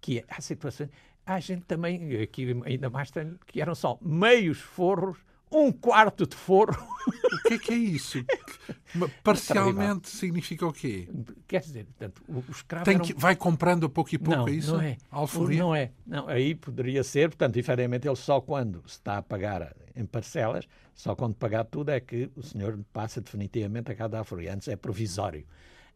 que 0.00 0.20
é, 0.20 0.24
há 0.28 0.40
situações. 0.40 0.90
Há 1.26 1.38
gente 1.40 1.62
também, 1.62 2.20
aqui 2.22 2.56
ainda 2.64 2.88
mais, 2.88 3.10
que 3.46 3.60
eram 3.60 3.74
só 3.74 3.98
meios 4.00 4.58
forros 4.58 5.18
um 5.50 5.72
quarto 5.72 6.26
de 6.26 6.36
forro. 6.36 6.76
O 7.06 7.48
que 7.48 7.54
é 7.54 7.58
que 7.58 7.72
é 7.72 7.76
isso? 7.76 8.24
Parcialmente 9.22 10.08
significa 10.08 10.66
o 10.66 10.72
quê? 10.72 11.08
Quer 11.46 11.60
dizer, 11.60 11.86
portanto, 11.86 12.22
o, 12.28 12.44
escravo 12.50 12.84
Tem 12.84 12.98
que, 12.98 13.14
vai 13.14 13.34
comprando 13.34 13.86
a 13.86 13.88
pouco 13.88 14.14
e 14.14 14.18
pouco, 14.18 14.40
não, 14.40 14.48
é 14.48 14.50
isso? 14.52 14.72
Não 14.72 14.82
é. 14.82 14.96
Alforria? 15.10 15.58
Não 15.58 15.74
é. 15.74 15.90
Não, 16.06 16.28
aí 16.28 16.54
poderia 16.54 17.02
ser, 17.02 17.30
portanto, 17.30 17.56
efetivamente, 17.56 18.06
ele 18.06 18.16
só 18.16 18.40
quando 18.40 18.82
se 18.86 18.94
está 18.94 19.18
a 19.18 19.22
pagar 19.22 19.74
em 19.96 20.04
parcelas, 20.04 20.68
só 20.94 21.14
quando 21.14 21.34
pagar 21.34 21.64
tudo 21.64 21.90
é 21.90 22.00
que 22.00 22.30
o 22.36 22.42
senhor 22.42 22.78
passa 22.92 23.20
definitivamente 23.20 23.90
a 23.90 23.94
cada 23.94 24.18
alforria. 24.18 24.54
Antes 24.54 24.68
é 24.68 24.76
provisório. 24.76 25.46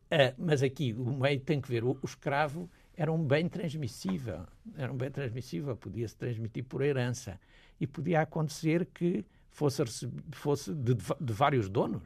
Uh, 0.06 0.34
mas 0.38 0.62
aqui 0.62 0.92
o 0.92 1.12
meio 1.12 1.40
tem 1.40 1.60
que 1.60 1.68
ver, 1.68 1.84
o, 1.84 1.98
o 2.00 2.06
escravo 2.06 2.68
era 2.96 3.12
um 3.12 3.22
bem 3.22 3.48
transmissível, 3.48 4.46
era 4.76 4.92
um 4.92 4.96
bem 4.96 5.10
transmissível, 5.10 5.76
podia-se 5.76 6.16
transmitir 6.16 6.64
por 6.64 6.82
herança. 6.82 7.40
E 7.80 7.86
podia 7.86 8.20
acontecer 8.20 8.86
que 8.94 9.24
fosse, 9.54 9.82
fosse 10.32 10.74
de, 10.74 10.94
de 10.94 11.32
vários 11.32 11.68
donos. 11.68 12.02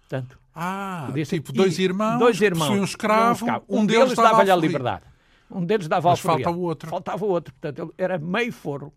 Portanto, 0.00 0.38
ah, 0.54 1.08
tipo, 1.28 1.52
dois 1.52 1.78
irmãos, 1.78 2.18
dois 2.18 2.40
irmãos 2.40 2.70
um 2.70 2.84
escravo, 2.84 3.44
um, 3.44 3.50
um, 3.50 3.80
um 3.80 3.86
deles 3.86 4.14
dava-lhe 4.14 4.50
a 4.50 4.56
liberdade. 4.56 5.04
Um 5.50 5.64
deles 5.64 5.86
dava 5.86 6.10
Mas 6.10 6.20
falta 6.20 6.50
o 6.50 6.60
outro. 6.60 6.90
Faltava 6.90 7.24
o 7.24 7.28
outro. 7.28 7.54
Portanto, 7.54 7.94
era 7.96 8.18
meio 8.18 8.52
forro. 8.52 8.92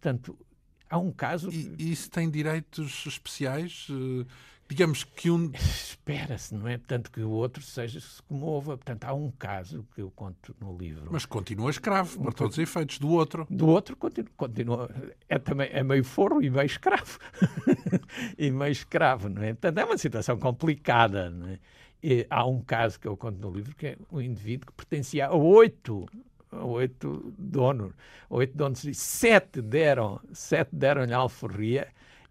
Portanto, 0.00 0.38
há 0.88 0.98
um 0.98 1.10
caso... 1.10 1.50
E, 1.50 1.74
e 1.78 1.92
isso 1.92 2.10
tem 2.10 2.30
direitos 2.30 3.04
especiais? 3.06 3.88
Digamos 4.68 5.02
que 5.02 5.30
um. 5.30 5.50
Espera-se, 5.56 6.54
não 6.54 6.68
é? 6.68 6.78
Tanto 6.78 7.10
que 7.10 7.20
o 7.20 7.30
outro 7.30 7.62
seja 7.62 8.00
se 8.00 8.22
comova. 8.22 8.76
Portanto, 8.76 9.04
há 9.04 9.14
um 9.14 9.30
caso 9.30 9.86
que 9.94 10.02
eu 10.02 10.10
conto 10.10 10.54
no 10.60 10.76
livro. 10.76 11.08
Mas 11.10 11.24
continua 11.24 11.70
escravo, 11.70 12.20
para 12.20 12.32
todos 12.32 12.56
os 12.56 12.62
efeitos, 12.62 12.98
do 12.98 13.10
outro. 13.10 13.46
Do 13.48 13.66
outro 13.66 13.96
continua. 13.96 14.30
continua 14.36 14.90
é, 15.28 15.38
também, 15.38 15.68
é 15.72 15.82
meio 15.82 16.04
forro 16.04 16.42
e 16.42 16.50
meio 16.50 16.66
escravo. 16.66 17.18
e 18.36 18.50
meio 18.50 18.72
escravo, 18.72 19.28
não 19.28 19.42
é? 19.42 19.54
Portanto, 19.54 19.78
é 19.78 19.84
uma 19.84 19.98
situação 19.98 20.38
complicada, 20.38 21.30
não 21.30 21.48
é? 21.48 21.58
E 22.02 22.26
há 22.30 22.46
um 22.46 22.60
caso 22.60 23.00
que 23.00 23.08
eu 23.08 23.16
conto 23.16 23.40
no 23.40 23.50
livro 23.50 23.74
que 23.74 23.88
é 23.88 23.96
um 24.12 24.20
indivíduo 24.20 24.66
que 24.66 24.72
pertencia 24.72 25.26
a 25.26 25.34
oito 25.34 26.06
oito 26.50 27.34
donos, 27.36 27.92
oito 28.30 28.56
donos, 28.56 28.82
sete 28.94 29.60
deram, 29.60 30.20
sete 30.32 30.70
deram-lhe 30.72 31.12
alforria 31.12 31.88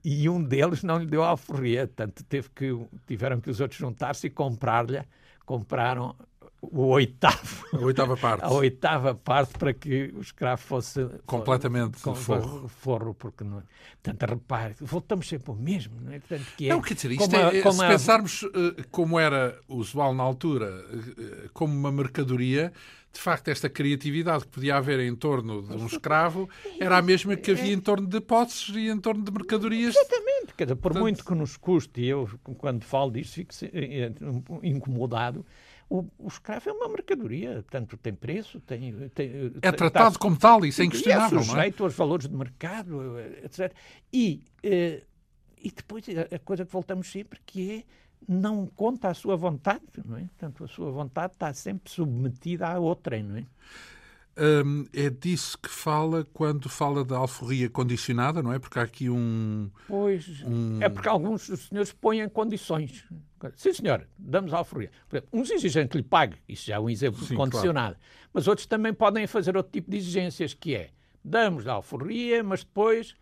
e 0.09 0.29
um 0.29 0.41
deles 0.41 0.83
não 0.83 0.99
lhe 0.99 1.05
deu 1.05 1.21
alforria, 1.21 1.85
tanto 1.85 2.23
teve 2.23 2.47
que, 2.55 2.73
tiveram 3.05 3.41
que 3.41 3.49
os 3.49 3.59
outros 3.59 3.77
juntar-se 3.77 4.27
e 4.27 4.29
comprar-lhe, 4.29 5.03
compraram 5.45 6.15
o 6.61 6.85
oitavo. 6.85 7.65
A 7.73 7.77
oitava 7.79 8.15
parte. 8.15 8.39
A 8.47 8.49
oitava 8.51 9.13
parte 9.15 9.57
para 9.59 9.73
que 9.73 10.13
o 10.15 10.21
escravo 10.21 10.61
fosse... 10.61 11.05
Completamente 11.25 12.01
com, 12.01 12.15
forro. 12.15 12.69
Forro, 12.69 13.13
porque 13.15 13.43
não... 13.43 13.61
Portanto, 14.01 14.29
repare, 14.29 14.75
voltamos 14.79 15.27
sempre 15.27 15.51
ao 15.51 15.57
mesmo, 15.57 15.99
não 15.99 16.13
é? 16.13 16.19
Portanto, 16.19 16.47
que 16.55 16.67
é, 16.67 16.69
não, 16.69 16.81
quer 16.81 16.93
dizer, 16.93 17.11
isto 17.11 17.35
é, 17.35 17.59
a, 17.59 17.71
se 17.73 17.83
a... 17.83 17.87
pensarmos 17.89 18.43
uh, 18.43 18.87
como 18.89 19.19
era 19.19 19.59
usual 19.67 20.15
na 20.15 20.23
altura, 20.23 20.85
uh, 20.89 21.49
como 21.51 21.73
uma 21.73 21.91
mercadoria, 21.91 22.71
de 23.17 23.23
facto, 23.23 23.47
esta 23.47 23.67
criatividade 23.67 24.45
que 24.45 24.51
podia 24.51 24.77
haver 24.77 24.99
em 24.99 25.15
torno 25.15 25.63
de 25.63 25.73
um 25.75 25.87
escravo 25.87 26.47
era 26.79 26.97
a 26.97 27.01
mesma 27.01 27.35
que 27.35 27.49
havia 27.49 27.73
em 27.73 27.79
torno 27.79 28.07
de 28.07 28.21
posses 28.21 28.75
e 28.75 28.89
em 28.89 28.99
torno 28.99 29.23
de 29.23 29.31
mercadorias. 29.31 29.95
Exatamente. 29.95 30.53
Quer 30.55 30.65
dizer, 30.65 30.75
por 30.75 30.83
Portanto... 30.83 31.01
muito 31.01 31.25
que 31.25 31.33
nos 31.33 31.57
custe, 31.57 31.99
e 31.99 32.09
eu, 32.09 32.29
quando 32.57 32.83
falo 32.83 33.11
disto, 33.11 33.33
fico 33.33 33.53
eh, 33.73 34.11
incomodado, 34.61 35.43
o, 35.89 36.05
o, 36.19 36.27
escravo 36.27 36.69
é 36.69 36.73
uma 36.73 36.87
mercadoria, 36.89 37.53
portanto 37.53 37.97
tem 37.97 38.13
preço, 38.13 38.59
tem... 38.59 39.09
tem 39.09 39.51
é 39.61 39.71
tratado 39.71 40.13
tá, 40.13 40.19
como 40.19 40.37
tal, 40.37 40.63
isso 40.63 40.81
é 40.81 40.85
inquestionável, 40.85 41.39
é 41.39 41.43
sujeito 41.43 41.83
aos 41.83 41.95
valores 41.95 42.27
de 42.27 42.35
mercado, 42.35 43.19
etc. 43.43 43.73
E, 44.13 44.43
eh, 44.61 45.01
e 45.57 45.71
depois 45.71 46.05
a 46.31 46.37
coisa 46.39 46.65
que 46.65 46.71
voltamos 46.71 47.11
sempre, 47.11 47.39
que 47.43 47.71
é 47.71 47.83
não 48.27 48.65
conta 48.67 49.09
a 49.09 49.13
sua 49.13 49.35
vontade, 49.35 49.83
não 50.05 50.17
é? 50.17 50.21
Portanto, 50.21 50.63
a 50.63 50.67
sua 50.67 50.91
vontade 50.91 51.33
está 51.33 51.53
sempre 51.53 51.91
submetida 51.91 52.67
à 52.67 52.79
outra, 52.79 53.21
não 53.21 53.37
é? 53.37 53.45
Hum, 54.39 54.85
é 54.93 55.09
disso 55.09 55.57
que 55.57 55.67
fala 55.67 56.23
quando 56.31 56.69
fala 56.69 57.03
da 57.03 57.17
alforria 57.17 57.67
condicionada, 57.69 58.43
não 58.43 58.53
é? 58.53 58.59
Porque 58.59 58.77
há 58.77 58.83
aqui 58.83 59.09
um. 59.09 59.71
Pois. 59.87 60.43
Um... 60.45 60.79
É 60.79 60.87
porque 60.87 61.09
alguns 61.09 61.49
dos 61.49 61.67
senhores 61.67 61.91
põem 61.91 62.29
condições. 62.29 63.03
Sim, 63.55 63.73
senhor, 63.73 64.07
damos 64.17 64.53
alforria. 64.53 64.91
Uns 65.33 65.49
exigem 65.49 65.87
que 65.87 65.97
lhe 65.97 66.03
pague, 66.03 66.37
isso 66.47 66.67
já 66.67 66.75
é 66.75 66.79
um 66.79 66.89
exemplo 66.89 67.23
Sim, 67.23 67.35
condicionado. 67.35 67.95
Claro. 67.95 68.29
Mas 68.31 68.47
outros 68.47 68.67
também 68.67 68.93
podem 68.93 69.25
fazer 69.25 69.57
outro 69.57 69.71
tipo 69.71 69.89
de 69.89 69.97
exigências, 69.97 70.53
que 70.53 70.75
é 70.75 70.89
damos 71.23 71.67
a 71.67 71.73
alforria, 71.73 72.43
mas 72.43 72.63
depois 72.63 73.15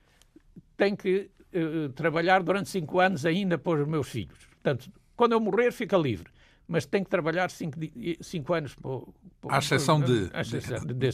tem 0.77 0.95
que 0.95 1.29
uh, 1.53 1.89
trabalhar 1.89 2.43
durante 2.43 2.69
cinco 2.69 2.99
anos 2.99 3.25
ainda 3.25 3.57
para 3.57 3.81
os 3.81 3.87
meus 3.87 4.09
filhos. 4.09 4.54
Portanto, 4.65 4.91
quando 5.15 5.33
eu 5.33 5.39
morrer, 5.39 5.71
fica 5.71 5.95
livre. 5.95 6.31
Mas 6.67 6.87
tem 6.87 7.03
que 7.03 7.09
trabalhar 7.11 7.51
cinco, 7.51 7.77
cinco 8.19 8.51
anos. 8.51 8.73
Por, 8.73 9.13
por, 9.39 9.53
à 9.53 9.59
exceção 9.59 10.01
de... 10.01 10.31
À 10.33 10.41
exceção 10.41 10.79
de, 10.83 10.93
de 10.95 11.09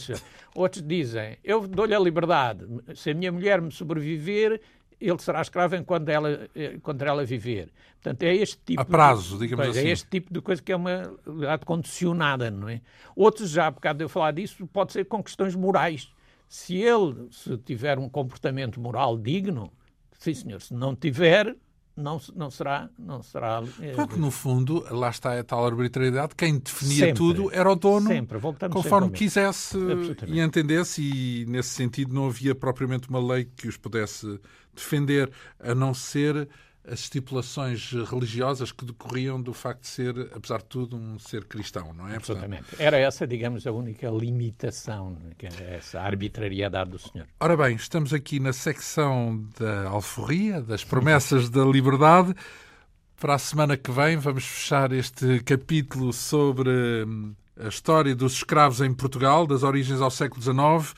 Outros 0.54 0.82
dizem, 0.82 1.36
eu 1.44 1.68
dou-lhe 1.68 1.94
a 1.94 1.98
liberdade. 1.98 2.64
Se 2.94 3.10
a 3.10 3.14
minha 3.14 3.30
mulher 3.30 3.60
me 3.60 3.70
sobreviver, 3.70 4.62
ele 4.98 5.18
será 5.18 5.42
escravo 5.42 5.76
enquanto 5.76 6.08
ela, 6.08 6.48
enquanto 6.74 7.02
ela 7.02 7.22
viver. 7.26 7.70
Portanto, 8.00 8.22
é 8.22 8.34
este 8.34 8.58
tipo... 8.64 8.80
A 8.80 8.84
prazo, 8.86 9.34
de, 9.34 9.40
digamos 9.40 9.66
pois, 9.66 9.76
é 9.76 9.80
assim. 9.80 9.88
É 9.90 9.92
este 9.92 10.08
tipo 10.08 10.32
de 10.32 10.40
coisa 10.40 10.62
que 10.62 10.72
é 10.72 10.76
uma 10.76 11.02
liberdade 11.26 11.66
condicionada, 11.66 12.50
não 12.50 12.70
é? 12.70 12.80
Outros, 13.14 13.50
já 13.50 13.66
há 13.66 13.70
bocado 13.70 13.98
de 13.98 14.04
eu 14.06 14.08
falar 14.08 14.30
disso, 14.30 14.66
pode 14.68 14.94
ser 14.94 15.04
com 15.04 15.22
questões 15.22 15.54
morais. 15.54 16.10
Se 16.48 16.76
ele 16.76 17.28
se 17.30 17.58
tiver 17.58 17.98
um 17.98 18.08
comportamento 18.08 18.80
moral 18.80 19.18
digno, 19.18 19.70
sim 20.18 20.32
senhor, 20.32 20.62
se 20.62 20.72
não 20.72 20.96
tiver, 20.96 21.54
não, 21.96 22.20
não 22.34 22.50
será. 22.50 22.88
Não 22.98 23.22
será 23.22 23.62
Pronto, 23.94 24.16
no 24.18 24.30
fundo, 24.30 24.84
lá 24.90 25.10
está 25.10 25.38
a 25.38 25.44
tal 25.44 25.66
arbitrariedade. 25.66 26.34
Quem 26.34 26.58
definia 26.58 27.06
sempre, 27.06 27.14
tudo 27.14 27.50
era 27.52 27.70
o 27.70 27.76
dono, 27.76 28.08
sempre, 28.08 28.40
conforme 28.40 29.06
sempre 29.08 29.18
quisesse 29.18 29.76
e 30.26 30.40
entendesse, 30.40 31.02
e 31.02 31.46
nesse 31.46 31.70
sentido 31.70 32.14
não 32.14 32.26
havia 32.26 32.54
propriamente 32.54 33.08
uma 33.08 33.20
lei 33.20 33.44
que 33.44 33.68
os 33.68 33.76
pudesse 33.76 34.40
defender, 34.74 35.30
a 35.60 35.74
não 35.74 35.92
ser 35.92 36.48
as 36.84 37.00
estipulações 37.00 37.92
religiosas 38.10 38.72
que 38.72 38.84
decorriam 38.84 39.40
do 39.40 39.52
facto 39.52 39.82
de 39.82 39.86
ser, 39.86 40.30
apesar 40.34 40.58
de 40.58 40.64
tudo, 40.64 40.96
um 40.96 41.18
ser 41.18 41.44
cristão, 41.44 41.92
não 41.92 42.08
é? 42.08 42.16
Absolutamente. 42.16 42.64
Era 42.78 42.98
essa, 42.98 43.26
digamos, 43.26 43.66
a 43.66 43.72
única 43.72 44.08
limitação, 44.10 45.16
é? 45.38 45.76
essa 45.76 46.00
arbitrariedade 46.00 46.90
do 46.90 46.98
Senhor. 46.98 47.26
Ora 47.38 47.56
bem, 47.56 47.76
estamos 47.76 48.12
aqui 48.12 48.40
na 48.40 48.52
secção 48.52 49.46
da 49.58 49.88
alforria, 49.88 50.60
das 50.60 50.82
promessas 50.82 51.48
da 51.48 51.64
liberdade. 51.64 52.34
Para 53.16 53.34
a 53.34 53.38
semana 53.38 53.76
que 53.76 53.92
vem 53.92 54.16
vamos 54.16 54.44
fechar 54.44 54.90
este 54.90 55.38
capítulo 55.44 56.12
sobre 56.12 56.70
hum, 57.06 57.32
a 57.56 57.68
história 57.68 58.16
dos 58.16 58.32
escravos 58.32 58.80
em 58.80 58.92
Portugal, 58.92 59.46
das 59.46 59.62
origens 59.62 60.00
ao 60.00 60.10
século 60.10 60.42
XIX, 60.42 60.92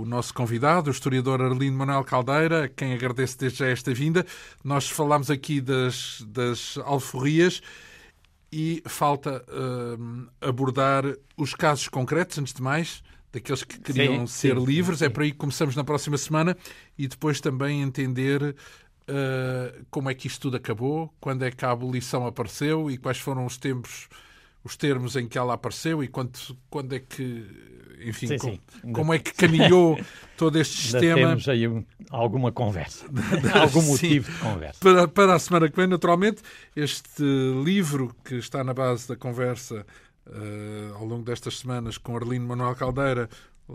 o 0.00 0.04
nosso 0.04 0.32
convidado, 0.32 0.88
o 0.88 0.92
historiador 0.92 1.42
Arlindo 1.42 1.76
Manuel 1.76 2.04
Caldeira, 2.04 2.64
a 2.64 2.68
quem 2.68 2.94
agradeço 2.94 3.38
desde 3.38 3.58
já 3.58 3.66
esta 3.66 3.92
vinda. 3.92 4.24
Nós 4.64 4.88
falámos 4.88 5.30
aqui 5.30 5.60
das, 5.60 6.24
das 6.28 6.78
alforrias 6.84 7.60
e 8.52 8.82
falta 8.86 9.44
uh, 9.48 10.28
abordar 10.40 11.04
os 11.36 11.54
casos 11.54 11.88
concretos, 11.88 12.38
antes 12.38 12.52
de 12.52 12.62
mais, 12.62 13.02
daqueles 13.32 13.64
que 13.64 13.80
queriam 13.80 14.26
sim, 14.26 14.48
ser 14.48 14.58
sim, 14.58 14.64
livres. 14.64 14.98
Sim, 14.98 15.06
é 15.06 15.08
por 15.08 15.22
aí 15.22 15.32
que 15.32 15.38
começamos 15.38 15.74
na 15.74 15.82
próxima 15.82 16.18
semana 16.18 16.56
e 16.98 17.08
depois 17.08 17.40
também 17.40 17.80
entender 17.80 18.42
uh, 18.42 19.84
como 19.90 20.10
é 20.10 20.14
que 20.14 20.26
isto 20.26 20.42
tudo 20.42 20.56
acabou, 20.58 21.12
quando 21.18 21.44
é 21.44 21.50
que 21.50 21.64
a 21.64 21.70
abolição 21.70 22.26
apareceu 22.26 22.90
e 22.90 22.98
quais 22.98 23.18
foram 23.18 23.46
os 23.46 23.56
tempos 23.56 24.08
os 24.64 24.76
termos 24.76 25.16
em 25.16 25.26
que 25.26 25.36
ela 25.36 25.54
apareceu 25.54 26.02
e 26.02 26.08
quando, 26.08 26.38
quando 26.70 26.94
é 26.94 27.00
que, 27.00 27.46
enfim, 28.04 28.28
sim, 28.28 28.38
com, 28.38 28.50
sim. 28.50 28.92
como 28.92 29.12
é 29.12 29.18
que 29.18 29.34
caminhou 29.34 29.98
todo 30.36 30.58
este 30.58 30.76
sistema. 30.76 31.16
temos 31.16 31.48
aí 31.48 31.66
um, 31.66 31.84
alguma 32.10 32.52
conversa, 32.52 33.04
algum 33.60 33.82
motivo 33.82 34.30
sim. 34.30 34.32
de 34.32 34.38
conversa. 34.38 34.80
Para, 34.80 35.08
para 35.08 35.34
a 35.34 35.38
semana 35.38 35.68
que 35.68 35.76
vem, 35.76 35.86
naturalmente, 35.86 36.42
este 36.76 37.22
livro 37.64 38.14
que 38.24 38.36
está 38.36 38.62
na 38.62 38.72
base 38.72 39.08
da 39.08 39.16
conversa 39.16 39.84
uh, 40.26 40.94
ao 40.94 41.04
longo 41.04 41.24
destas 41.24 41.58
semanas 41.58 41.98
com 41.98 42.16
Arlindo 42.16 42.46
Manuel 42.46 42.74
Caldeira, 42.76 43.28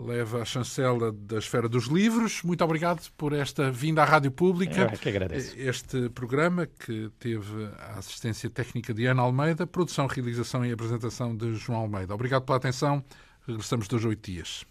leva 0.06 0.42
a 0.42 0.44
chancela 0.44 1.12
da 1.12 1.38
Esfera 1.38 1.68
dos 1.68 1.86
Livros. 1.86 2.42
Muito 2.42 2.62
obrigado 2.64 3.10
por 3.16 3.32
esta 3.32 3.70
vinda 3.70 4.02
à 4.02 4.04
Rádio 4.04 4.30
Pública. 4.30 4.80
Eu 4.80 4.86
é 4.86 4.96
que 4.96 5.08
agradeço. 5.08 5.54
Este 5.58 6.08
programa 6.10 6.66
que 6.66 7.10
teve 7.18 7.66
a 7.78 7.98
assistência 7.98 8.48
técnica 8.48 8.94
de 8.94 9.06
Ana 9.06 9.22
Almeida, 9.22 9.66
produção, 9.66 10.06
realização 10.06 10.64
e 10.64 10.72
apresentação 10.72 11.36
de 11.36 11.54
João 11.54 11.80
Almeida. 11.80 12.14
Obrigado 12.14 12.44
pela 12.44 12.58
atenção. 12.58 13.02
Regressamos 13.46 13.88
dois 13.88 14.04
oito 14.04 14.30
dias. 14.30 14.64